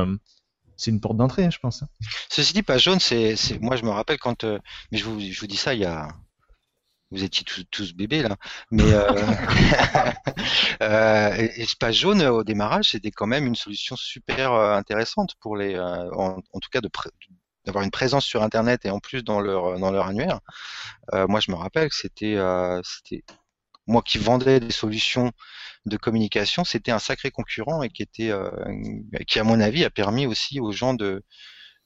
[0.78, 1.84] c'est une porte d'entrée, je pense.
[1.84, 1.90] Hein.
[2.30, 4.60] Ceci dit, page jaune, c'est, moi je me rappelle quand, euh,
[4.92, 6.08] mais je vous, je vous dis ça, il y a,
[7.12, 8.38] vous étiez tous, bébés là,
[8.70, 9.10] mais euh,
[10.82, 16.70] euh, jaune au démarrage, c'était quand même une solution super intéressante pour les, en, tout
[16.72, 16.90] cas de
[17.66, 20.40] d'avoir une présence sur Internet et en plus dans leur dans leur annuaire.
[21.14, 22.38] moi, je me rappelle que c'était
[22.84, 23.24] c'était
[23.88, 25.32] moi qui vendais des solutions
[25.86, 28.50] de communication, c'était un sacré concurrent et qui était, euh,
[29.28, 31.24] qui à mon avis a permis aussi aux gens de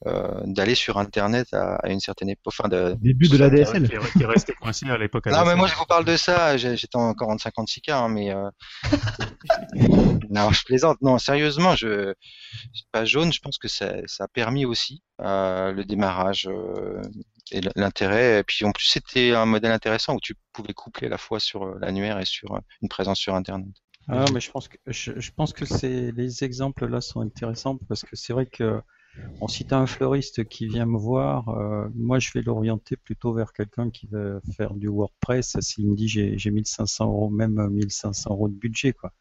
[0.06, 2.52] euh, d'aller sur Internet à, une certaine époque.
[2.58, 3.88] Enfin, de, début de la DSL.
[3.88, 5.26] Qui, restait coincé à l'époque.
[5.26, 6.56] Non, mais moi je vous parle de ça.
[6.56, 8.50] J'étais encore en 56K, hein, mais euh...
[10.30, 11.00] non, je plaisante.
[11.02, 12.14] Non, sérieusement, je
[12.90, 13.32] pas jaune.
[13.32, 17.00] Je pense que ça, ça a permis aussi euh, le démarrage euh,
[17.52, 18.40] et l'intérêt.
[18.40, 21.38] Et puis en plus, c'était un modèle intéressant où tu pouvais coupler à la fois
[21.38, 23.68] sur euh, l'annuaire et sur une présence sur Internet.
[24.08, 27.78] Ah, mais je pense que je, je pense que c'est les exemples là sont intéressants
[27.88, 28.80] parce que c'est vrai que
[29.48, 33.52] tu as un fleuriste qui vient me voir, euh, moi je vais l'orienter plutôt vers
[33.52, 35.56] quelqu'un qui veut faire du WordPress.
[35.60, 39.12] S'il me dit j'ai 1500 euros, même 1500 euros de budget, quoi.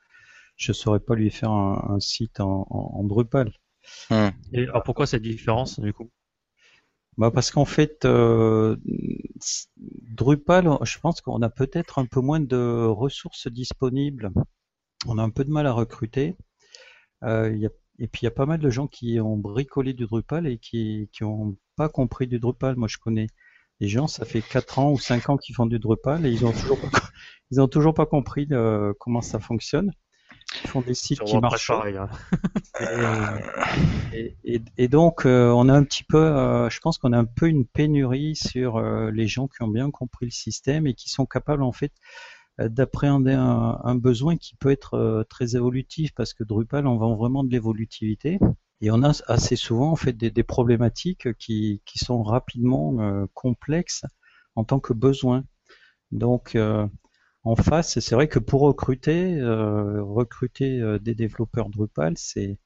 [0.56, 3.52] Je saurais pas lui faire un, site en, Drupal.
[4.10, 4.30] Hmm.
[4.54, 6.12] Et alors pourquoi cette différence du coup?
[7.18, 8.78] Bah parce qu'en fait, euh,
[9.78, 14.32] Drupal, je pense qu'on a peut-être un peu moins de ressources disponibles.
[15.08, 16.36] On a un peu de mal à recruter.
[17.24, 17.70] Euh,
[18.00, 20.58] et puis il y a pas mal de gens qui ont bricolé du Drupal et
[20.58, 22.76] qui qui ont pas compris du Drupal.
[22.76, 23.28] Moi je connais
[23.80, 26.46] des gens, ça fait 4 ans ou 5 ans qu'ils font du Drupal et ils
[26.46, 29.92] ont toujours pas, toujours pas compris euh, comment ça fonctionne.
[30.64, 31.68] Ils font des sites qui marchent.
[31.68, 32.10] Pareil, hein.
[34.44, 37.48] et, donc, euh, on a un petit peu, euh, je pense qu'on a un peu
[37.48, 41.26] une pénurie sur euh, les gens qui ont bien compris le système et qui sont
[41.26, 41.92] capables, en fait,
[42.60, 47.50] d'appréhender un, besoin qui peut être très évolutif parce que Drupal, on vend vraiment de
[47.50, 48.40] l'évolutivité.
[48.82, 54.04] Et on a assez souvent, en fait, des, des problématiques qui, qui sont rapidement complexes
[54.56, 55.44] en tant que besoin.
[56.12, 56.56] Donc,
[57.44, 62.60] en face, c'est vrai que pour recruter, euh, recruter euh, des développeurs Drupal, c'est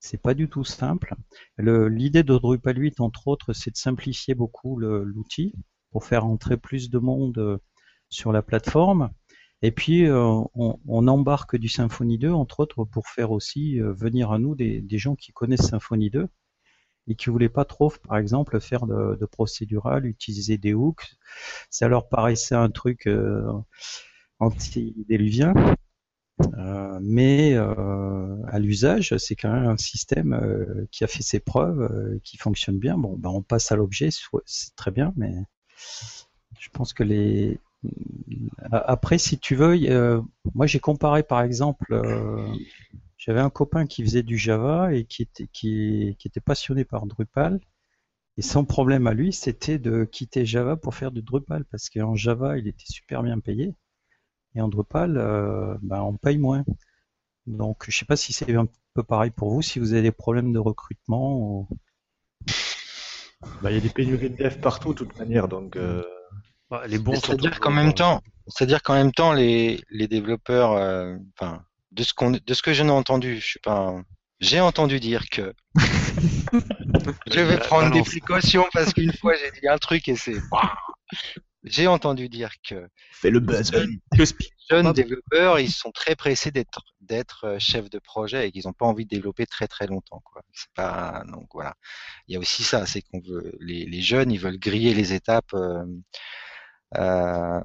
[0.00, 1.14] c'est pas du tout simple.
[1.58, 5.54] L'idée de Drupal 8, entre autres, c'est de simplifier beaucoup l'outil
[5.92, 7.58] pour faire entrer plus de monde euh,
[8.08, 9.10] sur la plateforme.
[9.62, 14.56] Et puis, on, embarque du Symfony 2, entre autres, pour faire aussi venir à nous
[14.56, 16.26] des, des, gens qui connaissent Symfony 2
[17.06, 21.14] et qui voulaient pas trop, par exemple, faire de, de procédural, utiliser des hooks.
[21.70, 23.08] Ça leur paraissait un truc
[24.38, 25.54] anti-déluvien.
[26.58, 31.40] Euh, mais euh, à l'usage, c'est quand même un système euh, qui a fait ses
[31.40, 32.96] preuves, qui fonctionne bien.
[32.98, 34.10] Bon, ben on passe à l'objet,
[34.46, 35.32] c'est très bien, mais
[36.58, 37.58] je pense que les
[38.70, 40.22] après, si tu veux,
[40.54, 42.00] moi j'ai comparé par exemple,
[43.18, 47.60] j'avais un copain qui faisait du Java et qui, qui était passionné par Drupal.
[48.38, 52.14] Et son problème à lui, c'était de quitter Java pour faire du Drupal parce qu'en
[52.14, 53.74] Java, il était super bien payé.
[54.54, 56.64] Et en Drupal, euh, ben, on paye moins.
[57.46, 60.12] Donc, je sais pas si c'est un peu pareil pour vous, si vous avez des
[60.12, 61.68] problèmes de recrutement.
[63.62, 65.76] Bah, il y a des pénuries de dev partout, de toute manière, donc.
[65.76, 66.04] Euh...
[66.86, 67.14] les bons.
[67.14, 72.14] C'est-à-dire qu'en même temps, c'est-à-dire qu'en même temps, les, les développeurs, euh, enfin, de ce
[72.14, 73.94] qu'on, de ce que je n'ai entendu, je suis pas,
[74.40, 75.54] j'ai entendu dire que.
[77.26, 80.36] je vais prendre des précautions parce qu'une fois j'ai dit un truc et c'est
[81.64, 83.72] j'ai entendu dire que Fais le buzz,
[84.18, 84.24] les
[84.70, 88.72] jeunes développeurs, ils sont très pressés d'être d'être euh, chefs de projet et qu'ils n'ont
[88.72, 90.22] pas envie de développer très très longtemps.
[90.24, 90.42] Quoi.
[90.52, 91.74] C'est pas donc voilà.
[92.28, 95.12] Il y a aussi ça, c'est qu'on veut les, les, jeunes, ils veulent griller les
[95.12, 95.84] étapes euh,
[96.96, 97.60] euh,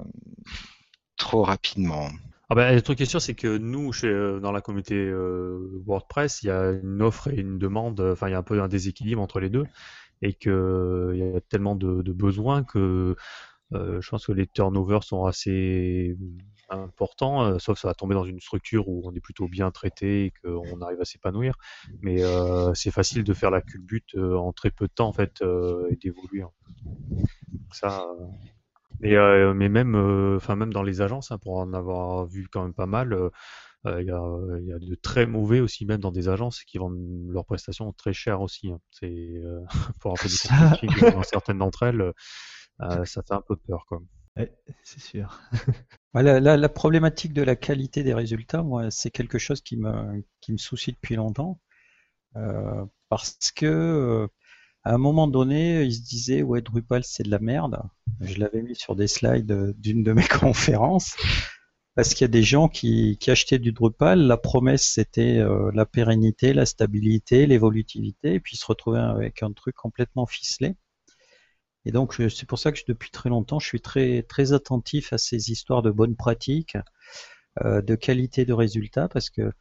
[1.16, 2.08] trop rapidement.
[2.50, 4.08] Ah ben, le truc qui est sûr, c'est que nous, chez,
[4.40, 8.32] dans la communauté euh, WordPress, il y a une offre et une demande, enfin, il
[8.32, 9.64] y a un peu un déséquilibre entre les deux,
[10.22, 10.50] et qu'il
[11.14, 13.16] y a tellement de, de besoins que
[13.74, 16.16] euh, je pense que les turnovers sont assez
[16.70, 20.26] importants, euh, sauf ça va tomber dans une structure où on est plutôt bien traité
[20.26, 21.54] et qu'on arrive à s'épanouir.
[22.00, 25.42] Mais euh, c'est facile de faire la culbute en très peu de temps en fait
[25.90, 26.44] et d'évoluer.
[27.72, 28.06] Ça.
[29.00, 29.14] Mais,
[29.54, 29.94] mais même,
[30.36, 33.30] enfin même dans les agences, hein, pour en avoir vu quand même pas mal,
[33.84, 37.28] il y, a, y, a, de très mauvais aussi même dans des agences qui vendent
[37.30, 38.70] leurs prestations très chères aussi.
[38.70, 38.80] Hein.
[38.90, 39.40] C'est
[40.00, 42.12] pour un peu du dans certaines d'entre elles.
[42.80, 44.48] Euh, ça fait un peu peur quand même.
[44.84, 45.40] c'est sûr.
[46.14, 50.52] la, la, problématique de la qualité des résultats, moi, c'est quelque chose qui me, qui
[50.52, 51.60] me soucie depuis longtemps.
[52.36, 54.28] Euh, parce que euh,
[54.84, 57.80] à un moment donné, il se disait ouais Drupal c'est de la merde.
[58.20, 61.16] Je l'avais mis sur des slides d'une de mes conférences
[61.94, 64.20] parce qu'il y a des gens qui, qui achetaient du Drupal.
[64.20, 69.42] La promesse c'était euh, la pérennité, la stabilité, l'évolutivité, et puis ils se retrouvaient avec
[69.42, 70.76] un truc complètement ficelé.
[71.88, 75.18] Et donc c'est pour ça que depuis très longtemps, je suis très très attentif à
[75.18, 76.76] ces histoires de bonnes pratiques,
[77.64, 79.52] euh, de qualité de résultats, parce que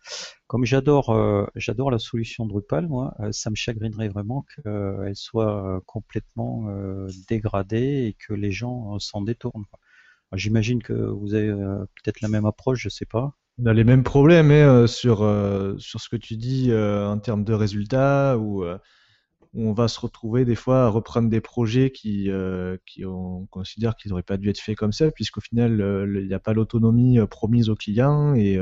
[0.46, 5.82] comme j'adore euh, j'adore la solution Drupal, moi, euh, ça me chagrinerait vraiment qu'elle soit
[5.86, 6.68] complètement
[7.30, 9.66] dégradée et que les gens s'en détournent.
[10.34, 13.38] J'imagine que vous avez peut-être la même approche, je sais pas.
[13.58, 15.20] On a les mêmes problèmes hein, sur
[15.78, 18.66] sur ce que tu dis en termes de résultats ou
[19.58, 23.96] on va se retrouver des fois à reprendre des projets qui, euh, qui on considère
[23.96, 26.54] qu'ils n'auraient pas dû être faits comme ça, puisqu'au final, euh, il n'y a pas
[26.54, 28.60] l'autonomie euh, promise au client et,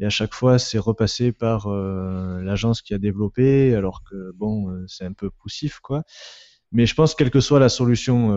[0.00, 5.04] et à chaque fois, c'est repassé par l'agence qui a développé, alors que bon, c'est
[5.04, 6.04] un peu poussif, quoi.
[6.72, 8.34] Mais je pense, quelle que soit la solution,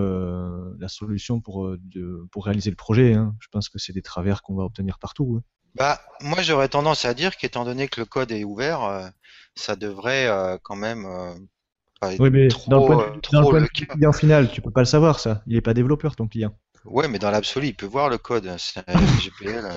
[0.78, 4.41] la solution pour, de, pour réaliser le projet, hein, je pense que c'est des travers
[4.41, 5.38] qu'on va obtenir partout.
[5.38, 5.44] Hein.
[5.76, 9.12] Bah, moi, j'aurais tendance à dire qu'étant donné que le code est ouvert,
[9.56, 11.08] ça devrait quand même
[12.19, 15.19] oui, mais dans le point de, vue du client final, tu peux pas le savoir
[15.19, 15.43] ça.
[15.47, 16.53] Il n'est pas développeur ton client.
[16.85, 18.49] Ouais, mais dans l'absolu, il peut voir le code.
[18.57, 18.84] C'est
[19.22, 19.64] GPL.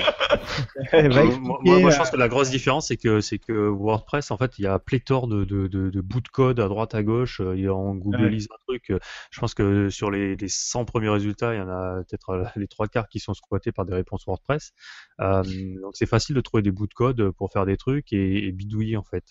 [0.93, 4.37] Eh, moi, moi, je pense que la grosse différence, c'est que c'est que WordPress, en
[4.37, 7.03] fait, il y a pléthore de, de, de, de bouts de code à droite à
[7.03, 7.41] gauche.
[7.41, 8.91] Euh, il y a en Googleise un truc.
[8.91, 8.99] Euh,
[9.31, 12.45] je pense que sur les, les 100 premiers résultats, il y en a peut-être euh,
[12.57, 14.73] les trois quarts qui sont squattés par des réponses WordPress.
[15.21, 15.43] Euh,
[15.81, 18.53] donc c'est facile de trouver des bouts de code pour faire des trucs et, et
[18.53, 19.25] bidouiller en fait.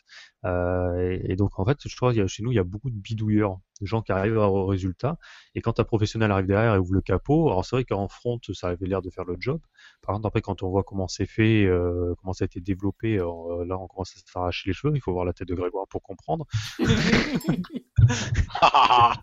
[0.46, 2.90] Euh, et, et, donc en fait, je crois que chez nous, il y a beaucoup
[2.90, 5.18] de bidouilleurs de gens qui arrivent au résultat.
[5.54, 8.40] Et quand un professionnel arrive derrière et ouvre le capot, alors c'est vrai qu'en front,
[8.54, 9.60] ça avait l'air de faire le job.
[10.02, 13.20] Par contre, après, quand on voit comment c'est fait, euh, comment ça a été développé,
[13.20, 14.94] euh, là, on commence à s'arracher les cheveux.
[14.96, 16.46] Il faut voir la tête de Grégoire pour comprendre.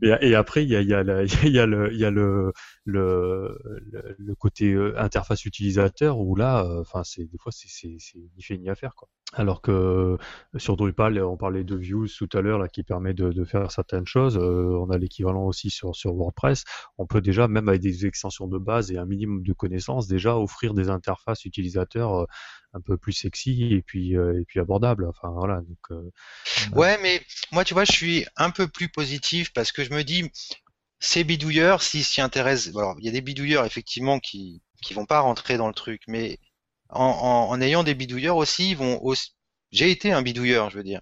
[0.00, 2.52] Et, après, il y a, y, a il y a le, il y a le,
[2.84, 3.58] le,
[4.16, 8.70] le, côté euh, interface utilisateur où là, enfin, c'est des fois, c'est ni fait ni
[8.70, 9.08] à faire, quoi.
[9.34, 10.16] Alors que euh,
[10.56, 14.06] sur Drupal, on parlait de views tout à l'heure là qui permet de, faire certaines
[14.06, 14.38] choses.
[14.38, 16.64] on a l'équivalent aussi sur, sur WordPress.
[16.96, 20.36] On peut déjà, même avec des extensions de base et un minimum de connaissances, déjà
[20.36, 22.26] offrir des interfaces utilisateurs
[22.72, 25.06] un peu plus sexy et puis et puis abordable.
[25.06, 25.60] Enfin voilà.
[26.72, 27.20] Ouais, mais
[27.52, 30.30] moi, tu vois, je suis un peu plus positif parce que je me dis
[31.00, 35.06] ces bidouilleurs, s'ils s'y intéressent, alors il y a des bidouilleurs effectivement qui qui vont
[35.06, 36.38] pas rentrer dans le truc, mais
[36.90, 39.32] en, en, ayant des bidouilleurs aussi, ils vont aussi,
[39.70, 41.00] j'ai été un bidouilleur, je veux dire.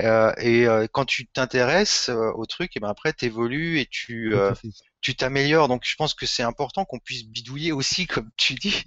[0.00, 4.34] Euh, et euh, quand tu t'intéresses euh, au truc, et ben après t'évolues et tu
[4.34, 4.54] euh,
[5.02, 5.68] tu t'améliores.
[5.68, 8.82] Donc je pense que c'est important qu'on puisse bidouiller aussi, comme tu dis,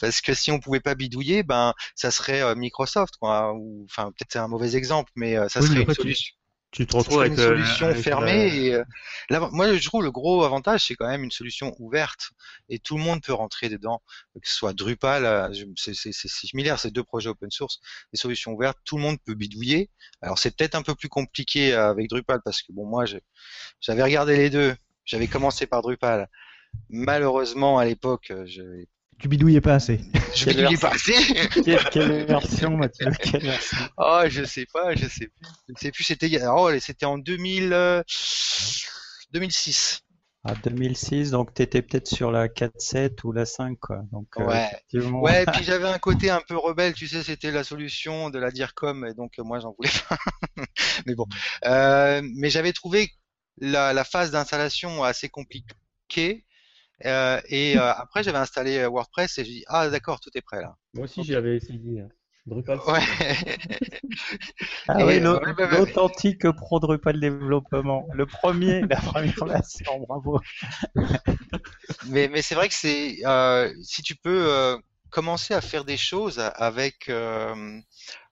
[0.00, 3.54] parce que si on pouvait pas bidouiller, ben ça serait Microsoft, quoi.
[3.54, 6.34] Ou enfin peut-être c'est un mauvais exemple, mais ça serait une solution.
[6.76, 8.54] Tu te retrouves avec une euh, solution fermée.
[8.54, 8.84] Et, euh,
[9.30, 12.32] là, moi, je trouve le gros avantage, c'est quand même une solution ouverte
[12.68, 14.02] et tout le monde peut rentrer dedans,
[14.34, 17.80] que ce soit Drupal, euh, c'est similaire, c'est deux projets open source,
[18.12, 19.88] des solutions ouvertes, tout le monde peut bidouiller.
[20.20, 23.06] Alors c'est peut-être un peu plus compliqué avec Drupal parce que bon, moi,
[23.80, 24.76] j'avais regardé les deux,
[25.06, 26.28] j'avais commencé par Drupal.
[26.90, 28.84] Malheureusement, à l'époque, je
[29.18, 30.00] tu bidouillais pas assez.
[30.34, 31.14] Je bidouillais pas assez.
[31.90, 33.78] quelle, version, Mathieu Quelle version?
[33.96, 35.48] Oh, je sais pas, je sais plus.
[35.68, 38.02] Je sais plus, c'était oh, c'était en 2000,
[39.32, 40.02] 2006.
[40.48, 44.02] Ah, 2006, donc tu étais peut-être sur la 4.7 ou la 5, quoi.
[44.12, 44.70] Donc, euh, ouais.
[44.94, 48.38] ouais, et puis j'avais un côté un peu rebelle, tu sais, c'était la solution de
[48.38, 50.16] la DIRCOM, et donc euh, moi j'en voulais pas.
[51.06, 51.26] mais bon.
[51.64, 53.10] Euh, mais j'avais trouvé
[53.58, 56.44] la, la phase d'installation assez compliquée,
[57.04, 60.40] euh, et euh, après, j'avais installé euh, WordPress et j'ai dit ah d'accord, tout est
[60.40, 60.76] prêt là.
[60.94, 62.00] Moi aussi, j'avais essayé.
[62.00, 62.08] Hein.
[62.46, 62.78] Drupal.
[62.86, 63.00] Ouais.
[64.88, 68.06] ah oui, l'authentique pro Drupal développement.
[68.14, 70.40] Le premier, la première version, bravo.
[72.06, 74.78] mais mais c'est vrai que c'est euh, si tu peux euh,
[75.10, 77.80] commencer à faire des choses avec euh,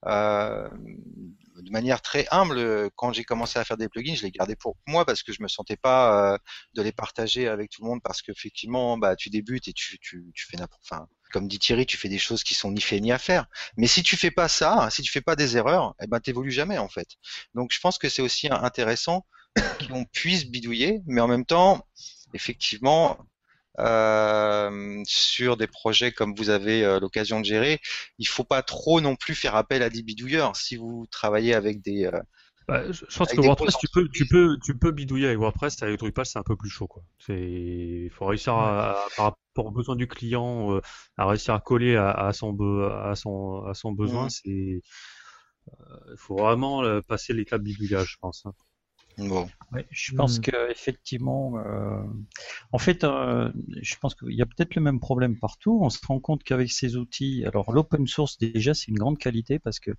[0.04, 4.56] de manière très humble, euh, quand j'ai commencé à faire des plugins, je les gardais
[4.56, 6.38] pour moi parce que je me sentais pas euh,
[6.74, 10.24] de les partager avec tout le monde parce qu'effectivement, bah, tu débutes et tu, tu,
[10.34, 13.00] tu fais n'importe, enfin, comme dit Thierry, tu fais des choses qui sont ni fait
[13.00, 13.46] ni à faire.
[13.76, 16.52] Mais si tu fais pas ça, si tu fais pas des erreurs, eh ben, t'évolues
[16.52, 17.08] jamais, en fait.
[17.54, 19.26] Donc, je pense que c'est aussi intéressant
[19.88, 21.86] qu'on puisse bidouiller, mais en même temps,
[22.34, 23.18] effectivement,
[23.80, 27.80] euh, sur des projets comme vous avez euh, l'occasion de gérer,
[28.18, 30.56] il faut pas trop non plus faire appel à des bidouilleurs.
[30.56, 32.20] Si vous travaillez avec des euh,
[32.66, 35.82] bah, je pense que WordPress, tu peux, tu peux, tu peux bidouiller avec WordPress.
[35.82, 37.02] Avec Drupal, c'est un peu plus chaud, quoi.
[37.28, 40.80] Il faut réussir à, par rapport aux besoins du client,
[41.18, 42.56] à réussir à coller à, son,
[42.88, 44.28] à son, à son besoin.
[44.28, 44.48] Mmh.
[44.48, 44.80] Il
[46.16, 48.46] faut vraiment passer l'étape bidouillage, je pense.
[48.46, 48.54] Hein.
[49.18, 49.48] Bon.
[49.90, 50.42] je pense hmm.
[50.42, 52.02] que effectivement, euh,
[52.72, 53.50] en fait, euh,
[53.80, 55.78] je pense qu'il y a peut-être le même problème partout.
[55.82, 59.58] On se rend compte qu'avec ces outils, alors l'open source déjà c'est une grande qualité
[59.58, 59.92] parce que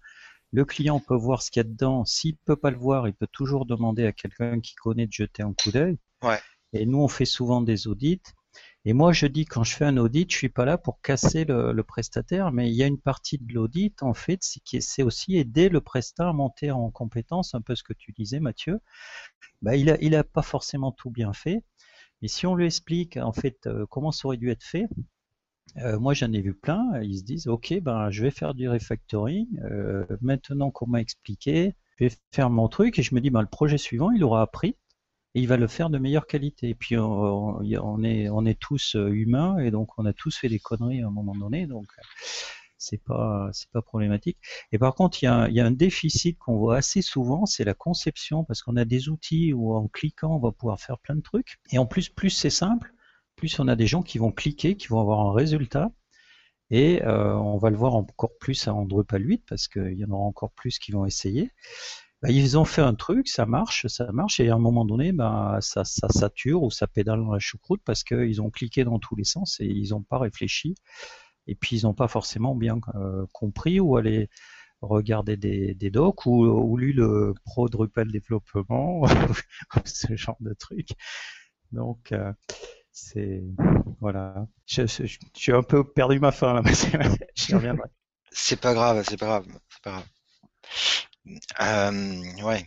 [0.52, 2.06] le client peut voir ce qu'il y a dedans.
[2.06, 5.44] S'il peut pas le voir, il peut toujours demander à quelqu'un qui connaît de jeter
[5.44, 5.98] un coup d'œil.
[6.24, 6.40] Ouais.
[6.74, 8.22] Et nous, on fait souvent des audits.
[8.88, 11.44] Et moi, je dis quand je fais un audit, je suis pas là pour casser
[11.44, 15.70] le, prestataire, mais il y a une partie de l'audit, en fait, c'est aussi aider
[15.70, 18.80] le prestat à monter en compétence, un peu ce que tu disais, Mathieu.
[19.64, 21.64] Bah, il a, il a pas forcément tout bien fait,
[22.22, 24.88] mais si on lui explique, en fait, euh, comment ça aurait dû être fait,
[25.78, 27.02] euh, moi, j'en ai vu plein.
[27.02, 29.48] Ils se disent, OK, ben, je vais faire du refactoring.
[29.64, 33.42] Euh, maintenant qu'on m'a expliqué, je vais faire mon truc et je me dis, ben,
[33.42, 34.78] le projet suivant, il aura appris
[35.36, 36.70] et il va le faire de meilleure qualité.
[36.70, 37.62] Et puis on,
[38.04, 41.36] est tous euh, humains et donc on a tous fait des conneries à un moment
[41.36, 41.86] donné, donc
[42.78, 44.38] c'est pas pas problématique.
[44.72, 48.44] Et par contre, il y a, un déficit qu'on voit assez souvent, c'est la conception,
[48.44, 51.58] parce qu'on a des outils où en cliquant on va pouvoir faire plein de trucs.
[51.72, 52.94] Et en plus, plus c'est simple,
[53.36, 55.92] plus on a des gens qui vont cliquer, qui vont avoir un résultat.
[56.72, 60.10] Et euh, on va le voir encore plus à Drupal 8 parce qu'il y en
[60.10, 61.52] aura encore plus qui vont essayer.
[62.26, 65.12] Bah, ils ont fait un truc, ça marche, ça marche, et à un moment donné,
[65.12, 68.98] bah, ça, ça sature ou ça pédale dans la choucroute parce qu'ils ont cliqué dans
[68.98, 70.74] tous les sens et ils n'ont pas réfléchi.
[71.46, 74.28] Et puis ils n'ont pas forcément bien euh, compris ou aller
[74.82, 79.04] regarder des, des docs ou, ou lu le Pro Drupal développement,
[79.86, 80.90] ce genre de truc.
[81.74, 82.34] Donc euh,
[82.92, 83.44] c'est
[84.00, 84.48] voilà.
[84.66, 86.74] Je, suis un peu perdu ma fin là, mais
[87.36, 87.56] je
[88.32, 90.06] C'est pas grave, c'est pas grave, c'est pas grave.
[91.62, 92.66] Euh, ouais.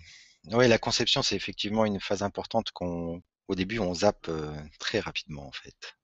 [0.51, 4.31] Oui, la conception, c'est effectivement une phase importante qu'on, au début, on zappe
[4.79, 5.97] très rapidement, en fait.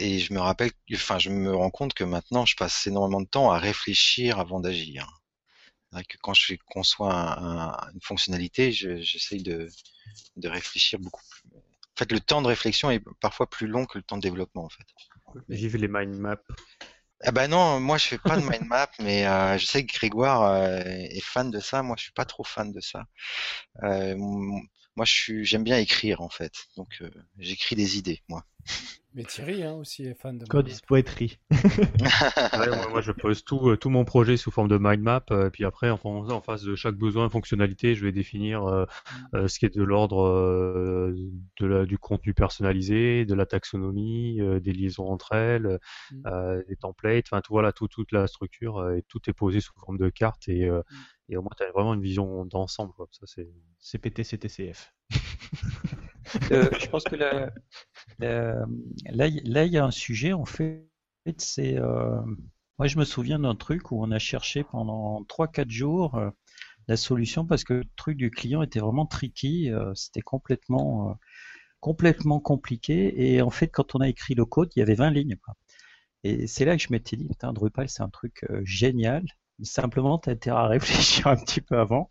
[0.00, 3.28] Et je me rappelle, enfin, je me rends compte que maintenant, je passe énormément de
[3.28, 5.20] temps à réfléchir avant d'agir.
[5.92, 7.36] Que quand je conçois
[7.92, 9.68] une fonctionnalité, j'essaye de,
[10.36, 11.24] de réfléchir beaucoup.
[11.54, 14.64] En fait, le temps de réflexion est parfois plus long que le temps de développement,
[14.64, 14.86] en fait.
[15.48, 16.42] Vive les mind maps.
[17.22, 19.92] Ah bah non, moi je fais pas de mind map, mais euh, je sais que
[19.92, 21.82] Grégoire euh, est fan de ça.
[21.82, 23.04] Moi, je suis pas trop fan de ça.
[23.82, 26.52] Euh, moi, je suis, j'aime bien écrire en fait.
[26.76, 27.02] Donc,
[27.38, 28.44] j'écris des idées, moi.
[29.12, 31.38] Mais Thierry hein, aussi est fan de Code poétrie.
[32.90, 35.50] moi, je pose tout, euh, tout mon projet sous forme de mind map, euh, et
[35.50, 38.86] puis après, en, en face de chaque besoin fonctionnalité, je vais définir euh,
[39.32, 39.48] mm.
[39.48, 41.12] ce qui est de l'ordre
[41.58, 45.80] du contenu personnalisé, de la taxonomie, des liaisons entre elles,
[46.12, 46.62] mm.
[46.68, 49.98] des templates, enfin tout voilà, tout, toute la structure et tout est posé sous forme
[49.98, 50.82] de carte et, mm.
[51.30, 52.92] et au moins tu as vraiment une vision d'ensemble.
[53.10, 53.48] Ça c'est
[53.80, 54.94] CPT CTCF.
[56.52, 58.66] Euh, je pense que là,
[59.26, 60.86] il y a un sujet, en fait,
[61.38, 61.78] c'est.
[61.78, 62.20] Euh,
[62.78, 66.30] moi, je me souviens d'un truc où on a cherché pendant 3-4 jours euh,
[66.88, 71.18] la solution parce que le truc du client était vraiment tricky, c'était complètement,
[71.80, 73.34] complètement compliqué.
[73.34, 75.36] Et en fait, quand on a écrit le code, il y avait 20 lignes.
[76.24, 79.24] Et c'est là que je m'étais dit, putain, Drupal, c'est un truc génial.
[79.62, 82.08] Simplement, tu as intérêt à réfléchir un petit peu avant.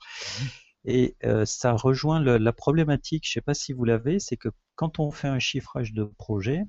[0.85, 4.37] Et euh, ça rejoint le, la problématique, je ne sais pas si vous l'avez, c'est
[4.37, 6.63] que quand on fait un chiffrage de projet,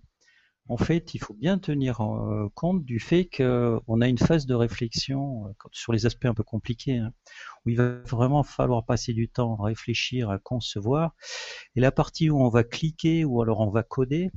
[0.69, 4.55] en fait, il faut bien tenir euh, compte du fait qu'on a une phase de
[4.55, 7.13] réflexion euh, sur les aspects un peu compliqués, hein,
[7.65, 11.15] où il va vraiment falloir passer du temps à réfléchir, à concevoir.
[11.75, 14.31] Et la partie où on va cliquer ou alors on va coder,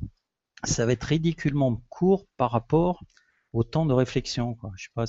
[0.64, 3.04] ça va être ridiculement court par rapport
[3.52, 4.56] au temps de réflexion.
[4.56, 4.72] Quoi.
[4.76, 5.06] Je sais pas,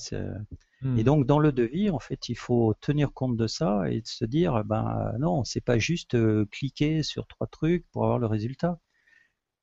[0.85, 1.03] et hmm.
[1.03, 4.27] donc dans le devis, en fait, il faut tenir compte de ça et de se
[4.27, 8.79] dire, ben non, c'est pas juste euh, cliquer sur trois trucs pour avoir le résultat.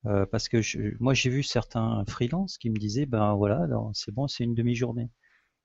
[0.07, 0.57] Euh, parce que
[0.99, 5.11] moi j'ai vu certains freelances qui me disaient, ben voilà, c'est bon, c'est une demi-journée.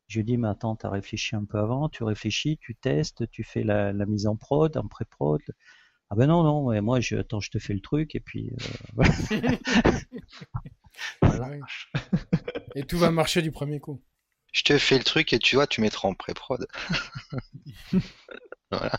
[0.09, 3.43] Je dis, mais attends, tu as réfléchi un peu avant, tu réfléchis, tu testes, tu
[3.43, 5.41] fais la, mise en prod, en pré-prod.
[6.11, 8.53] Ah ben non, non, mais moi, je, attends, je te fais le truc et puis...
[8.99, 9.05] Euh,
[12.75, 14.03] et tout va marcher du premier coup
[14.57, 16.67] je te fais le truc et tu vois, tu mettras en pré-prod.
[18.71, 18.99] voilà.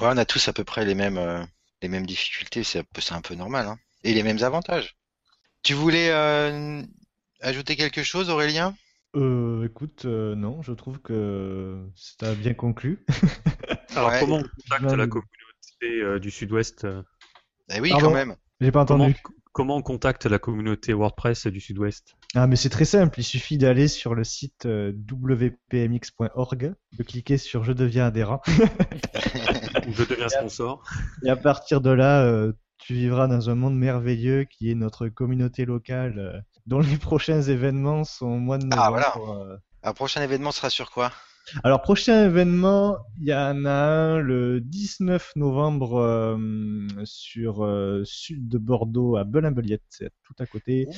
[0.00, 1.44] on a tous à peu près les mêmes, euh,
[1.82, 3.66] les mêmes difficultés, c'est un, peu normal.
[3.66, 3.78] Hein.
[4.02, 4.96] Et les mêmes avantages.
[5.62, 6.82] Tu voulais euh,
[7.40, 8.74] ajouter quelque chose, Aurélien?
[9.14, 13.04] Euh, Écoute, non, je trouve que ça bien conclu.
[13.94, 16.86] Alors, comment on contacte la communauté du Sud-Ouest?
[17.68, 18.36] Eh oui, quand même.
[18.62, 19.14] J'ai pas entendu.
[19.22, 22.16] Comment on contacte la communauté WordPress du Sud-Ouest?
[22.34, 23.20] Ah, mais c'est très simple.
[23.20, 28.40] Il suffit d'aller sur le site euh, wpmx.org, de cliquer sur Je deviens adhérent.
[29.86, 30.82] Ou Je deviens sponsor.
[31.24, 35.08] Et à partir de là, euh, tu vivras dans un monde merveilleux qui est notre
[35.08, 38.82] communauté locale, euh, dont les prochains événements sont au mois de novembre.
[38.82, 39.58] Ah, voilà.
[39.82, 41.12] Un prochain événement sera sur quoi?
[41.64, 48.48] Alors, prochain événement, il y en a un le 19 novembre euh, sur euh, sud
[48.48, 50.88] de Bordeaux à Belin-Beliette, c'est tout à côté,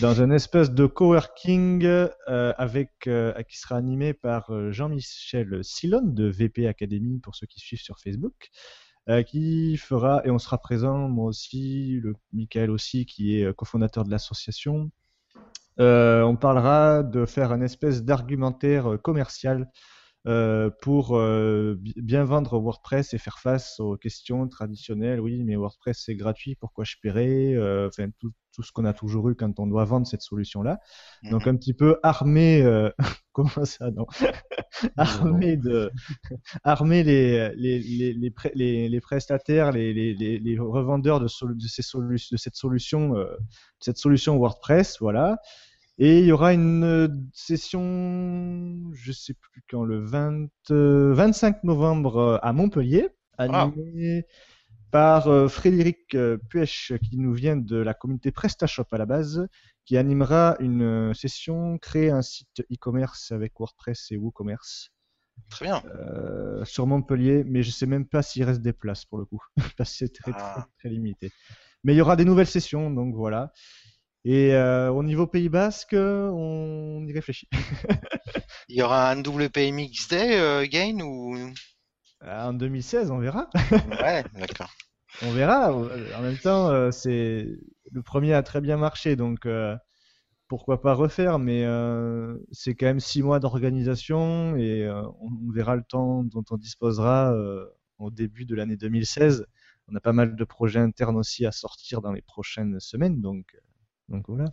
[0.00, 3.08] dans un espèce de coworking euh, avec
[3.48, 8.50] qui sera animé par Jean-Michel Silon de VP Academy pour ceux qui suivent sur Facebook.
[9.26, 14.10] qui fera, et on sera présent, moi aussi, le Michael aussi, qui est cofondateur de
[14.10, 14.90] l'association,
[15.80, 19.70] euh, on parlera de faire un espèce d'argumentaire euh, commercial
[20.26, 21.18] euh, pour
[21.96, 25.20] bien vendre WordPress et faire face aux questions traditionnelles.
[25.20, 27.56] Oui, mais WordPress c'est gratuit, pourquoi je paierais
[27.86, 30.80] Enfin, tout, ce qu'on a toujours eu quand on doit vendre cette solution-là.
[31.22, 31.30] Mhm.
[31.30, 32.62] Donc un petit peu armé,
[33.32, 34.06] comment ça non?
[34.96, 35.90] Armé de,
[36.64, 38.12] armé les les les
[38.54, 43.14] les, les, prestataires, les, les, les revendeurs de, de, ces de cette solution,
[43.80, 45.38] cette solution WordPress, voilà.
[46.00, 51.58] Et il y aura une euh, session, je sais plus quand, le 20, 25 euh,
[51.64, 54.24] novembre euh, à Montpellier, animée
[54.92, 56.16] par Frédéric
[56.48, 59.46] Puech, qui nous vient de la communauté PrestaShop à la base,
[59.84, 64.90] qui animera une session créer un site e-commerce avec WordPress et WooCommerce.
[65.50, 65.82] Très bien.
[66.64, 69.42] sur Montpellier, mais je sais même pas s'il reste des places pour le coup,
[69.76, 70.66] parce que c'est très, très, ah.
[70.78, 71.32] très limité.
[71.84, 73.52] Mais il y aura des nouvelles sessions, donc voilà.
[74.30, 77.48] Et euh, au niveau Pays Basque, on y réfléchit.
[78.68, 81.34] Il y aura un WPMX Day euh, gain ou?
[82.22, 83.48] En 2016, on verra.
[83.72, 84.70] ouais, d'accord.
[85.22, 85.72] On verra.
[85.72, 87.48] En même temps, euh, c'est
[87.90, 89.46] le premier a très bien marché, donc
[90.48, 95.76] pourquoi pas refaire, mais euh, c'est quand même six mois d'organisation et euh, on, verra
[95.76, 97.66] le temps dont on disposera euh,
[97.98, 99.46] au début de l'année 2016.
[99.88, 103.56] On a pas mal de projets internes aussi à sortir dans les prochaines semaines, donc,
[104.08, 104.44] donc voilà.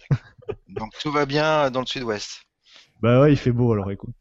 [0.69, 2.41] donc tout va bien dans le sud-ouest.
[3.02, 4.15] Bah ouais, il fait beau alors écoute.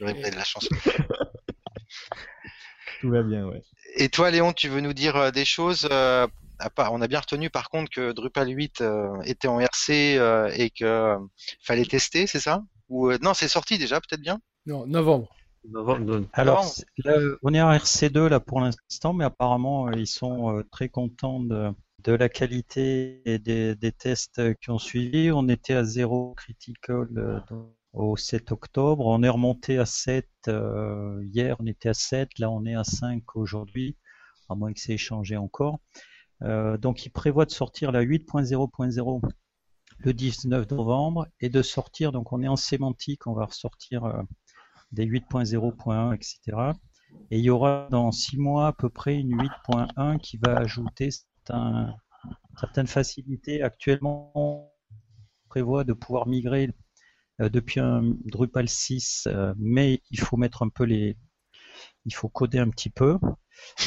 [0.00, 0.68] Ouais, de la chance.
[3.00, 3.62] tout va bien, ouais.
[3.96, 5.88] Et toi, Léon, tu veux nous dire des choses
[6.90, 10.70] on a bien retenu par contre que Drupal 8 euh, était en RC euh, et
[10.70, 11.18] que euh,
[11.62, 12.62] fallait tester, c'est ça?
[12.88, 14.40] Ou non, c'est sorti déjà, peut-être bien?
[14.66, 15.28] Non, novembre.
[16.32, 16.64] Alors,
[17.42, 21.70] on est en RC2 là pour l'instant, mais apparemment ils sont très contents de,
[22.06, 25.30] la qualité et des, tests qui ont suivi.
[25.30, 27.08] On était à 0 critical
[27.92, 29.06] au 7 octobre.
[29.06, 30.28] On est remonté à 7
[31.22, 33.96] hier, on était à 7, là on est à 5 aujourd'hui,
[34.48, 35.80] à moins que c'est échangé encore.
[36.42, 39.20] Euh, donc il prévoit de sortir la 8.0.0
[40.00, 44.22] le 19 novembre et de sortir, donc on est en sémantique, on va ressortir euh,
[44.92, 46.78] des 8.0.1, etc.
[47.30, 51.08] Et il y aura dans six mois à peu près une 8.1 qui va ajouter
[52.58, 53.62] certaines facilités.
[53.62, 54.70] Actuellement, on
[55.48, 56.70] prévoit de pouvoir migrer
[57.40, 61.16] euh, depuis un Drupal 6, mais il faut mettre un peu les,
[62.04, 63.18] il faut coder un petit peu.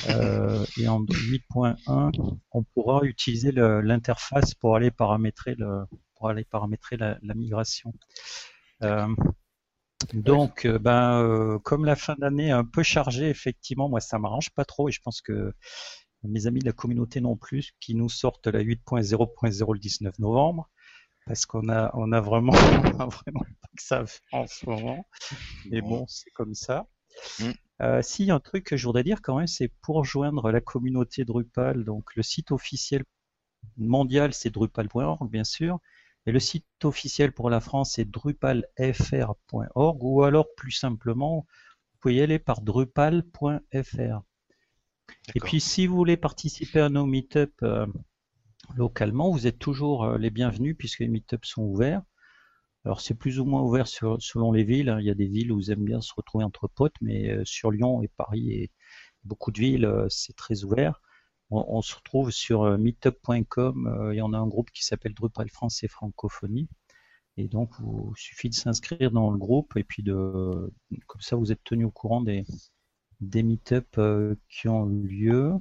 [0.10, 5.86] Euh, et en 8.1, on pourra utiliser l'interface pour aller paramétrer le,
[6.16, 7.94] pour aller paramétrer la, migration.
[8.84, 9.08] Euh,
[10.14, 14.50] donc, euh, ben, comme la fin d'année est un peu chargée, effectivement, moi ça m'arrange
[14.52, 15.54] pas trop et je pense que
[16.24, 20.70] mes amis de la communauté non plus, qui nous sortent la 8.0.0 le 19 novembre,
[21.26, 22.52] parce qu'on a, on a vraiment,
[23.10, 25.06] vraiment pas que ça en ce moment.
[25.70, 26.88] Mais bon, c'est comme ça.
[27.40, 27.52] Mm.
[27.82, 31.26] Euh, si, un truc que je voudrais dire quand même, c'est pour rejoindre la communauté
[31.26, 33.04] Drupal, donc le site officiel
[33.78, 35.80] mondial, c'est drupal.org, bien sûr,
[36.26, 41.48] et le site officiel pour la France, c'est drupalfr.org, ou alors, plus simplement,
[41.94, 44.22] vous pouvez y aller par drupal.fr.
[45.36, 47.86] Et puis, si vous voulez participer à nos meet-up euh,
[48.76, 52.04] localement, vous êtes toujours euh, les bienvenus puisque les meet-ups sont ouverts.
[52.84, 54.90] Alors c'est plus ou moins ouvert selon les villes.
[54.90, 55.00] Hein.
[55.00, 57.46] Il y a des villes où ils aiment bien se retrouver entre potes, mais euh,
[57.46, 58.72] sur Lyon et Paris et
[59.24, 61.02] beaucoup de villes, euh, c'est très ouvert.
[61.54, 64.10] On, se retrouve sur meetup.com.
[64.14, 66.70] il y en a un groupe qui s'appelle Drupal France et Francophonie.
[67.36, 70.72] Et donc, il suffit de s'inscrire dans le groupe et puis de,
[71.08, 72.46] comme ça, vous êtes tenu au courant des,
[73.22, 73.76] des meet
[74.50, 75.54] qui ont eu lieu.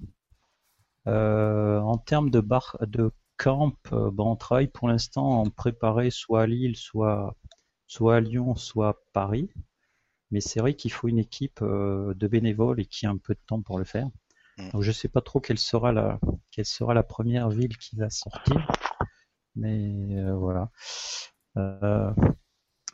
[1.07, 6.47] en termes de, bar, de camp, euh, on travaille pour l'instant en préparé soit à
[6.47, 7.35] Lille, soit,
[7.87, 9.49] soit à Lyon, soit à Paris.
[10.31, 13.33] Mais c'est vrai qu'il faut une équipe euh, de bénévoles et qui a un peu
[13.35, 14.09] de temps pour le faire.
[14.59, 14.71] Mm.
[14.73, 16.21] Donc je sais pas trop quelle sera la
[16.51, 18.69] quelle sera la première ville qui va sortir,
[19.57, 20.71] mais euh, voilà.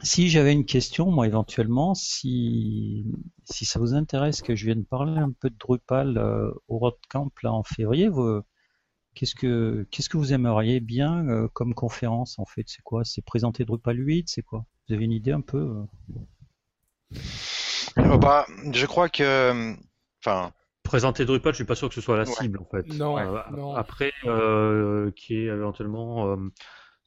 [0.03, 3.07] Si j'avais une question, moi éventuellement, si
[3.45, 6.19] si ça vous intéresse que je vienne parler un peu de Drupal
[6.69, 8.43] au Roadcamp là en février, vous,
[9.17, 12.65] Qu'est-ce que qu'est-ce que vous aimeriez bien euh, comme conférence en fait?
[12.67, 13.03] C'est quoi?
[13.03, 14.67] C'est présenter Drupal 8 C'est quoi?
[14.87, 15.87] Vous avez une idée un peu
[17.15, 17.19] euh?
[17.97, 19.75] oh, bah, je crois que,
[20.23, 20.53] enfin,
[20.83, 22.87] présenter Drupal, je suis pas sûr que ce soit la cible en fait.
[22.93, 23.17] Non.
[23.19, 23.75] Euh, non.
[23.75, 24.13] Après,
[25.17, 26.37] qui est éventuellement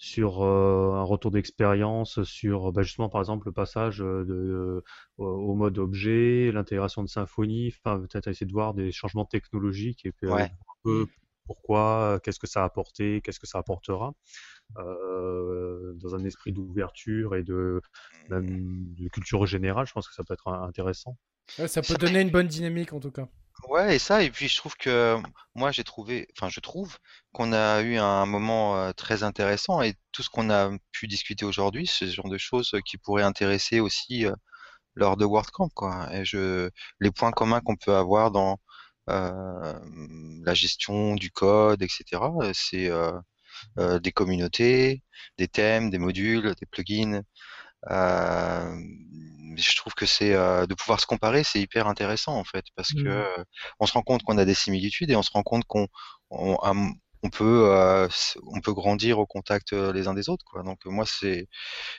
[0.01, 4.81] sur un retour d'expérience, sur bah, justement par exemple le passage de,
[5.17, 10.13] au mode objet, l'intégration de Symfony, enfin peut-être essayer de voir des changements technologiques et
[10.13, 10.49] puis un
[10.83, 11.05] peu
[11.49, 14.13] pourquoi, qu'est-ce que ça a apporté, qu'est-ce que ça apportera,
[14.77, 17.81] euh, dans un esprit d'ouverture et de,
[18.29, 21.17] de culture générale, je pense que ça peut être intéressant.
[21.65, 23.27] ça peut donner une bonne dynamique en tout cas.
[23.67, 25.17] Ouais, et ça, et puis je trouve que
[25.53, 26.97] moi j'ai trouvé, enfin je trouve
[27.33, 31.85] qu'on a eu un moment très intéressant et tout ce qu'on a pu discuter aujourd'hui,
[31.85, 34.25] c'est ce genre de choses qui pourraient intéresser aussi
[34.95, 36.09] lors de WordCamp, quoi.
[36.13, 36.69] Et je,
[37.01, 38.59] les points communs qu'on peut avoir dans
[39.09, 39.79] euh,
[40.45, 42.23] la gestion du code, etc.
[42.53, 42.89] C'est
[43.77, 45.03] des communautés,
[45.37, 47.21] des thèmes, des modules, des plugins.
[47.87, 53.39] Je trouve que c'est de pouvoir se comparer, c'est hyper intéressant en fait, parce que
[53.39, 53.43] mmh.
[53.79, 55.87] on se rend compte qu'on a des similitudes et on se rend compte qu'on
[56.29, 56.57] on
[57.27, 58.07] peut euh,
[58.47, 60.63] on peut grandir au contact euh, les uns des autres quoi.
[60.63, 61.47] Donc moi c'est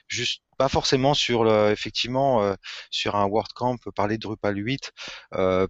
[0.08, 2.54] juste pas forcément sur le, effectivement euh,
[2.90, 4.92] sur un WordCamp parler de Drupal 8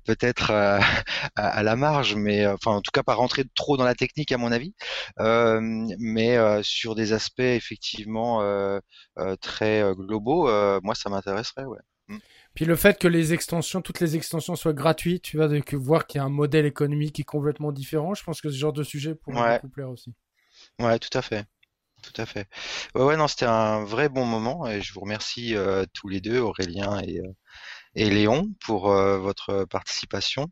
[0.05, 0.51] peut-être
[1.37, 4.39] à, la marge mais enfin en tout cas pas rentrer trop dans la technique à
[4.39, 4.75] mon avis
[5.19, 8.41] mais sur des aspects effectivement
[9.41, 10.49] très globaux
[10.83, 11.79] moi ça m'intéresserait ouais.
[12.09, 12.19] Mmh.
[12.55, 16.19] Puis le fait que les extensions, toutes les extensions soient gratuites, tu vas voir qu'il
[16.19, 18.15] y a un modèle économique qui est complètement différent.
[18.15, 20.15] Je pense que ce genre de sujet pourrait beaucoup plaire aussi.
[20.79, 21.45] Ouais, tout à fait.
[22.03, 22.49] tout à fait.
[22.95, 26.21] Ouais, ouais, non, c'était un vrai bon moment et je vous remercie euh, tous les
[26.21, 27.33] deux, Aurélien et, euh,
[27.95, 30.49] et Léon, pour euh, votre participation.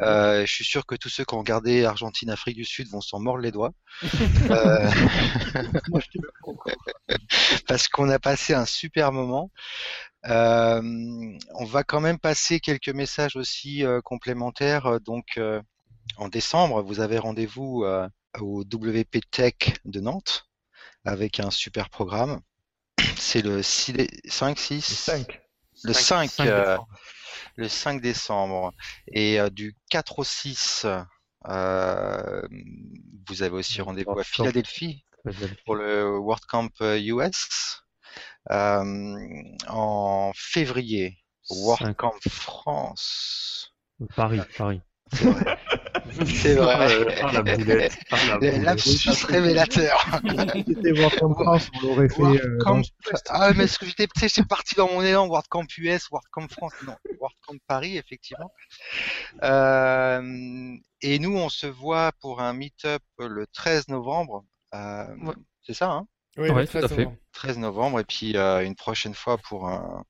[0.00, 3.20] Euh, je suis sûr que tous ceux qui ont regardé Argentine-Afrique du Sud vont s'en
[3.20, 3.72] mordre les doigts.
[4.50, 4.90] Euh,
[7.66, 9.50] Parce qu'on a passé un super moment.
[10.26, 10.82] Euh,
[11.54, 15.00] on va quand même passer quelques messages aussi euh, complémentaires.
[15.00, 15.60] Donc, euh,
[16.16, 18.08] en décembre, vous avez rendez-vous euh,
[18.40, 19.54] au WP Tech
[19.84, 20.46] de Nantes
[21.04, 22.40] avec un super programme.
[23.16, 23.94] C'est le 6,
[24.26, 25.40] 5, 6, 5.
[25.84, 26.78] le 5, euh,
[27.56, 28.72] le 5 décembre.
[29.08, 30.86] Et euh, du 4 au 6,
[31.48, 32.42] euh,
[33.28, 34.24] vous avez aussi rendez-vous à.
[34.24, 35.04] Philadelphie
[35.64, 37.80] pour le WordCamp US.
[38.50, 39.14] Euh,
[39.68, 41.18] en février,
[41.50, 43.74] WordCamp France.
[44.16, 44.80] Paris, Paris.
[45.12, 45.58] Vrai.
[46.26, 47.18] C'est vrai.
[47.22, 47.98] Ah, la boulette.
[48.10, 48.16] Ah,
[49.28, 50.06] révélateur.
[50.66, 52.22] C'était comme France, on l'aurait fait.
[52.22, 52.82] euh, dans WordCamp.
[53.28, 56.48] Ah, mais ce que j'étais, tu sais, j'étais parti dans mon élan, WordCamp US, WordCamp
[56.48, 58.50] France, non, WordCamp Paris, effectivement.
[59.42, 64.44] Euh, et nous, on se voit pour un meet-up le 13 novembre.
[64.74, 65.34] Euh, Ouais.
[65.66, 66.06] C'est ça, hein?
[66.36, 66.96] Oui, Ouais, tout à 13 fait.
[67.04, 67.16] novembre.
[67.32, 70.04] 13 novembre, et puis euh, une prochaine fois pour un,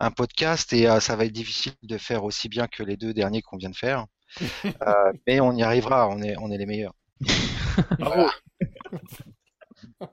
[0.00, 0.72] un podcast.
[0.72, 3.56] Et euh, ça va être difficile de faire aussi bien que les deux derniers qu'on
[3.56, 4.06] vient de faire.
[4.64, 6.94] Euh, mais on y arrivera, on est, on est les meilleurs.
[7.98, 8.30] Voilà.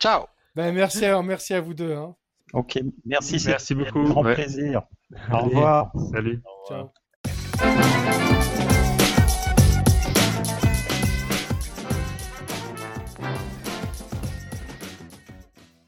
[0.00, 1.94] Ciao Ben, merci, à, merci à vous deux.
[1.94, 2.14] Hein.
[2.52, 3.42] Ok, merci.
[3.46, 4.02] Merci beaucoup.
[4.04, 4.34] Grand Ouais.
[4.34, 4.82] plaisir.
[5.30, 5.92] Au Allez, revoir.
[6.12, 6.42] Salut.
[6.68, 6.92] Ciao.